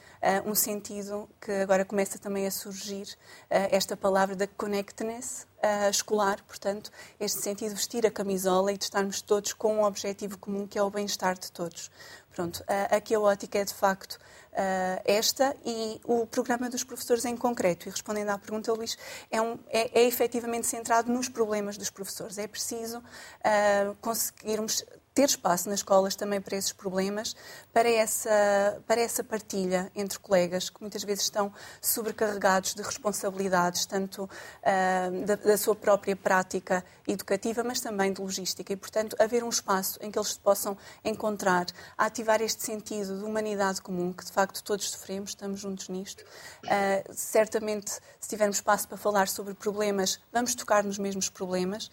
um 0.46 0.56
sentido 0.56 1.30
que 1.42 1.52
agora 1.52 1.84
começa 1.84 2.18
também 2.18 2.48
a 2.48 2.52
surgir, 2.52 3.06
esta 3.50 3.98
palavra 3.98 4.38
da 4.38 4.48
connectedness, 4.48 5.46
uh, 5.64 5.90
escolar, 5.90 6.42
portanto, 6.44 6.92
este 7.20 7.42
sentido 7.42 7.76
vestir 7.76 8.06
a 8.06 8.12
camisola 8.12 8.72
e 8.72 8.78
de 8.78 8.84
estarmos 8.84 9.22
todos 9.22 9.54
com 9.54 9.78
um 9.78 9.84
objetivo 9.84 10.38
comum 10.38 10.68
que 10.68 10.78
é 10.78 10.84
o 10.84 10.90
bem-estar 10.90 11.38
de 11.38 11.52
todos. 11.52 11.90
Pronto, 12.32 12.58
uh, 12.62 12.96
aqui 12.96 13.16
a 13.16 13.20
ótica 13.20 13.60
é 13.60 13.66
de 13.66 13.74
facto 13.74 14.14
uh, 14.14 15.02
esta 15.06 15.56
e 15.66 16.02
o 16.04 16.26
programa 16.26 16.70
dos 16.70 16.84
professores 16.84 17.26
em 17.26 17.38
concreto, 17.38 17.88
e 17.88 17.92
respondendo 17.92 18.30
à 18.30 18.38
pergunta, 18.38 18.74
Luís, 18.74 18.98
é, 19.32 19.42
um, 19.42 19.58
é, 19.70 20.02
é 20.02 20.04
efetivamente 20.06 20.68
centrado 20.68 21.12
nos 21.12 21.30
problemas 21.30 21.78
dos 21.78 21.90
professores. 21.90 22.38
É 22.38 22.48
preciso 22.48 23.00
uh, 23.00 23.96
conseguirmos 24.02 24.84
ter 25.14 25.26
espaço 25.26 25.70
nas 25.70 25.80
escolas 25.80 26.16
também 26.16 26.42
para 26.42 26.58
esses 26.58 26.74
problemas, 26.74 27.36
para 27.72 27.90
essa, 27.90 28.82
para 28.88 29.00
essa 29.00 29.24
partilha 29.24 29.92
entre 29.96 30.18
colegas 30.18 30.70
que 30.70 30.82
muitas 30.82 31.04
vezes 31.04 31.26
estão 31.26 31.54
sobrecarregados 31.82 32.74
de 32.74 32.82
responsabilidades, 32.82 33.86
tanto 33.86 34.24
uh, 34.24 35.26
da, 35.26 35.36
da, 35.36 35.58
sua 35.58 35.76
própria 35.76 36.16
prática 36.16 36.84
educativa, 37.08 37.64
mas 37.64 37.80
também 37.80 38.12
de 38.12 38.22
logística. 38.22 38.74
E, 38.74 38.76
portanto, 38.76 39.16
haver 39.20 39.44
um 39.44 39.50
espaço 39.50 40.00
em 40.02 40.10
que 40.10 40.18
eles 40.18 40.36
possam 40.38 40.76
encontrar, 41.06 41.68
ativar 41.98 42.42
este 42.42 42.64
sentido 42.64 43.20
de 43.20 43.24
humanidade 43.24 43.82
comum, 43.82 44.12
que 44.12 44.26
de 44.26 44.32
facto 44.32 44.64
todos 44.64 44.90
sofremos, 44.90 45.32
estamos 45.32 45.60
juntos 45.60 45.90
nisto. 45.90 46.24
Uh, 46.64 47.14
certamente, 47.14 47.92
se 48.20 48.30
tivermos 48.30 48.58
espaço 48.58 48.88
para 48.88 48.98
falar 48.98 49.28
sobre 49.28 49.54
problemas, 49.54 50.20
vamos 50.32 50.56
tocar 50.56 50.84
nos 50.84 50.98
mesmos 50.98 51.30
problemas, 51.30 51.88
uh, 51.88 51.92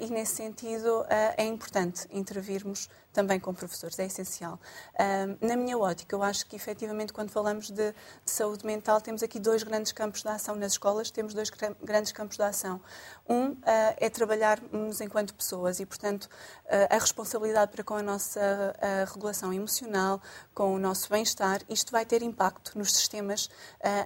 e 0.00 0.06
nesse 0.06 0.36
sentido 0.36 1.04
é 1.36 1.44
importante 1.44 2.06
intervir 2.10 2.43
virmos 2.44 2.88
também 3.12 3.38
com 3.38 3.54
professores, 3.54 3.98
é 3.98 4.06
essencial. 4.06 4.58
na 5.40 5.56
minha 5.56 5.78
ótica, 5.78 6.16
eu 6.16 6.22
acho 6.22 6.46
que 6.46 6.56
efetivamente 6.56 7.12
quando 7.12 7.30
falamos 7.30 7.70
de, 7.70 7.92
de, 7.92 8.30
saúde 8.30 8.66
mental, 8.66 9.00
temos 9.00 9.22
aqui 9.22 9.38
dois 9.38 9.62
grandes 9.62 9.92
campos 9.92 10.22
de 10.22 10.28
ação 10.28 10.56
nas 10.56 10.72
escolas, 10.72 11.10
temos 11.10 11.32
dois 11.32 11.48
grandes 11.82 12.10
campos 12.12 12.36
de 12.36 12.42
ação. 12.42 12.80
Um 13.28 13.52
uh, 13.52 13.56
é 13.96 14.10
trabalharmos 14.10 15.00
enquanto 15.00 15.32
pessoas 15.34 15.80
e, 15.80 15.86
portanto, 15.86 16.24
uh, 16.24 16.94
a 16.94 16.98
responsabilidade 16.98 17.72
para 17.72 17.82
com 17.82 17.94
a 17.94 18.02
nossa 18.02 18.40
uh, 18.40 19.12
regulação 19.12 19.52
emocional, 19.52 20.20
com 20.52 20.74
o 20.74 20.78
nosso 20.78 21.08
bem-estar, 21.08 21.60
isto 21.68 21.90
vai 21.92 22.04
ter 22.04 22.22
impacto 22.22 22.76
nos 22.76 22.92
sistemas 22.92 23.48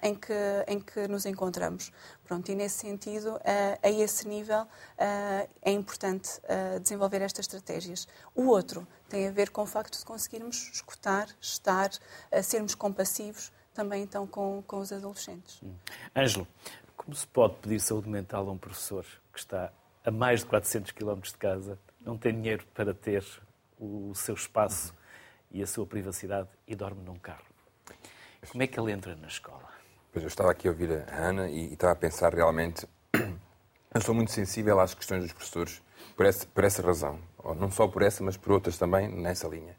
em, 0.03 0.15
que, 0.15 0.33
em 0.67 0.81
que 0.81 1.09
nos 1.09 1.27
encontramos. 1.27 1.93
Pronto, 2.29 2.49
e 2.53 2.55
nesse 2.55 2.81
sentido, 2.81 3.41
a 3.83 3.89
esse 3.89 4.29
nível, 4.29 4.69
é 5.63 5.73
importante 5.73 6.29
desenvolver 6.83 7.23
estas 7.23 7.47
estratégias. 7.47 8.07
O 8.35 8.49
outro 8.49 8.87
tem 9.09 9.27
a 9.27 9.31
ver 9.31 9.49
com 9.49 9.63
o 9.63 9.67
facto 9.67 9.99
de 9.99 10.05
conseguirmos 10.05 10.71
escutar, 10.75 11.27
estar, 11.41 11.91
sermos 12.43 12.75
compassivos 12.75 13.51
também 13.79 14.03
então 14.03 14.27
com, 14.27 14.63
com 14.67 14.79
os 14.79 14.93
adolescentes. 14.93 15.63
Hum. 15.63 15.73
Ângelo, 16.15 16.47
como 16.97 17.15
se 17.15 17.27
pode 17.29 17.55
pedir 17.57 17.81
saúde 17.81 18.09
mental 18.09 18.49
a 18.49 18.53
um 18.53 18.59
professor 18.59 19.07
que 19.33 19.39
está 19.39 19.73
a 20.05 20.11
mais 20.11 20.41
de 20.41 20.47
400 20.47 20.91
km 20.91 21.21
de 21.21 21.37
casa, 21.37 21.79
não 22.01 22.19
tem 22.19 22.35
dinheiro 22.35 22.67
para 22.75 22.93
ter 22.93 23.25
o 23.79 24.13
seu 24.15 24.35
espaço 24.35 24.93
e 25.51 25.63
a 25.63 25.67
sua 25.67 25.87
privacidade 25.87 26.49
e 26.67 26.75
dorme 26.75 27.03
num 27.05 27.17
carro? 27.19 27.45
Como 28.51 28.63
é 28.63 28.67
que 28.67 28.79
ele 28.79 28.91
entra 28.91 29.15
na 29.15 29.29
escola? 29.29 29.78
Pois 30.13 30.23
eu 30.23 30.29
estava 30.29 30.51
aqui 30.51 30.67
a 30.67 30.71
ouvir 30.71 30.91
a 31.09 31.17
Ana 31.17 31.49
e, 31.49 31.69
e 31.69 31.73
estava 31.75 31.93
a 31.93 31.97
pensar 31.97 32.35
realmente. 32.35 32.87
Eu 33.95 34.03
sou 34.03 34.15
muito 34.15 34.31
sensível 34.31 34.79
às 34.81 34.95
questões 34.95 35.23
dos 35.23 35.33
professores 35.33 35.83
por 36.15 36.27
essa, 36.27 36.47
por 36.47 36.63
essa 36.63 36.83
razão 36.83 37.19
ou 37.39 37.55
não 37.55 37.71
só 37.71 37.89
por 37.89 38.03
essa, 38.03 38.23
mas 38.23 38.37
por 38.37 38.53
outras 38.53 38.77
também 38.77 39.09
nessa 39.09 39.49
linha, 39.49 39.75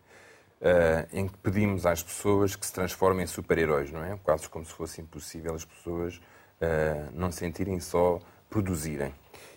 uh, 0.62 1.08
em 1.12 1.28
que 1.28 1.38
pedimos 1.38 1.86
às 1.86 2.02
pessoas 2.02 2.56
que 2.56 2.66
se 2.66 2.74
transformem 2.74 3.24
em 3.24 3.28
super-heróis, 3.28 3.92
não 3.92 4.04
é? 4.04 4.18
Quase 4.24 4.50
como 4.50 4.66
se 4.66 4.74
fosse 4.74 5.02
impossível 5.02 5.54
as 5.54 5.66
pessoas 5.66 6.16
uh, 6.16 7.12
não 7.14 7.32
sentirem 7.32 7.80
só 7.80 8.20
produzirem. 8.50 9.14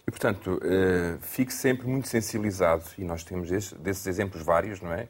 E, 0.06 0.10
portanto, 0.10 0.58
uh, 0.58 1.18
fico 1.20 1.52
sempre 1.52 1.86
muito 1.86 2.08
sensibilizado, 2.08 2.84
e 2.98 3.04
nós 3.04 3.24
temos 3.24 3.50
esse, 3.50 3.74
desses 3.76 4.06
exemplos 4.06 4.42
vários, 4.42 4.80
não 4.80 4.92
é? 4.92 5.08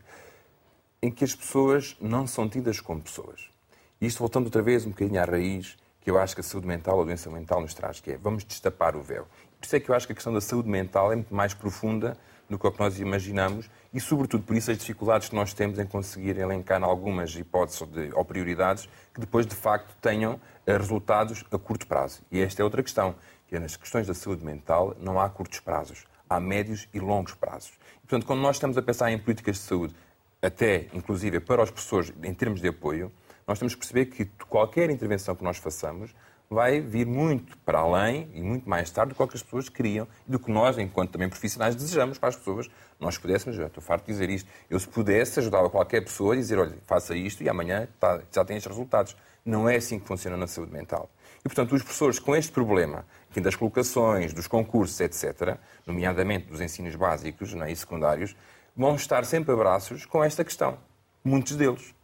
Em 1.03 1.11
que 1.11 1.25
as 1.25 1.35
pessoas 1.35 1.97
não 2.01 2.27
são 2.27 2.49
tidas 2.49 2.81
como 2.81 3.03
pessoas. 3.03 3.52
E 4.03 4.07
isto 4.07 4.19
voltando 4.19 4.47
outra 4.47 4.61
vez 4.63 4.85
um 4.85 4.91
bocadinho 4.91 5.23
à 5.23 5.25
raiz, 5.25 5.77
que 6.01 6.11
eu 6.11 6.19
acho 6.19 6.35
que 6.35 6.41
a 6.41 6.43
saúde 6.43 6.67
mental 6.67 6.97
ou 6.97 7.03
a 7.03 7.05
doença 7.05 7.31
mental 7.31 7.61
nos 7.61 7.73
traz, 7.73 8.01
que 8.01 8.11
é 8.11 8.19
vamos 8.19 8.43
destapar 8.43 8.97
o 8.97 9.01
véu. 9.01 9.29
Por 9.61 9.65
isso 9.65 9.77
é 9.77 9.79
que 9.79 9.89
eu 9.89 9.95
acho 9.95 10.09
que 10.09 10.13
a 10.13 10.17
questão 10.17 10.35
da 10.35 10.41
saúde 10.41 10.69
mental 10.69 11.13
é 11.13 11.15
muito 11.15 11.33
mais 11.33 11.55
profunda 11.55 12.19
do 12.51 12.59
que 12.59 12.81
nós 12.81 12.99
imaginamos 12.99 13.71
e, 13.95 14.01
sobretudo, 14.01 14.43
por 14.43 14.57
isso 14.57 14.73
as 14.73 14.79
dificuldades 14.79 15.29
que 15.29 15.37
nós 15.37 15.55
temos 15.55 15.79
em 15.79 15.87
conseguir 15.87 16.37
elencar 16.37 16.83
algumas 16.83 17.33
hipóteses 17.37 17.87
de, 17.91 18.11
ou 18.13 18.25
prioridades 18.25 18.89
que 19.15 19.21
depois, 19.21 19.47
de 19.47 19.55
facto, 19.55 19.95
tenham 20.01 20.41
eh, 20.67 20.77
resultados 20.77 21.45
a 21.53 21.57
curto 21.57 21.87
prazo. 21.87 22.23
E 22.29 22.41
esta 22.41 22.61
é 22.61 22.65
outra 22.65 22.83
questão, 22.83 23.15
que 23.47 23.55
é 23.55 23.61
nas 23.61 23.77
questões 23.77 24.09
da 24.09 24.15
saúde 24.15 24.45
mental 24.45 24.97
não 24.99 25.21
há 25.21 25.31
curtos 25.31 25.61
prazos, 25.61 26.09
há 26.29 26.41
médios 26.41 26.89
e 26.93 26.99
longos 26.99 27.35
prazos. 27.35 27.71
E, 27.99 28.01
portanto, 28.09 28.27
quando 28.27 28.41
nós 28.41 28.57
estamos 28.57 28.77
a 28.77 28.83
pensar 28.83 29.13
em 29.13 29.19
políticas 29.21 29.59
de 29.59 29.63
saúde, 29.63 29.95
até, 30.43 30.89
inclusive, 30.93 31.39
para 31.39 31.63
os 31.63 31.71
professores, 31.71 32.13
em 32.21 32.35
termos 32.35 32.61
de 32.61 32.67
apoio, 32.67 33.13
nós 33.47 33.59
temos 33.59 33.75
que 33.75 33.81
perceber 33.81 34.07
que 34.07 34.25
qualquer 34.49 34.91
intervenção 34.91 35.35
que 35.35 35.45
nós 35.45 35.59
façamos 35.59 36.15
vai 36.53 36.81
vir 36.81 37.07
muito 37.07 37.57
para 37.59 37.79
além 37.79 38.29
e 38.35 38.43
muito 38.43 38.69
mais 38.69 38.91
tarde 38.91 39.15
do 39.15 39.17
que 39.17 39.37
as 39.37 39.43
pessoas 39.43 39.69
queriam 39.69 40.07
e 40.29 40.31
do 40.31 40.39
que 40.39 40.51
nós, 40.51 40.77
enquanto 40.79 41.13
também 41.13 41.29
profissionais, 41.29 41.75
desejamos 41.75 42.19
para 42.19 42.29
as 42.29 42.37
pessoas. 42.37 42.71
Nós 43.01 43.17
pudéssemos, 43.17 43.57
já 43.57 43.67
estou 43.67 43.83
farto 43.83 44.07
de 44.07 44.13
dizer 44.13 44.29
isto, 44.29 44.49
eu 44.69 44.79
se 44.79 44.87
pudesse 44.87 45.41
ajudava 45.41 45.71
qualquer 45.71 46.03
pessoa 46.03 46.35
a 46.35 46.37
dizer, 46.37 46.59
olha, 46.59 46.77
faça 46.87 47.17
isto 47.17 47.43
e 47.43 47.49
amanhã 47.49 47.89
tá, 47.99 48.21
já 48.31 48.45
tem 48.45 48.57
estes 48.57 48.71
resultados. 48.71 49.17
Não 49.45 49.69
é 49.69 49.77
assim 49.77 49.99
que 49.99 50.07
funciona 50.07 50.37
na 50.37 50.47
saúde 50.47 50.73
mental. 50.73 51.11
E, 51.41 51.49
portanto, 51.49 51.75
os 51.75 51.83
professores 51.83 52.19
com 52.19 52.37
este 52.37 52.53
problema, 52.53 53.05
das 53.35 53.57
colocações, 53.57 54.33
dos 54.33 54.47
concursos, 54.47 55.01
etc., 55.01 55.57
nomeadamente 55.85 56.47
dos 56.47 56.61
ensinos 56.61 56.95
básicos 56.95 57.55
é, 57.55 57.73
e 57.73 57.75
secundários, 57.75 58.37
vão 58.77 58.95
estar 58.95 59.25
sempre 59.25 59.53
a 59.53 59.57
braços 59.57 60.07
com 60.07 60.23
esta 60.23 60.45
questão. 60.45 60.79
Muitos 61.25 61.57
deles. 61.57 61.95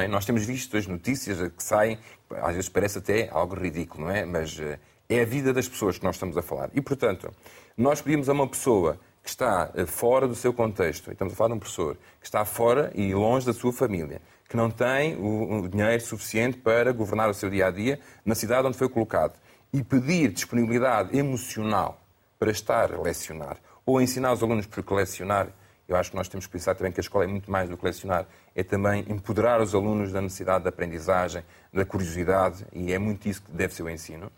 É? 0.00 0.08
Nós 0.08 0.24
temos 0.24 0.44
visto 0.44 0.76
as 0.76 0.86
notícias 0.86 1.38
que 1.52 1.62
saem, 1.62 1.98
às 2.30 2.54
vezes 2.54 2.68
parece 2.68 2.98
até 2.98 3.28
algo 3.30 3.54
ridículo, 3.54 4.06
não 4.06 4.10
é? 4.10 4.24
Mas 4.24 4.58
eh, 4.58 4.78
é 5.08 5.22
a 5.22 5.24
vida 5.24 5.52
das 5.52 5.68
pessoas 5.68 5.98
que 5.98 6.04
nós 6.04 6.16
estamos 6.16 6.36
a 6.36 6.42
falar. 6.42 6.70
E, 6.74 6.80
portanto, 6.80 7.32
nós 7.76 8.00
pedimos 8.00 8.28
a 8.28 8.32
uma 8.32 8.46
pessoa 8.46 8.98
que 9.22 9.28
está 9.28 9.70
eh, 9.74 9.86
fora 9.86 10.28
do 10.28 10.34
seu 10.34 10.52
contexto, 10.52 11.10
e 11.10 11.12
estamos 11.12 11.32
a 11.32 11.36
falar 11.36 11.48
de 11.48 11.54
um 11.54 11.58
professor, 11.58 11.96
que 12.20 12.26
está 12.26 12.44
fora 12.44 12.92
e 12.94 13.14
longe 13.14 13.46
da 13.46 13.52
sua 13.52 13.72
família, 13.72 14.20
que 14.48 14.56
não 14.56 14.70
tem 14.70 15.16
o 15.16 15.68
dinheiro 15.68 16.02
suficiente 16.02 16.56
para 16.58 16.92
governar 16.92 17.28
o 17.28 17.34
seu 17.34 17.50
dia 17.50 17.66
a 17.66 17.70
dia 17.70 18.00
na 18.24 18.34
cidade 18.34 18.66
onde 18.66 18.78
foi 18.78 18.88
colocado, 18.88 19.34
e 19.72 19.82
pedir 19.82 20.32
disponibilidade 20.32 21.16
emocional 21.16 22.00
para 22.38 22.50
estar 22.50 22.94
a 22.94 23.00
lecionar 23.00 23.58
ou 23.84 24.00
ensinar 24.00 24.32
os 24.32 24.42
alunos 24.42 24.66
porque 24.66 24.94
lecionar 24.94 25.48
eu 25.88 25.96
acho 25.96 26.10
que 26.10 26.16
nós 26.16 26.28
temos 26.28 26.46
que 26.46 26.52
pensar 26.52 26.74
também 26.74 26.92
que 26.92 27.00
a 27.00 27.02
escola 27.02 27.24
é 27.24 27.26
muito 27.26 27.50
mais 27.50 27.68
do 27.68 27.76
que 27.76 27.84
lecionar, 27.84 28.26
é 28.54 28.62
também 28.62 29.06
empoderar 29.08 29.60
os 29.62 29.74
alunos 29.74 30.12
da 30.12 30.20
necessidade 30.20 30.62
da 30.62 30.68
aprendizagem, 30.68 31.42
da 31.72 31.84
curiosidade, 31.84 32.66
e 32.74 32.92
é 32.92 32.98
muito 32.98 33.26
isso 33.26 33.42
que 33.42 33.50
deve 33.50 33.72
ser 33.72 33.82
o 33.82 33.88
ensino. 33.88 34.30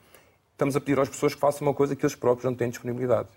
Estamos 0.52 0.76
a 0.76 0.80
pedir 0.80 1.00
às 1.00 1.08
pessoas 1.08 1.34
que 1.34 1.40
façam 1.40 1.66
uma 1.66 1.74
coisa 1.74 1.96
que 1.96 2.04
eles 2.04 2.14
próprios 2.14 2.44
não 2.44 2.54
têm 2.54 2.70
disponibilidade. 2.70 3.28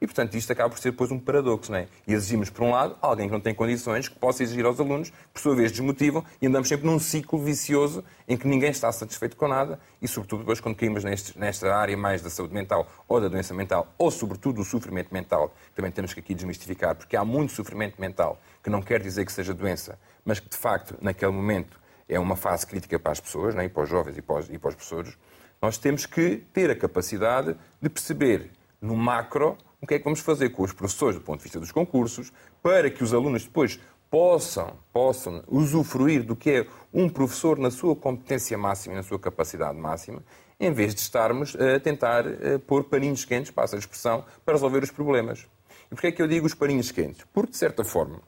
E, 0.00 0.06
portanto, 0.06 0.34
isto 0.34 0.50
acaba 0.50 0.70
por 0.70 0.78
ser 0.78 0.92
depois 0.92 1.10
um 1.10 1.18
paradoxo, 1.18 1.70
não 1.70 1.78
é? 1.78 1.86
E 2.06 2.14
exigimos, 2.14 2.48
por 2.48 2.62
um 2.64 2.70
lado, 2.70 2.96
alguém 3.02 3.26
que 3.26 3.32
não 3.32 3.40
tem 3.40 3.54
condições, 3.54 4.08
que 4.08 4.18
possa 4.18 4.42
exigir 4.42 4.64
aos 4.64 4.80
alunos, 4.80 5.12
por 5.32 5.40
sua 5.40 5.54
vez, 5.54 5.70
desmotivam, 5.70 6.24
e 6.40 6.46
andamos 6.46 6.68
sempre 6.68 6.86
num 6.86 6.98
ciclo 6.98 7.38
vicioso 7.38 8.02
em 8.26 8.36
que 8.36 8.48
ninguém 8.48 8.70
está 8.70 8.90
satisfeito 8.90 9.36
com 9.36 9.46
nada, 9.46 9.78
e, 10.00 10.08
sobretudo, 10.08 10.40
depois, 10.40 10.58
quando 10.58 10.74
caímos 10.76 11.04
neste, 11.04 11.38
nesta 11.38 11.74
área 11.74 11.96
mais 11.96 12.22
da 12.22 12.30
saúde 12.30 12.54
mental 12.54 12.90
ou 13.06 13.20
da 13.20 13.28
doença 13.28 13.52
mental, 13.52 13.92
ou, 13.98 14.10
sobretudo, 14.10 14.56
do 14.56 14.64
sofrimento 14.64 15.12
mental, 15.12 15.54
também 15.74 15.90
temos 15.90 16.14
que 16.14 16.20
aqui 16.20 16.34
desmistificar, 16.34 16.94
porque 16.94 17.14
há 17.14 17.24
muito 17.24 17.52
sofrimento 17.52 18.00
mental, 18.00 18.40
que 18.62 18.70
não 18.70 18.80
quer 18.80 19.02
dizer 19.02 19.26
que 19.26 19.32
seja 19.32 19.52
doença, 19.52 19.98
mas 20.24 20.40
que, 20.40 20.48
de 20.48 20.56
facto, 20.56 20.96
naquele 21.02 21.32
momento, 21.32 21.78
é 22.08 22.18
uma 22.18 22.36
fase 22.36 22.66
crítica 22.66 22.98
para 22.98 23.12
as 23.12 23.20
pessoas, 23.20 23.54
não 23.54 23.62
é? 23.62 23.66
e 23.66 23.68
para 23.68 23.82
os 23.82 23.88
jovens 23.88 24.16
e 24.16 24.22
para 24.22 24.36
os, 24.36 24.50
e 24.50 24.58
para 24.58 24.68
os 24.70 24.74
professores, 24.74 25.16
nós 25.62 25.76
temos 25.76 26.06
que 26.06 26.36
ter 26.52 26.70
a 26.70 26.74
capacidade 26.74 27.54
de 27.80 27.88
perceber, 27.88 28.50
no 28.80 28.96
macro, 28.96 29.58
o 29.80 29.86
que 29.86 29.94
é 29.94 29.98
que 29.98 30.04
vamos 30.04 30.20
fazer 30.20 30.50
com 30.50 30.62
os 30.62 30.72
professores 30.72 31.16
do 31.16 31.22
ponto 31.22 31.38
de 31.38 31.44
vista 31.44 31.58
dos 31.58 31.72
concursos 31.72 32.32
para 32.62 32.90
que 32.90 33.02
os 33.02 33.14
alunos 33.14 33.44
depois 33.44 33.80
possam, 34.10 34.76
possam 34.92 35.42
usufruir 35.48 36.24
do 36.24 36.34
que 36.34 36.50
é 36.50 36.66
um 36.92 37.08
professor 37.08 37.58
na 37.58 37.70
sua 37.70 37.94
competência 37.94 38.58
máxima 38.58 38.94
e 38.94 38.96
na 38.96 39.02
sua 39.02 39.18
capacidade 39.18 39.78
máxima, 39.78 40.22
em 40.58 40.72
vez 40.72 40.94
de 40.94 41.00
estarmos 41.00 41.56
a 41.56 41.78
tentar 41.78 42.26
a 42.26 42.58
pôr 42.66 42.84
paninhos 42.84 43.24
quentes, 43.24 43.50
passa 43.50 43.76
a 43.76 43.78
expressão, 43.78 44.24
para 44.44 44.54
resolver 44.54 44.82
os 44.82 44.90
problemas. 44.90 45.46
E 45.86 45.94
porquê 45.94 46.08
é 46.08 46.12
que 46.12 46.20
eu 46.20 46.28
digo 46.28 46.46
os 46.46 46.54
paninhos 46.54 46.90
quentes? 46.90 47.24
Porque, 47.32 47.52
de 47.52 47.56
certa 47.56 47.84
forma, 47.84 48.20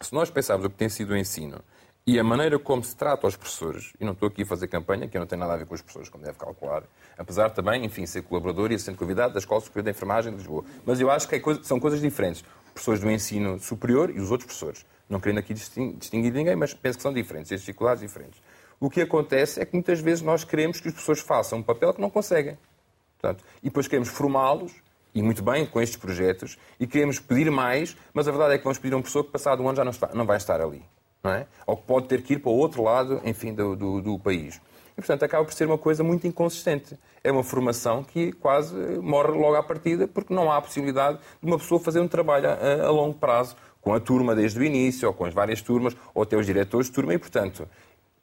se 0.00 0.14
nós 0.14 0.30
pensarmos 0.30 0.64
o 0.64 0.70
que 0.70 0.76
tem 0.76 0.88
sido 0.88 1.10
o 1.10 1.16
ensino 1.16 1.60
e 2.12 2.18
a 2.18 2.24
maneira 2.24 2.58
como 2.58 2.82
se 2.82 2.96
trata 2.96 3.24
os 3.28 3.36
professores, 3.36 3.92
e 4.00 4.04
não 4.04 4.14
estou 4.14 4.26
aqui 4.26 4.42
a 4.42 4.44
fazer 4.44 4.66
campanha, 4.66 5.06
que 5.06 5.16
não 5.16 5.26
tem 5.26 5.38
nada 5.38 5.54
a 5.54 5.56
ver 5.56 5.64
com 5.64 5.76
os 5.76 5.80
professores, 5.80 6.08
como 6.08 6.24
deve 6.24 6.36
calcular, 6.36 6.82
apesar 7.16 7.50
também, 7.50 7.84
enfim, 7.84 8.04
ser 8.04 8.22
colaborador 8.22 8.72
e 8.72 8.78
ser 8.80 8.96
convidado 8.96 9.32
da 9.32 9.38
Escola 9.38 9.60
Superior 9.60 9.84
de 9.84 9.90
Enfermagem 9.90 10.32
de 10.32 10.38
Lisboa. 10.38 10.64
Mas 10.84 11.00
eu 11.00 11.08
acho 11.08 11.28
que 11.28 11.36
é 11.36 11.38
coisa, 11.38 11.62
são 11.62 11.78
coisas 11.78 12.00
diferentes. 12.00 12.42
Professores 12.74 13.00
do 13.00 13.08
ensino 13.08 13.60
superior 13.60 14.10
e 14.10 14.18
os 14.18 14.32
outros 14.32 14.46
professores. 14.46 14.84
Não 15.08 15.20
querendo 15.20 15.38
aqui 15.38 15.54
distinguir 15.54 16.32
ninguém, 16.32 16.56
mas 16.56 16.74
penso 16.74 16.98
que 16.98 17.02
são 17.02 17.12
diferentes, 17.12 17.52
as 17.52 17.60
dificuldades 17.60 18.02
diferentes. 18.02 18.42
O 18.80 18.90
que 18.90 19.02
acontece 19.02 19.60
é 19.60 19.64
que 19.64 19.74
muitas 19.74 20.00
vezes 20.00 20.20
nós 20.20 20.42
queremos 20.42 20.80
que 20.80 20.88
os 20.88 20.94
professores 20.94 21.22
façam 21.22 21.60
um 21.60 21.62
papel 21.62 21.94
que 21.94 22.00
não 22.00 22.10
conseguem. 22.10 22.58
Portanto, 23.20 23.44
e 23.62 23.66
depois 23.66 23.86
queremos 23.86 24.08
formá-los, 24.08 24.72
e 25.14 25.22
muito 25.22 25.44
bem, 25.44 25.64
com 25.64 25.80
estes 25.80 25.96
projetos, 25.96 26.58
e 26.80 26.88
queremos 26.88 27.20
pedir 27.20 27.48
mais, 27.52 27.96
mas 28.12 28.26
a 28.26 28.32
verdade 28.32 28.54
é 28.54 28.58
que 28.58 28.64
vamos 28.64 28.78
pedir 28.80 28.94
a 28.94 28.96
um 28.96 29.00
professor 29.00 29.22
que 29.22 29.30
passado 29.30 29.62
um 29.62 29.68
ano 29.68 29.76
já 29.76 29.84
não, 29.84 29.92
está, 29.92 30.10
não 30.12 30.26
vai 30.26 30.38
estar 30.38 30.60
ali 30.60 30.82
não 31.22 31.32
é? 31.32 31.46
ou 31.66 31.76
que 31.76 31.84
pode 31.84 32.08
ter 32.08 32.22
que 32.22 32.34
ir 32.34 32.38
para 32.38 32.50
o 32.50 32.54
outro 32.54 32.82
lado, 32.82 33.20
enfim, 33.24 33.52
do, 33.52 33.76
do, 33.76 34.00
do 34.00 34.18
país. 34.18 34.60
E, 34.92 34.94
portanto, 34.96 35.22
acaba 35.22 35.44
por 35.44 35.52
ser 35.52 35.66
uma 35.66 35.78
coisa 35.78 36.02
muito 36.02 36.26
inconsistente. 36.26 36.98
É 37.22 37.30
uma 37.30 37.42
formação 37.42 38.02
que 38.02 38.32
quase 38.32 38.74
morre 39.00 39.32
logo 39.32 39.54
à 39.54 39.62
partida, 39.62 40.08
porque 40.08 40.34
não 40.34 40.50
há 40.50 40.56
a 40.56 40.60
possibilidade 40.60 41.18
de 41.40 41.46
uma 41.46 41.58
pessoa 41.58 41.80
fazer 41.80 42.00
um 42.00 42.08
trabalho 42.08 42.48
a, 42.48 42.86
a 42.86 42.90
longo 42.90 43.14
prazo, 43.14 43.56
com 43.80 43.94
a 43.94 44.00
turma 44.00 44.34
desde 44.34 44.58
o 44.58 44.64
início, 44.64 45.08
ou 45.08 45.14
com 45.14 45.24
as 45.24 45.32
várias 45.32 45.62
turmas, 45.62 45.96
ou 46.14 46.22
até 46.22 46.36
os 46.36 46.44
diretores 46.44 46.88
de 46.88 46.92
turma, 46.92 47.14
e, 47.14 47.18
portanto, 47.18 47.66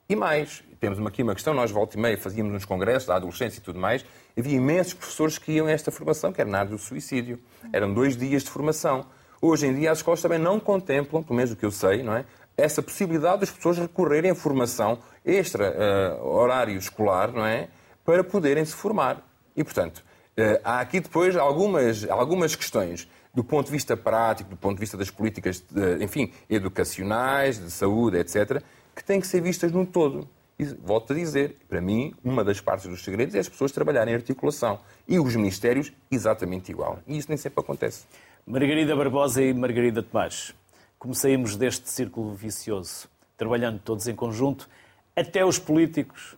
e 0.09 0.15
mais, 0.15 0.63
temos 0.79 1.05
aqui 1.05 1.21
uma 1.21 1.33
questão, 1.33 1.53
nós 1.53 1.69
volta 1.69 1.97
e 1.97 2.01
meia 2.01 2.17
fazíamos 2.17 2.53
nos 2.53 2.63
congressos 2.63 3.07
da 3.07 3.15
adolescência 3.15 3.59
e 3.59 3.61
tudo 3.61 3.77
mais, 3.77 4.05
havia 4.37 4.55
imensos 4.55 4.93
professores 4.93 5.37
que 5.37 5.51
iam 5.51 5.67
a 5.67 5.71
esta 5.71 5.91
formação, 5.91 6.31
que 6.31 6.39
era 6.39 6.49
na 6.49 6.59
área 6.59 6.71
do 6.71 6.77
suicídio. 6.77 7.39
Eram 7.73 7.93
dois 7.93 8.15
dias 8.15 8.43
de 8.43 8.49
formação. 8.49 9.05
Hoje 9.41 9.67
em 9.67 9.75
dia 9.75 9.91
as 9.91 9.97
escolas 9.97 10.21
também 10.21 10.39
não 10.39 10.59
contemplam, 10.61 11.21
pelo 11.21 11.35
menos 11.35 11.51
o 11.51 11.55
que 11.57 11.65
eu 11.65 11.71
sei, 11.71 12.03
não 12.03 12.15
é? 12.15 12.23
Essa 12.57 12.81
possibilidade 12.81 13.41
das 13.41 13.51
pessoas 13.51 13.77
recorrerem 13.77 14.31
a 14.31 14.35
formação 14.35 14.97
extra 15.23 16.19
uh, 16.19 16.27
horário 16.27 16.75
escolar, 16.75 17.31
não 17.31 17.45
é? 17.45 17.69
Para 18.03 18.23
poderem 18.23 18.65
se 18.65 18.73
formar. 18.73 19.23
E, 19.55 19.63
portanto, 19.63 20.03
uh, 20.37 20.59
há 20.63 20.79
aqui 20.79 20.99
depois 20.99 21.35
algumas, 21.35 22.09
algumas 22.09 22.55
questões 22.55 23.07
do 23.33 23.43
ponto 23.43 23.67
de 23.67 23.71
vista 23.71 23.95
prático, 23.95 24.49
do 24.49 24.57
ponto 24.57 24.73
de 24.73 24.79
vista 24.79 24.97
das 24.97 25.11
políticas, 25.11 25.63
de, 25.69 26.03
enfim, 26.03 26.33
educacionais, 26.49 27.59
de 27.59 27.69
saúde, 27.69 28.17
etc., 28.17 28.63
que 28.95 29.03
têm 29.03 29.21
que 29.21 29.27
ser 29.27 29.41
vistas 29.41 29.71
no 29.71 29.85
todo. 29.85 30.27
E 30.57 30.65
volto 30.65 31.13
a 31.13 31.15
dizer, 31.15 31.55
para 31.69 31.79
mim, 31.79 32.15
uma 32.23 32.43
das 32.43 32.59
partes 32.59 32.87
dos 32.87 33.03
segredos 33.03 33.35
é 33.35 33.39
as 33.39 33.47
pessoas 33.47 33.71
trabalharem 33.71 34.11
em 34.11 34.17
articulação. 34.17 34.79
E 35.07 35.19
os 35.19 35.35
ministérios, 35.35 35.93
exatamente 36.09 36.71
igual. 36.71 36.97
E 37.05 37.15
isso 37.15 37.27
nem 37.29 37.37
sempre 37.37 37.59
acontece. 37.59 38.05
Margarida 38.43 38.95
Barbosa 38.95 39.43
e 39.43 39.53
Margarida 39.53 40.01
Tomás 40.01 40.55
como 40.97 41.13
saímos 41.13 41.55
deste 41.55 41.89
círculo 41.89 42.33
vicioso, 42.33 43.07
trabalhando 43.37 43.79
todos 43.79 44.07
em 44.07 44.15
conjunto, 44.15 44.67
até 45.15 45.45
os 45.45 45.59
políticos 45.59 46.35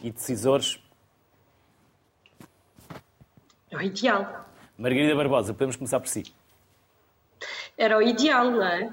e 0.00 0.10
decisores? 0.10 0.80
É 3.70 3.76
o 3.76 3.82
ideal. 3.82 4.46
Margarida 4.76 5.14
Barbosa, 5.14 5.52
podemos 5.52 5.76
começar 5.76 6.00
por 6.00 6.08
si. 6.08 6.24
Era 7.76 7.98
o 7.98 8.02
ideal, 8.02 8.50
não 8.50 8.64
é? 8.64 8.92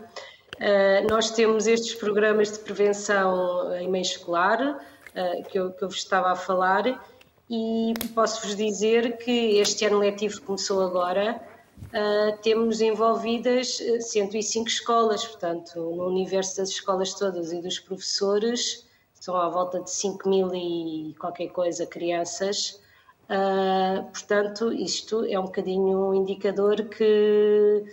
Uh, 0.55 1.07
nós 1.09 1.31
temos 1.31 1.67
estes 1.67 1.95
programas 1.95 2.51
de 2.51 2.59
prevenção 2.59 3.75
em 3.75 3.89
meio 3.89 4.03
escolar, 4.03 4.61
uh, 4.61 5.43
que, 5.49 5.59
eu, 5.59 5.71
que 5.71 5.83
eu 5.83 5.89
vos 5.89 5.97
estava 5.97 6.31
a 6.31 6.35
falar, 6.35 6.83
e 7.49 7.93
posso-vos 8.13 8.55
dizer 8.55 9.17
que 9.17 9.57
este 9.57 9.85
ano 9.85 9.99
letivo 9.99 10.41
começou 10.41 10.81
agora 10.81 11.39
uh, 11.93 12.37
temos 12.41 12.81
envolvidas 12.81 13.79
105 14.01 14.65
ah, 14.65 14.69
escolas, 14.69 15.25
portanto, 15.25 15.79
no 15.79 16.07
universo 16.07 16.57
das 16.57 16.69
escolas 16.69 17.13
todas 17.13 17.51
e 17.51 17.61
dos 17.61 17.79
professores, 17.79 18.85
são 19.13 19.35
à 19.35 19.49
volta 19.49 19.79
de 19.79 19.89
5 19.89 20.29
mil 20.29 20.53
e 20.53 21.15
qualquer 21.19 21.47
coisa 21.47 21.85
crianças. 21.85 22.79
Uh, 23.25 24.03
portanto, 24.11 24.71
isto 24.71 25.25
é 25.25 25.39
um 25.39 25.45
bocadinho 25.45 26.09
um 26.09 26.13
indicador 26.13 26.85
que 26.85 27.83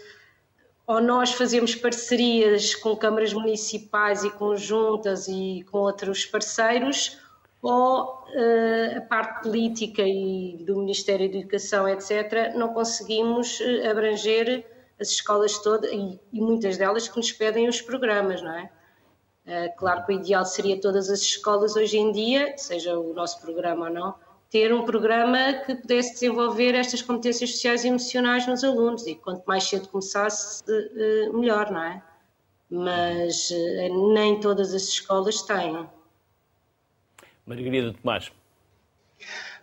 ou 0.87 1.01
nós 1.01 1.33
fazemos 1.33 1.75
parcerias 1.75 2.75
com 2.75 2.95
câmaras 2.97 3.33
municipais 3.33 4.25
e 4.25 4.31
conjuntas 4.31 5.29
e 5.29 5.65
com 5.71 5.79
outros 5.79 6.27
parceiros, 6.27 7.19
ou 7.63 8.25
uh, 8.27 8.99
a 8.99 9.01
parte 9.03 9.45
política 9.45 10.03
e 10.03 10.59
do 10.67 10.77
Ministério 10.79 11.31
da 11.31 11.39
Educação, 11.39 11.89
etc., 11.89 12.53
não 12.57 12.75
conseguimos 12.75 13.61
uh, 13.61 13.89
abranger 13.89 14.67
as 15.01 15.11
escolas 15.11 15.59
todas 15.59 15.91
e, 15.93 16.21
e, 16.33 16.41
muitas 16.41 16.77
delas 16.77 17.07
que 17.07 17.17
nos 17.17 17.31
pedem 17.31 17.69
os 17.69 17.81
programas, 17.81 18.43
não 18.43 18.53
é? 18.53 18.71
Uh, 19.47 19.77
claro 19.77 20.05
que 20.05 20.13
o 20.13 20.17
ideal 20.17 20.45
seria 20.45 20.81
todas 20.81 21.09
as 21.09 21.21
escolas 21.21 21.77
hoje 21.77 21.99
em 21.99 22.11
dia, 22.11 22.53
seja 22.59 22.99
o 22.99 23.15
nosso 23.15 23.41
programa 23.41 23.87
ou 23.87 23.93
não, 23.93 24.15
ter 24.51 24.75
um 24.75 24.85
programa 24.85 25.53
que 25.65 25.77
pudesse 25.77 26.15
desenvolver 26.15 26.75
estas 26.75 27.01
competências 27.01 27.53
sociais 27.53 27.85
e 27.85 27.89
emocionais 27.89 28.47
nos 28.47 28.65
alunos 28.65 29.07
e 29.07 29.15
quanto 29.15 29.45
mais 29.47 29.65
cedo 29.65 29.89
começasse, 29.89 30.63
melhor, 31.33 31.71
não 31.71 31.83
é? 31.83 32.03
Mas 32.69 33.49
nem 34.13 34.39
todas 34.41 34.75
as 34.75 34.83
escolas 34.83 35.41
têm. 35.43 35.89
Margarida 37.55 37.93
Tomás. 37.93 38.33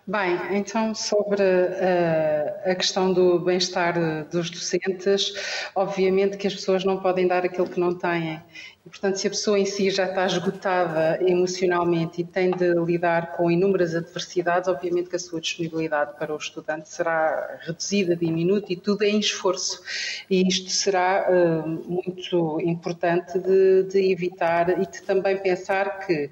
Bem, 0.07 0.57
então 0.57 0.95
sobre 0.95 1.43
uh, 1.43 2.71
a 2.71 2.73
questão 2.73 3.13
do 3.13 3.37
bem-estar 3.39 3.93
dos 4.31 4.49
docentes, 4.49 5.69
obviamente 5.75 6.35
que 6.35 6.47
as 6.47 6.55
pessoas 6.55 6.83
não 6.83 6.97
podem 6.97 7.27
dar 7.27 7.45
aquilo 7.45 7.69
que 7.69 7.79
não 7.79 7.93
têm. 7.93 8.41
E, 8.83 8.89
portanto, 8.89 9.17
se 9.17 9.27
a 9.27 9.29
pessoa 9.29 9.59
em 9.59 9.65
si 9.65 9.91
já 9.91 10.05
está 10.05 10.25
esgotada 10.25 11.19
emocionalmente 11.21 12.21
e 12.21 12.23
tem 12.23 12.49
de 12.49 12.73
lidar 12.73 13.33
com 13.33 13.51
inúmeras 13.51 13.93
adversidades, 13.93 14.67
obviamente 14.67 15.11
que 15.11 15.15
a 15.15 15.19
sua 15.19 15.39
disponibilidade 15.39 16.17
para 16.17 16.33
o 16.33 16.37
estudante 16.37 16.89
será 16.89 17.59
reduzida, 17.61 18.15
diminuta 18.15 18.73
e 18.73 18.77
tudo 18.77 19.03
em 19.03 19.19
esforço. 19.19 19.83
E 20.27 20.47
isto 20.47 20.71
será 20.71 21.27
uh, 21.29 21.67
muito 21.67 22.59
importante 22.61 23.37
de, 23.37 23.83
de 23.83 24.11
evitar 24.11 24.81
e 24.81 24.87
de 24.87 25.03
também 25.03 25.37
pensar 25.37 25.99
que 25.99 26.31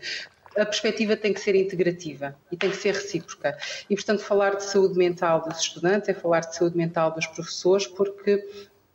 a 0.58 0.66
perspectiva 0.66 1.16
tem 1.16 1.34
que 1.34 1.40
ser 1.40 1.56
integrativa 1.56 2.36
e 2.52 2.58
tem 2.58 2.70
que 2.70 2.78
ser 2.78 2.94
recíproca. 2.94 3.58
E, 3.90 3.96
portanto, 3.96 4.22
falar 4.22 4.56
de 4.56 4.64
saúde 4.64 4.98
mental 4.98 5.42
dos 5.42 5.60
estudantes 5.60 6.10
é 6.10 6.14
falar 6.14 6.42
de 6.42 6.56
saúde 6.56 6.76
mental 6.76 7.12
dos 7.12 7.28
professores, 7.28 7.88
porque 7.88 8.44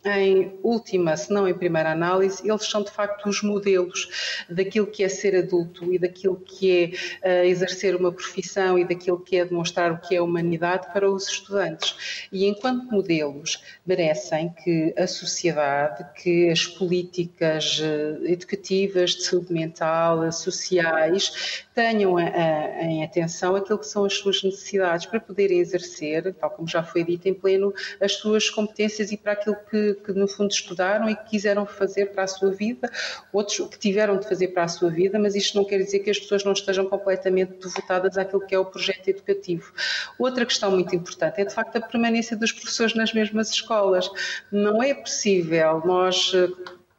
em 0.05 0.59
última, 0.61 1.15
se 1.15 1.31
não 1.31 1.47
em 1.47 1.53
primeira 1.53 1.91
análise, 1.91 2.47
eles 2.47 2.65
são 2.65 2.83
de 2.83 2.91
facto 2.91 3.27
os 3.29 3.41
modelos 3.41 4.43
daquilo 4.49 4.85
que 4.85 5.03
é 5.03 5.07
ser 5.07 5.35
adulto 5.35 5.93
e 5.93 5.97
daquilo 5.97 6.35
que 6.35 6.93
é 7.23 7.43
uh, 7.43 7.45
exercer 7.45 7.95
uma 7.95 8.11
profissão 8.11 8.77
e 8.77 8.83
daquilo 8.83 9.19
que 9.19 9.37
é 9.37 9.45
demonstrar 9.45 9.91
o 9.91 9.97
que 9.99 10.15
é 10.15 10.21
humanidade 10.21 10.91
para 10.91 11.09
os 11.09 11.27
estudantes. 11.29 12.27
E 12.31 12.45
enquanto 12.45 12.91
modelos, 12.91 13.63
merecem 13.85 14.53
que 14.63 14.93
a 14.97 15.07
sociedade, 15.07 16.05
que 16.21 16.49
as 16.49 16.67
políticas 16.67 17.79
uh, 17.79 18.25
educativas, 18.25 19.11
de 19.11 19.23
saúde 19.23 19.53
mental, 19.53 20.29
sociais, 20.31 21.63
tenham 21.73 22.17
a, 22.17 22.23
a, 22.23 22.83
em 22.83 23.03
atenção 23.03 23.55
aquilo 23.55 23.79
que 23.79 23.87
são 23.87 24.03
as 24.03 24.13
suas 24.15 24.43
necessidades 24.43 25.05
para 25.05 25.19
poderem 25.19 25.59
exercer, 25.59 26.33
tal 26.33 26.49
como 26.49 26.67
já 26.67 26.83
foi 26.83 27.03
dito 27.03 27.27
em 27.27 27.33
pleno, 27.33 27.73
as 28.01 28.13
suas 28.13 28.49
competências 28.49 29.11
e 29.11 29.17
para 29.17 29.31
aquilo 29.31 29.55
que 29.69 29.92
que, 29.95 30.11
no 30.11 30.27
fundo 30.27 30.51
estudaram 30.51 31.09
e 31.09 31.15
que 31.15 31.31
quiseram 31.31 31.65
fazer 31.65 32.07
para 32.07 32.23
a 32.23 32.27
sua 32.27 32.51
vida, 32.51 32.89
outros 33.31 33.59
que 33.69 33.79
tiveram 33.79 34.17
de 34.17 34.27
fazer 34.27 34.49
para 34.49 34.63
a 34.63 34.67
sua 34.67 34.89
vida, 34.89 35.19
mas 35.19 35.35
isto 35.35 35.57
não 35.57 35.65
quer 35.65 35.77
dizer 35.79 35.99
que 35.99 36.09
as 36.09 36.19
pessoas 36.19 36.43
não 36.43 36.53
estejam 36.53 36.85
completamente 36.85 37.53
devotadas 37.53 38.17
àquilo 38.17 38.45
que 38.45 38.55
é 38.55 38.59
o 38.59 38.65
projeto 38.65 39.07
educativo. 39.07 39.71
Outra 40.17 40.45
questão 40.45 40.71
muito 40.71 40.95
importante 40.95 41.41
é 41.41 41.45
de 41.45 41.53
facto 41.53 41.75
a 41.75 41.81
permanência 41.81 42.35
dos 42.35 42.51
professores 42.51 42.95
nas 42.95 43.13
mesmas 43.13 43.49
escolas. 43.49 44.09
Não 44.51 44.81
é 44.81 44.93
possível 44.93 45.81
nós 45.85 46.31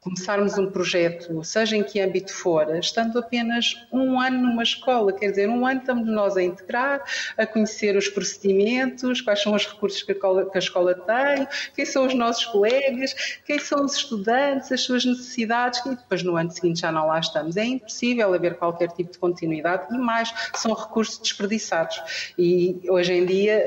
começarmos 0.04 0.58
um 0.58 0.70
projeto, 0.70 1.42
seja 1.42 1.76
em 1.78 1.82
que 1.82 1.98
âmbito 1.98 2.32
for, 2.32 2.76
estando 2.76 3.18
apenas 3.18 3.74
um 3.90 4.20
ano 4.20 4.38
numa 4.38 4.62
escola, 4.62 5.10
quer 5.14 5.30
dizer, 5.30 5.48
um 5.48 5.66
ano 5.66 5.80
estamos 5.80 6.06
nós 6.06 6.36
a 6.36 6.42
integrar, 6.42 7.02
a 7.38 7.46
conhecer 7.46 7.96
os 7.96 8.06
procedimentos, 8.08 9.22
quais 9.22 9.42
são 9.42 9.54
os 9.54 9.66
recursos 9.66 10.02
que 10.02 10.12
a 10.12 10.14
escola, 10.14 10.50
que 10.50 10.58
a 10.58 10.60
escola 10.60 10.94
tem, 10.94 11.48
quem 11.74 11.86
são 11.86 12.06
os 12.06 12.14
nossos 12.14 12.44
colegas, 12.44 13.40
quem 13.46 13.58
são 13.58 13.82
os 13.82 13.96
estudantes, 13.96 14.70
as 14.70 14.82
suas 14.82 15.06
necessidades, 15.06 15.80
e 15.86 15.90
depois 15.90 16.22
no 16.22 16.36
ano 16.36 16.50
seguinte 16.50 16.80
já 16.80 16.92
não 16.92 17.06
lá 17.06 17.18
estamos. 17.18 17.56
É 17.56 17.64
impossível 17.64 18.34
haver 18.34 18.56
qualquer 18.56 18.88
tipo 18.88 19.10
de 19.10 19.18
continuidade 19.18 19.86
e 19.90 19.96
mais, 19.96 20.32
são 20.54 20.74
recursos 20.74 21.18
desperdiçados. 21.18 22.32
E 22.38 22.78
hoje 22.90 23.14
em 23.14 23.24
dia, 23.24 23.64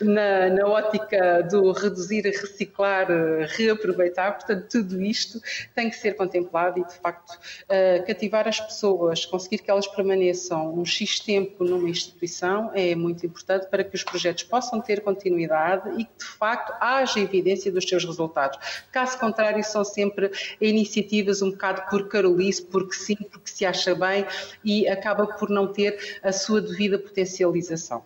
na, 0.00 0.48
na 0.48 0.66
ótica 0.66 1.42
do 1.42 1.70
reduzir, 1.72 2.22
reciclar, 2.22 3.06
reaproveitar, 3.58 4.38
portanto, 4.38 4.66
tudo 4.70 5.02
isto 5.02 5.38
tem 5.74 5.90
que 5.90 5.96
ser 5.96 6.16
contemplado 6.16 6.78
e, 6.78 6.84
de 6.84 6.94
facto, 6.94 7.32
uh, 7.34 8.06
cativar 8.06 8.46
as 8.48 8.60
pessoas, 8.60 9.24
conseguir 9.24 9.58
que 9.58 9.70
elas 9.70 9.86
permaneçam 9.86 10.74
um 10.74 10.84
X 10.84 11.20
tempo 11.20 11.64
numa 11.64 11.88
instituição 11.88 12.70
é 12.74 12.94
muito 12.94 13.24
importante 13.24 13.66
para 13.68 13.84
que 13.84 13.94
os 13.94 14.02
projetos 14.02 14.44
possam 14.44 14.80
ter 14.80 15.02
continuidade 15.02 16.00
e 16.00 16.04
que, 16.04 16.18
de 16.18 16.24
facto, 16.24 16.72
haja 16.80 17.20
evidência 17.20 17.70
dos 17.70 17.88
seus 17.88 18.04
resultados. 18.04 18.58
Caso 18.90 19.18
contrário, 19.18 19.62
são 19.64 19.84
sempre 19.84 20.30
iniciativas 20.60 21.42
um 21.42 21.50
bocado 21.50 21.82
por 21.90 22.08
carolice, 22.08 22.64
porque 22.64 22.94
sim, 22.94 23.16
porque 23.16 23.50
se 23.50 23.64
acha 23.64 23.94
bem 23.94 24.26
e 24.64 24.88
acaba 24.88 25.26
por 25.26 25.48
não 25.48 25.66
ter 25.66 26.18
a 26.22 26.32
sua 26.32 26.60
devida 26.60 26.98
potencialização. 26.98 28.02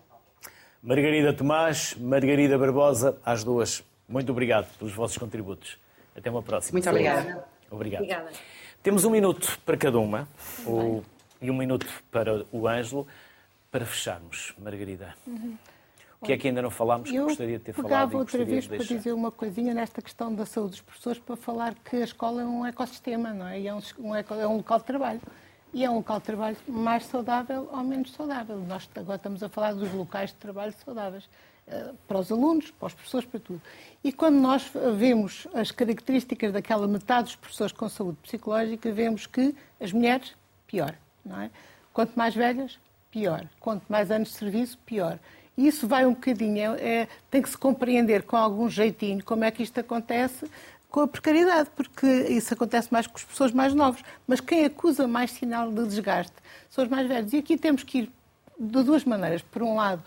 Margarida 0.81 1.33
Tomás, 1.33 1.95
Margarida 1.99 2.57
Barbosa, 2.57 3.17
às 3.25 3.43
duas, 3.43 3.83
muito 4.07 4.31
obrigado 4.31 4.67
pelos 4.77 4.93
vossos 4.93 5.17
contributos. 5.17 5.77
Até 6.15 6.29
uma 6.29 6.41
próxima. 6.41 6.75
Muito 6.75 6.89
obrigada. 6.89 7.45
Obrigado. 7.69 8.03
Obrigada. 8.03 8.31
Temos 8.81 9.03
um 9.03 9.09
minuto 9.09 9.59
para 9.65 9.75
cada 9.75 9.99
uma 9.99 10.27
o, 10.65 11.03
e 11.41 11.51
um 11.51 11.55
minuto 11.55 11.85
para 12.11 12.45
o 12.51 12.67
Ângelo 12.67 13.07
para 13.71 13.85
fecharmos. 13.85 14.53
Margarida. 14.57 15.15
Uhum. 15.27 15.57
O 16.21 16.25
que 16.25 16.33
é 16.33 16.37
que 16.37 16.47
ainda 16.47 16.61
não 16.61 16.71
falámos 16.71 17.11
que 17.11 17.19
gostaria 17.19 17.59
de 17.59 17.65
ter 17.65 17.73
falado? 17.73 18.13
Eu 18.13 18.19
outra 18.19 18.43
vez 18.43 18.63
de 18.63 18.69
para 18.69 18.85
dizer 18.85 19.13
uma 19.13 19.31
coisinha 19.31 19.73
nesta 19.73 20.01
questão 20.01 20.33
da 20.33 20.45
saúde 20.45 20.71
dos 20.71 20.81
professores 20.81 21.19
para 21.19 21.35
falar 21.35 21.75
que 21.75 21.97
a 21.97 22.03
escola 22.03 22.41
é 22.41 22.45
um 22.45 22.65
ecossistema, 22.65 23.33
não 23.33 23.47
é? 23.47 23.59
E 23.59 23.67
é 23.67 23.73
um, 23.73 23.81
um, 23.99 24.15
é 24.15 24.47
um 24.47 24.57
local 24.57 24.79
de 24.79 24.85
trabalho. 24.85 25.21
E 25.73 25.83
é 25.83 25.89
um 25.89 25.97
local 25.97 26.19
de 26.19 26.25
trabalho 26.25 26.57
mais 26.67 27.05
saudável 27.05 27.69
ou 27.71 27.83
menos 27.83 28.13
saudável. 28.13 28.57
Nós 28.59 28.89
agora 28.95 29.17
estamos 29.17 29.43
a 29.43 29.49
falar 29.49 29.73
dos 29.73 29.91
locais 29.93 30.29
de 30.29 30.37
trabalho 30.37 30.73
saudáveis. 30.85 31.29
Eh, 31.67 31.91
para 32.07 32.19
os 32.19 32.31
alunos, 32.31 32.69
para 32.71 32.87
os 32.87 32.93
professores, 32.93 33.27
para 33.27 33.39
tudo. 33.39 33.61
E 34.03 34.11
quando 34.11 34.35
nós 34.35 34.69
vemos 34.97 35.47
as 35.53 35.71
características 35.71 36.53
daquela 36.53 36.87
metade 36.87 37.25
dos 37.25 37.35
professores 37.35 37.73
com 37.73 37.89
saúde 37.89 38.17
psicológica, 38.21 38.91
vemos 38.91 39.25
que 39.25 39.55
as 39.81 39.91
mulheres, 39.91 40.35
pior. 40.67 40.95
Não 41.25 41.41
é? 41.41 41.49
Quanto 41.91 42.15
mais 42.15 42.35
velhas, 42.35 42.77
pior. 43.09 43.47
Quanto 43.59 43.83
mais 43.89 44.11
anos 44.11 44.29
de 44.29 44.35
serviço, 44.35 44.77
pior. 44.85 45.17
E 45.57 45.67
isso 45.67 45.87
vai 45.87 46.05
um 46.05 46.13
bocadinho, 46.13 46.75
é, 46.75 47.01
é, 47.01 47.07
tem 47.31 47.41
que 47.41 47.49
se 47.49 47.57
compreender 47.57 48.23
com 48.23 48.35
algum 48.35 48.69
jeitinho 48.69 49.23
como 49.23 49.43
é 49.43 49.49
que 49.49 49.63
isto 49.63 49.79
acontece 49.79 50.49
com 50.89 51.01
a 51.01 51.07
precariedade, 51.07 51.69
porque 51.75 52.05
isso 52.29 52.53
acontece 52.53 52.91
mais 52.91 53.07
com 53.07 53.17
as 53.17 53.23
pessoas 53.23 53.51
mais 53.51 53.73
novas. 53.73 54.03
Mas 54.27 54.39
quem 54.39 54.65
acusa 54.65 55.07
mais 55.07 55.31
sinal 55.31 55.71
de 55.71 55.83
desgaste 55.87 56.35
são 56.69 56.83
os 56.83 56.89
mais 56.89 57.07
velhos. 57.07 57.33
E 57.33 57.37
aqui 57.37 57.57
temos 57.57 57.83
que 57.83 57.99
ir 57.99 58.11
de 58.59 58.83
duas 58.83 59.03
maneiras. 59.03 59.41
Por 59.41 59.63
um 59.63 59.75
lado, 59.75 60.03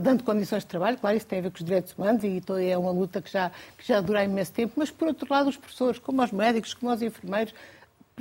dando 0.00 0.22
condições 0.22 0.62
de 0.62 0.68
trabalho, 0.68 0.96
claro, 0.98 1.16
isso 1.16 1.26
tem 1.26 1.40
a 1.40 1.42
ver 1.42 1.50
com 1.50 1.58
os 1.58 1.64
direitos 1.64 1.92
humanos 1.96 2.22
e 2.22 2.40
é 2.70 2.78
uma 2.78 2.92
luta 2.92 3.20
que 3.20 3.30
já, 3.30 3.50
que 3.76 3.86
já 3.86 4.00
dura 4.00 4.24
imenso 4.24 4.52
tempo, 4.52 4.74
mas 4.76 4.90
por 4.90 5.08
outro 5.08 5.26
lado, 5.28 5.48
os 5.48 5.56
professores, 5.56 5.98
como 5.98 6.22
os 6.22 6.30
médicos, 6.30 6.74
como 6.74 6.92
os 6.92 7.02
enfermeiros, 7.02 7.52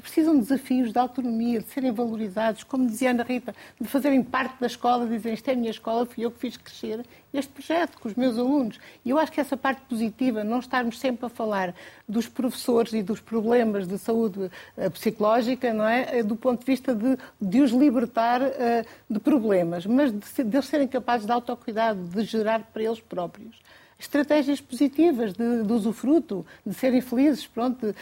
precisam 0.02 0.34
de 0.36 0.42
desafios 0.42 0.92
de 0.92 0.98
autonomia, 0.98 1.60
de 1.60 1.68
serem 1.68 1.92
valorizados, 1.92 2.64
como 2.64 2.88
dizia 2.88 3.12
Ana 3.12 3.24
Rita, 3.24 3.56
de 3.80 3.88
fazerem 3.88 4.24
parte 4.24 4.60
da 4.60 4.68
escola, 4.68 5.06
dizem 5.06 5.34
isto 5.34 5.48
é 5.48 5.54
a 5.54 5.56
minha 5.56 5.70
escola, 5.70 6.06
fui 6.06 6.26
eu 6.26 6.32
que 6.32 6.40
fiz 6.40 6.58
crescer 6.58 7.06
este 7.34 7.52
projeto 7.52 8.00
com 8.00 8.08
os 8.08 8.16
meus 8.16 8.38
alunos. 8.38 8.80
E 9.06 9.10
eu 9.10 9.18
acho 9.18 9.32
que 9.32 9.40
essa 9.40 9.56
parte 9.56 9.82
positiva, 9.82 10.44
não 10.44 10.60
estarmos 10.60 11.00
sempre 11.00 11.26
a 11.26 11.30
falar 11.30 11.76
dos 12.08 12.28
professores 12.28 12.94
e 12.94 13.04
dos 13.04 13.20
problemas 13.20 13.88
de 13.88 13.98
saúde 13.98 14.40
uh, 14.40 14.92
psicológica, 14.92 15.74
não 15.74 15.88
é? 15.88 16.20
é? 16.20 16.24
Do 16.24 16.36
ponto 16.36 16.60
de 16.60 16.66
vista 16.66 16.94
de, 16.94 17.18
de 17.40 17.62
os 17.62 17.72
libertar 17.72 18.42
uh, 18.42 18.86
de 19.10 19.20
problemas, 19.20 19.86
mas 19.86 20.12
de, 20.12 20.44
de 20.44 20.58
eles 20.58 20.68
serem 20.68 20.88
capazes 20.88 21.26
de 21.26 21.32
autocuidado, 21.32 22.04
de 22.04 22.24
gerar 22.24 22.64
para 22.72 22.84
eles 22.84 23.00
próprios 23.00 23.62
estratégias 24.00 24.60
positivas 24.60 25.34
de, 25.34 25.64
de 25.64 25.74
usufruto, 25.74 26.46
de 26.66 26.74
serem 26.74 27.02
felizes 27.02 27.48
pronto, 27.48 27.88
uh, 27.88 27.94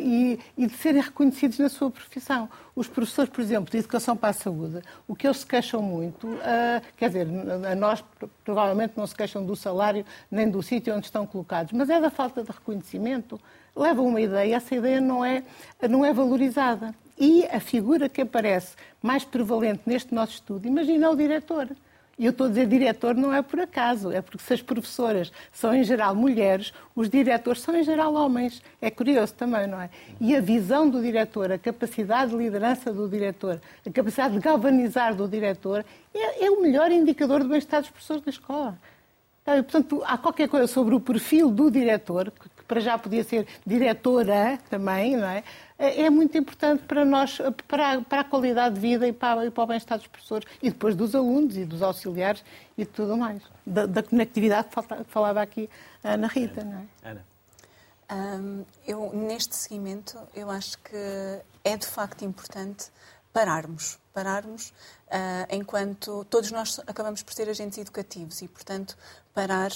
e, 0.00 0.38
e, 0.56 0.66
de 0.66 0.76
serem 0.76 1.02
reconhecidos 1.02 1.58
na 1.58 1.68
sua 1.68 1.90
profissão. 1.90 2.48
Os 2.74 2.88
professores, 2.88 3.30
por 3.30 3.40
exemplo, 3.40 3.70
de 3.70 3.78
Educação 3.78 4.16
para 4.16 4.30
a 4.30 4.32
Saúde, 4.32 4.80
o 5.06 5.14
que 5.14 5.26
eles 5.26 5.38
se 5.38 5.46
queixam 5.46 5.82
muito, 5.82 6.26
uh, 6.26 6.82
quer 6.96 7.08
dizer, 7.08 7.28
a 7.70 7.74
nós 7.74 8.04
provavelmente 8.44 8.94
não 8.96 9.06
se 9.06 9.14
queixam 9.14 9.44
do 9.44 9.56
salário 9.56 10.04
nem 10.30 10.48
do 10.48 10.62
sítio 10.62 10.94
onde 10.94 11.06
estão 11.06 11.26
colocados, 11.26 11.72
mas 11.72 11.90
é 11.90 12.00
da 12.00 12.10
falta 12.10 12.42
de 12.42 12.50
reconhecimento. 12.50 13.40
Leva 13.76 14.02
uma 14.02 14.20
ideia, 14.20 14.56
essa 14.56 14.74
ideia 14.74 15.00
não 15.00 15.24
é, 15.24 15.42
não 15.88 16.04
é 16.04 16.12
valorizada. 16.12 16.94
E 17.18 17.44
a 17.46 17.60
figura 17.60 18.08
que 18.08 18.22
aparece 18.22 18.74
mais 19.00 19.24
prevalente 19.24 19.82
neste 19.86 20.14
nosso 20.14 20.34
estudo, 20.34 20.66
imagina 20.66 21.10
o 21.10 21.16
diretor. 21.16 21.68
E 22.18 22.26
eu 22.26 22.30
estou 22.30 22.46
a 22.46 22.48
dizer 22.48 22.66
diretor 22.66 23.14
não 23.14 23.32
é 23.32 23.42
por 23.42 23.60
acaso, 23.60 24.10
é 24.10 24.22
porque 24.22 24.42
se 24.42 24.54
as 24.54 24.62
professoras 24.62 25.32
são 25.52 25.74
em 25.74 25.82
geral 25.82 26.14
mulheres, 26.14 26.72
os 26.94 27.08
diretores 27.08 27.60
são 27.60 27.76
em 27.76 27.82
geral 27.82 28.14
homens. 28.14 28.62
É 28.80 28.90
curioso 28.90 29.34
também, 29.34 29.66
não 29.66 29.80
é? 29.80 29.90
E 30.20 30.36
a 30.36 30.40
visão 30.40 30.88
do 30.88 31.02
diretor, 31.02 31.50
a 31.50 31.58
capacidade 31.58 32.30
de 32.30 32.36
liderança 32.36 32.92
do 32.92 33.08
diretor, 33.08 33.60
a 33.86 33.90
capacidade 33.90 34.34
de 34.34 34.40
galvanizar 34.40 35.14
do 35.14 35.28
diretor 35.28 35.84
é, 36.14 36.46
é 36.46 36.50
o 36.50 36.60
melhor 36.60 36.90
indicador 36.92 37.42
do 37.42 37.48
bem-estar 37.48 37.80
dos 37.80 37.90
professores 37.90 38.22
da 38.22 38.30
escola. 38.30 38.78
Então, 39.42 39.62
portanto, 39.62 40.02
há 40.06 40.16
qualquer 40.16 40.48
coisa 40.48 40.66
sobre 40.66 40.94
o 40.94 41.00
perfil 41.00 41.50
do 41.50 41.70
diretor, 41.70 42.30
que 42.30 42.64
para 42.66 42.80
já 42.80 42.96
podia 42.96 43.22
ser 43.22 43.46
diretora 43.66 44.58
também, 44.70 45.16
não 45.16 45.28
é? 45.28 45.44
É, 45.78 46.02
é 46.02 46.10
muito 46.10 46.36
importante 46.38 46.84
para 46.84 47.04
nós, 47.04 47.38
para 47.66 47.92
a, 47.92 48.00
para 48.00 48.20
a 48.20 48.24
qualidade 48.24 48.76
de 48.76 48.80
vida 48.80 49.06
e 49.08 49.12
para, 49.12 49.46
e 49.46 49.50
para 49.50 49.64
o 49.64 49.66
bem-estar 49.66 49.98
dos 49.98 50.06
professores 50.06 50.46
e 50.62 50.70
depois 50.70 50.94
dos 50.94 51.14
alunos 51.14 51.56
e 51.56 51.64
dos 51.64 51.82
auxiliares 51.82 52.44
e 52.78 52.84
tudo 52.84 53.16
mais. 53.16 53.42
Da, 53.66 53.86
da 53.86 54.02
conectividade 54.02 54.68
que 54.68 55.04
falava 55.08 55.42
aqui 55.42 55.68
a 56.02 56.12
Ana 56.12 56.28
Rita, 56.28 56.64
não 56.64 56.78
é? 56.78 57.10
Ana. 57.10 57.24
Um, 58.12 58.64
eu, 58.86 59.12
neste 59.14 59.56
seguimento, 59.56 60.18
eu 60.34 60.50
acho 60.50 60.78
que 60.78 60.96
é 61.64 61.76
de 61.76 61.86
facto 61.86 62.24
importante 62.24 62.90
pararmos. 63.32 63.98
Pararmos 64.12 64.68
uh, 65.08 65.46
enquanto 65.50 66.24
todos 66.26 66.52
nós 66.52 66.80
acabamos 66.86 67.22
por 67.22 67.34
ser 67.34 67.48
agentes 67.48 67.78
educativos 67.78 68.42
e, 68.42 68.48
portanto, 68.48 68.96
parar, 69.34 69.72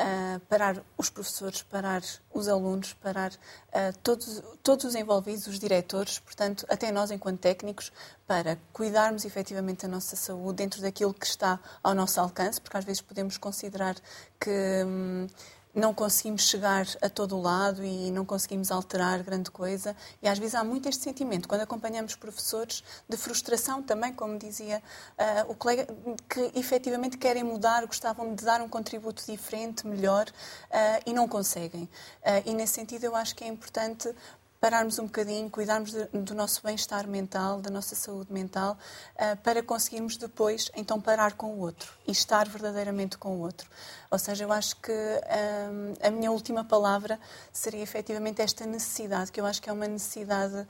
uh, 0.00 0.40
parar 0.48 0.82
os 0.96 1.10
professores, 1.10 1.62
parar 1.62 2.02
os 2.32 2.48
alunos, 2.48 2.94
parar 2.94 3.32
uh, 3.32 3.96
todos, 4.02 4.42
todos 4.62 4.84
os 4.84 4.94
envolvidos, 4.94 5.46
os 5.46 5.58
diretores, 5.58 6.18
portanto, 6.18 6.64
até 6.68 6.90
nós 6.90 7.10
enquanto 7.10 7.40
técnicos, 7.40 7.92
para 8.26 8.58
cuidarmos 8.72 9.24
efetivamente 9.24 9.82
da 9.82 9.88
nossa 9.88 10.16
saúde 10.16 10.56
dentro 10.56 10.80
daquilo 10.80 11.12
que 11.12 11.26
está 11.26 11.60
ao 11.82 11.94
nosso 11.94 12.20
alcance, 12.20 12.60
porque 12.60 12.76
às 12.76 12.84
vezes 12.84 13.02
podemos 13.02 13.36
considerar 13.36 13.96
que. 14.40 14.84
Hum, 14.86 15.26
não 15.74 15.94
conseguimos 15.94 16.42
chegar 16.42 16.86
a 17.00 17.08
todo 17.08 17.36
o 17.36 17.40
lado 17.40 17.84
e 17.84 18.10
não 18.10 18.24
conseguimos 18.24 18.70
alterar 18.70 19.22
grande 19.22 19.50
coisa. 19.50 19.96
E 20.22 20.28
às 20.28 20.38
vezes 20.38 20.54
há 20.54 20.64
muito 20.64 20.88
este 20.88 21.02
sentimento, 21.02 21.48
quando 21.48 21.60
acompanhamos 21.60 22.14
professores, 22.14 22.82
de 23.08 23.16
frustração 23.16 23.82
também, 23.82 24.12
como 24.12 24.38
dizia 24.38 24.82
uh, 25.18 25.50
o 25.50 25.54
colega, 25.54 25.86
que 26.28 26.58
efetivamente 26.58 27.16
querem 27.16 27.44
mudar, 27.44 27.86
gostavam 27.86 28.34
de 28.34 28.44
dar 28.44 28.60
um 28.60 28.68
contributo 28.68 29.24
diferente, 29.24 29.86
melhor, 29.86 30.26
uh, 30.28 31.02
e 31.06 31.12
não 31.12 31.28
conseguem. 31.28 31.84
Uh, 31.84 32.42
e 32.46 32.54
nesse 32.54 32.74
sentido 32.74 33.04
eu 33.04 33.14
acho 33.14 33.34
que 33.34 33.44
é 33.44 33.48
importante 33.48 34.12
pararmos 34.60 34.98
um 34.98 35.04
bocadinho, 35.04 35.48
cuidarmos 35.48 35.92
do 36.12 36.34
nosso 36.34 36.62
bem-estar 36.62 37.08
mental, 37.08 37.62
da 37.62 37.70
nossa 37.70 37.94
saúde 37.94 38.30
mental, 38.30 38.76
uh, 39.14 39.36
para 39.38 39.62
conseguirmos 39.62 40.18
depois 40.18 40.70
então 40.76 41.00
parar 41.00 41.32
com 41.32 41.54
o 41.54 41.60
outro 41.60 41.90
e 42.06 42.12
estar 42.12 42.46
verdadeiramente 42.46 43.16
com 43.16 43.36
o 43.36 43.40
outro. 43.40 43.66
Ou 44.10 44.18
seja, 44.18 44.44
eu 44.44 44.52
acho 44.52 44.76
que 44.76 44.92
um, 44.92 45.94
a 46.06 46.10
minha 46.10 46.32
última 46.32 46.64
palavra 46.64 47.18
seria 47.52 47.80
efetivamente 47.80 48.42
esta 48.42 48.66
necessidade, 48.66 49.30
que 49.30 49.40
eu 49.40 49.46
acho 49.46 49.62
que 49.62 49.70
é 49.70 49.72
uma 49.72 49.86
necessidade 49.86 50.56
uh, 50.56 50.66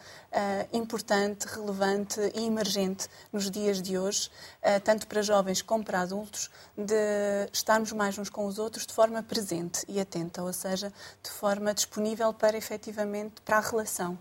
importante, 0.73 1.47
relevante 1.47 2.21
e 2.35 2.47
emergente 2.47 3.09
nos 3.33 3.51
dias 3.51 3.81
de 3.81 3.99
hoje, 3.99 4.31
uh, 4.63 4.79
tanto 4.85 5.07
para 5.07 5.23
jovens 5.23 5.63
como 5.63 5.83
para 5.83 6.03
adultos, 6.03 6.51
de 6.77 7.49
estarmos 7.51 7.93
mais 7.93 8.19
uns 8.19 8.29
com 8.29 8.45
os 8.47 8.59
outros 8.59 8.87
de 8.87 8.93
forma 8.93 9.23
presente 9.23 9.85
e 9.89 9.99
atenta, 9.99 10.43
ou 10.43 10.53
seja, 10.53 10.93
de 11.23 11.31
forma 11.31 11.73
disponível 11.75 12.33
para 12.33 12.57
efetivamente 12.57 13.41
para 13.41 13.59
a. 13.59 13.80
Uh, 13.83 14.17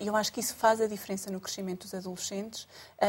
eu 0.00 0.16
acho 0.16 0.32
que 0.32 0.40
isso 0.40 0.54
faz 0.54 0.80
a 0.80 0.86
diferença 0.86 1.30
no 1.30 1.40
crescimento 1.40 1.82
dos 1.82 1.94
adolescentes. 1.94 2.66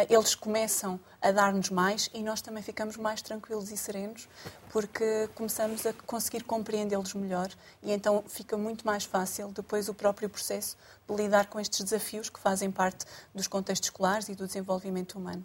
eles 0.10 0.36
começam 0.36 1.00
a 1.22 1.32
dar-nos 1.32 1.70
mais 1.70 2.10
e 2.14 2.22
nós 2.22 2.42
também 2.42 2.62
ficamos 2.62 2.98
mais 2.98 3.22
tranquilos 3.22 3.72
e 3.72 3.78
serenos, 3.78 4.28
porque 4.72 5.30
começamos 5.36 5.86
a 5.86 5.94
conseguir 6.06 6.44
compreendê-los 6.44 7.14
melhor 7.14 7.50
e 7.82 7.92
então 7.92 8.24
fica 8.28 8.58
muito 8.58 8.86
mais 8.86 9.06
fácil 9.06 9.50
depois 9.52 9.88
o 9.88 9.94
próprio 9.94 10.30
processo 10.30 10.78
de 11.08 11.16
lidar 11.16 11.48
com 11.48 11.60
estes 11.60 11.84
desafios 11.84 12.30
que 12.30 12.40
fazem 12.40 12.70
parte 12.70 13.06
dos 13.34 13.48
contextos 13.48 13.88
escolares 13.88 14.28
e 14.30 14.36
do 14.36 14.46
desenvolvimento 14.46 15.18
humano. 15.18 15.44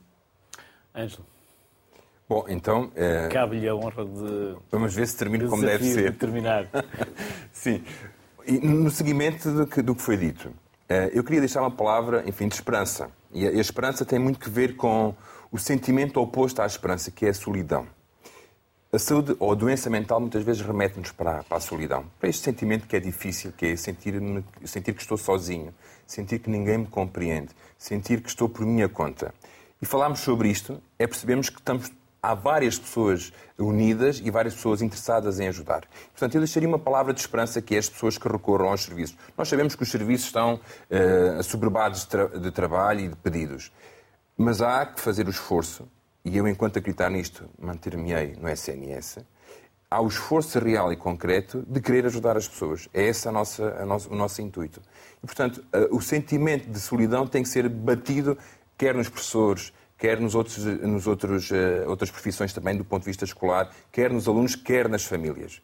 Ângelo. 0.95 1.27
Bom, 2.29 2.47
então. 2.49 2.91
É... 2.95 3.29
Cabe-lhe 3.29 3.69
a 3.69 3.75
honra 3.75 4.05
de. 4.05 4.57
Vamos 4.71 4.95
ver 4.95 5.07
se 5.07 5.17
termino 5.17 5.49
como 5.49 5.63
deve 5.63 5.85
ser. 5.85 6.13
De 6.13 6.19
terminar. 6.19 6.67
Sim. 7.53 7.85
No 8.63 8.91
seguimento 8.91 9.51
do 9.51 9.67
que, 9.67 9.83
do 9.83 9.95
que 9.95 10.03
foi 10.03 10.17
dito, 10.17 10.53
é, 10.89 11.11
eu 11.13 11.23
queria 11.23 11.41
deixar 11.41 11.61
uma 11.61 11.71
palavra, 11.71 12.25
enfim, 12.27 12.49
de 12.49 12.55
esperança. 12.55 13.11
E 13.33 13.47
a, 13.47 13.51
a 13.51 13.61
esperança 13.61 14.05
tem 14.05 14.19
muito 14.19 14.39
que 14.39 14.51
ver 14.51 14.77
com 14.77 15.15
o 15.51 15.59
sentimento 15.59 16.21
oposto 16.21 16.61
à 16.61 16.67
esperança, 16.67 17.11
que 17.11 17.27
é 17.27 17.31
a 17.31 17.35
solidão. 17.35 17.87
A 18.93 18.99
saúde 18.99 19.35
ou 19.39 19.51
a 19.51 19.55
doença 19.55 19.89
mental 19.89 20.21
muitas 20.21 20.45
vezes 20.45 20.61
remete-nos 20.61 21.13
para, 21.13 21.43
para, 21.45 21.57
a 21.57 21.61
solidão, 21.61 22.05
para 22.21 22.29
este 22.29 22.43
sentimento 22.43 22.87
que 22.87 22.95
é 22.95 23.01
difícil, 23.01 23.51
que 23.51 23.65
é 23.65 23.77
sentir, 23.77 24.15
sentir 24.67 24.93
que 24.93 25.01
estou 25.01 25.17
sozinho, 25.17 25.73
sentir 26.07 26.41
que 26.41 26.51
ninguém 26.51 26.77
me 26.77 26.87
compreende, 26.87 27.49
sentir 27.79 28.21
que 28.21 28.29
estou 28.29 28.51
por 28.51 28.67
minha 28.67 28.91
conta. 28.91 29.33
E 29.81 29.87
falarmos 29.87 30.21
sobre 30.21 30.51
isto 30.51 30.79
é 30.99 31.07
percebermos 31.07 31.49
que 31.49 31.59
estamos, 31.59 31.91
há 32.23 32.35
várias 32.35 32.79
pessoas 32.79 33.33
unidas 33.59 34.21
e 34.25 34.31
várias 34.31 34.55
pessoas 34.55 34.81
interessadas 34.81 35.41
em 35.41 35.49
ajudar. 35.49 35.83
Portanto, 36.13 36.35
eu 36.37 36.41
deixaria 36.41 36.69
uma 36.69 36.79
palavra 36.79 37.13
de 37.13 37.21
esperança 37.21 37.61
que 37.61 37.75
é 37.75 37.79
as 37.79 37.89
pessoas 37.89 38.17
que 38.17 38.29
recorram 38.29 38.69
aos 38.69 38.85
serviços. 38.85 39.17
Nós 39.37 39.49
sabemos 39.49 39.75
que 39.75 39.83
os 39.83 39.91
serviços 39.91 40.27
estão 40.27 40.61
uh, 40.91 41.91
de, 41.91 42.07
tra 42.07 42.27
de 42.29 42.51
trabalho 42.51 43.01
e 43.01 43.09
de 43.09 43.17
pedidos, 43.17 43.73
mas 44.37 44.63
há 44.63 44.87
que 44.87 45.01
fazer 45.01 45.27
o 45.27 45.31
esforço 45.31 45.89
e 46.25 46.37
eu, 46.37 46.47
enquanto 46.47 46.79
acreditar 46.79 47.11
nisto, 47.11 47.49
manter-me-ei 47.59 48.37
no 48.41 48.49
SNS, 48.49 49.19
há 49.91 50.01
o 50.01 50.07
esforço 50.07 50.59
real 50.61 50.93
e 50.93 50.97
concreto 50.97 51.65
de 51.67 51.81
querer 51.81 52.07
ajudar 52.07 52.37
as 52.37 52.47
pessoas. 52.47 52.89
É 52.95 53.03
esse 53.03 53.29
a 53.29 53.33
nossa, 53.33 53.77
a 53.81 53.85
nosso, 53.85 54.11
o 54.11 54.15
nosso 54.15 54.41
intuito. 54.41 54.81
E, 55.23 55.27
portanto, 55.27 55.65
o 55.91 56.01
sentimento 56.01 56.71
de 56.71 56.79
solidão 56.79 57.27
tem 57.27 57.43
que 57.43 57.49
ser 57.49 57.69
batido, 57.69 58.39
quer 58.79 58.95
nos 58.95 59.09
professores, 59.09 59.73
quer 60.03 60.19
nos 60.19 60.35
outros, 60.35 60.59
nos 60.59 61.07
outros 61.07 61.49
uh, 61.53 61.87
outras 61.87 62.11
profissões 62.11 62.53
também, 62.53 62.77
do 62.77 62.85
ponto 62.85 63.05
de 63.05 63.09
vista 63.09 63.25
escolar, 63.25 63.71
quer 63.93 64.11
nos 64.11 64.27
alunos, 64.27 64.57
quer 64.57 64.89
nas 64.89 65.05
famílias. 65.05 65.63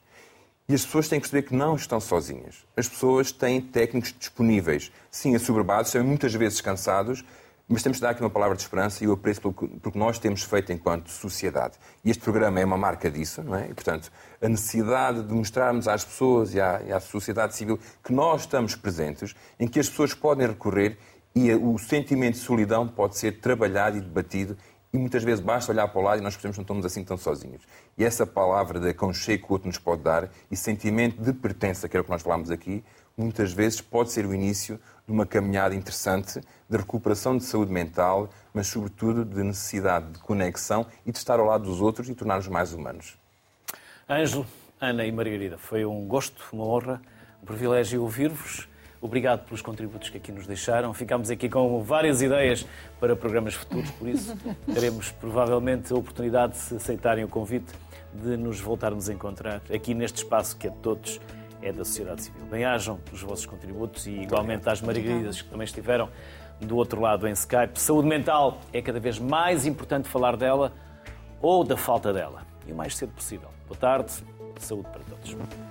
E 0.69 0.75
as 0.75 0.85
pessoas 0.85 1.09
têm 1.09 1.19
que 1.19 1.29
perceber 1.29 1.49
que 1.49 1.57
não 1.57 1.75
estão 1.75 1.99
sozinhas. 1.99 2.65
As 2.77 2.87
pessoas 2.87 3.33
têm 3.33 3.61
técnicos 3.61 4.15
disponíveis, 4.17 4.93
sim, 5.11 5.35
assoberbados, 5.35 5.91
são 5.91 6.05
muitas 6.05 6.33
vezes 6.35 6.61
cansados, 6.61 7.25
mas 7.69 7.83
temos 7.83 7.99
de 7.99 8.03
dar 8.03 8.11
aqui 8.11 8.21
uma 8.21 8.31
palavra 8.31 8.55
de 8.55 8.63
esperança 8.63 9.03
e 9.03 9.09
eu 9.09 9.13
apreço 9.13 9.41
pelo 9.41 9.55
que 9.93 9.99
nós 9.99 10.21
temos 10.21 10.45
feito 10.45 10.73
enquanto 10.73 11.11
sociedade. 11.11 11.75
E 12.05 12.11
este 12.11 12.23
programa 12.23 12.61
é 12.61 12.65
uma 12.65 12.79
marca 12.79 13.11
disso, 13.11 13.43
não 13.43 13.57
é? 13.57 13.69
E, 13.69 13.75
portanto, 13.75 14.09
a 14.41 14.49
necessidade 14.49 15.25
de 15.25 15.35
mostrarmos 15.35 15.89
às 15.89 16.05
pessoas 16.05 16.55
e 16.55 16.61
à, 16.61 16.81
e 16.87 16.93
à 16.93 17.01
sociedade 17.01 17.57
civil 17.57 17.77
que 18.05 18.13
nós 18.13 18.43
estamos 18.43 18.77
presentes, 18.77 19.35
em 19.59 19.67
que 19.67 19.81
as 19.81 19.89
pessoas 19.89 20.15
podem 20.15 20.47
recorrer 20.47 20.97
e 21.35 21.53
o 21.55 21.79
sentimento 21.79 22.35
de 22.35 22.41
solidão 22.41 22.87
pode 22.89 23.17
ser 23.17 23.41
trabalhado 23.41 23.97
e 23.97 24.01
debatido 24.01 24.57
e 24.93 24.97
muitas 24.97 25.23
vezes 25.23 25.45
basta 25.45 25.71
olhar 25.71 25.87
para 25.89 26.01
o 26.01 26.03
lado 26.03 26.19
e 26.19 26.23
nós 26.23 26.35
percebemos 26.35 26.57
que 26.57 26.61
não 26.61 26.65
estamos 26.65 26.87
assim 26.87 27.05
tão 27.05 27.17
sozinhos. 27.17 27.63
E 27.97 28.05
essa 28.05 28.27
palavra 28.27 28.81
de 28.81 28.89
aconchego 28.89 29.47
que 29.47 29.51
o 29.51 29.53
outro 29.53 29.69
nos 29.69 29.79
pode 29.79 30.03
dar 30.03 30.31
e 30.51 30.57
sentimento 30.57 31.23
de 31.23 31.33
pertença, 31.33 31.89
que 31.89 31.97
é 31.97 32.01
o 32.01 32.05
que 32.05 32.11
nós 32.11 32.23
falámos 32.23 32.51
aqui, 32.51 32.83
muitas 33.17 33.53
vezes 33.53 33.81
pode 33.81 34.11
ser 34.11 34.25
o 34.25 34.35
início 34.35 34.81
de 35.07 35.13
uma 35.13 35.27
caminhada 35.27 35.75
interessante 35.75 36.41
de 36.69 36.77
recuperação 36.77 37.37
de 37.37 37.45
saúde 37.45 37.73
mental, 37.73 38.31
mas 38.55 38.69
sobretudo 38.69 39.25
de 39.25 39.43
necessidade 39.43 40.13
de 40.13 40.19
conexão 40.21 40.87
e 41.05 41.13
de 41.13 41.19
estar 41.19 41.39
ao 41.39 41.47
lado 41.47 41.65
dos 41.65 41.81
outros 41.81 42.09
e 42.09 42.15
tornar-nos 42.15 42.49
mais 42.49 42.73
humanos. 42.73 43.19
Ângelo, 44.09 44.47
Ana 44.81 45.05
e 45.05 45.13
Margarida, 45.13 45.59
foi 45.59 45.85
um 45.85 46.07
gosto, 46.07 46.43
uma 46.53 46.65
honra, 46.65 47.03
um 47.43 47.47
privilégio 47.47 48.01
ouvir-vos. 48.03 48.69
Obrigado 49.01 49.45
pelos 49.45 49.63
contributos 49.63 50.11
que 50.11 50.17
aqui 50.17 50.33
nos 50.33 50.47
deixaram. 50.47 50.93
Ficámos 50.93 51.31
aqui 51.31 51.49
com 51.49 51.83
várias 51.83 52.21
ideias 52.21 52.67
para 52.99 53.15
programas 53.15 53.55
futuros, 53.55 53.91
por 53.93 54.09
isso 54.09 54.37
teremos 54.73 55.11
provavelmente 55.13 55.93
a 55.93 55.97
oportunidade, 55.97 56.57
se 56.57 56.75
aceitarem 56.75 57.25
o 57.25 57.29
convite, 57.29 57.73
de 58.13 58.37
nos 58.37 58.59
voltarmos 58.61 59.09
a 59.09 59.13
encontrar 59.13 59.63
aqui 59.73 59.95
neste 59.95 60.19
espaço 60.19 60.57
que 60.57 60.67
é 60.67 60.71
de 60.71 60.79
todos 60.79 61.21
é 61.61 61.73
da 61.73 61.85
sociedade 61.85 62.23
civil. 62.23 62.45
Bem-ajam 62.47 62.99
os 63.13 63.23
vossos 63.23 63.47
contributos 63.47 64.07
e 64.07 64.13
igualmente 64.13 64.69
às 64.69 64.81
Margaridas 64.81 65.43
que 65.43 65.49
também 65.49 65.65
estiveram 65.65 66.09
do 66.61 66.77
outro 66.77 67.01
lado 67.01 67.27
em 67.27 67.33
Skype. 67.33 67.79
Saúde 67.79 68.09
mental 68.09 68.61
é 68.73 68.81
cada 68.83 69.01
vez 69.01 69.19
mais 69.19 69.67
importante 69.67 70.09
falar 70.09 70.37
dela 70.37 70.73
ou 71.41 71.65
da 71.65 71.77
falta 71.77 72.13
dela 72.13 72.47
e 72.67 72.73
o 72.73 72.77
mais 72.77 72.97
cedo 72.97 73.13
possível. 73.13 73.49
Boa 73.67 73.79
tarde, 73.79 74.13
saúde 74.59 74.89
para 74.91 75.03
todos. 75.03 75.68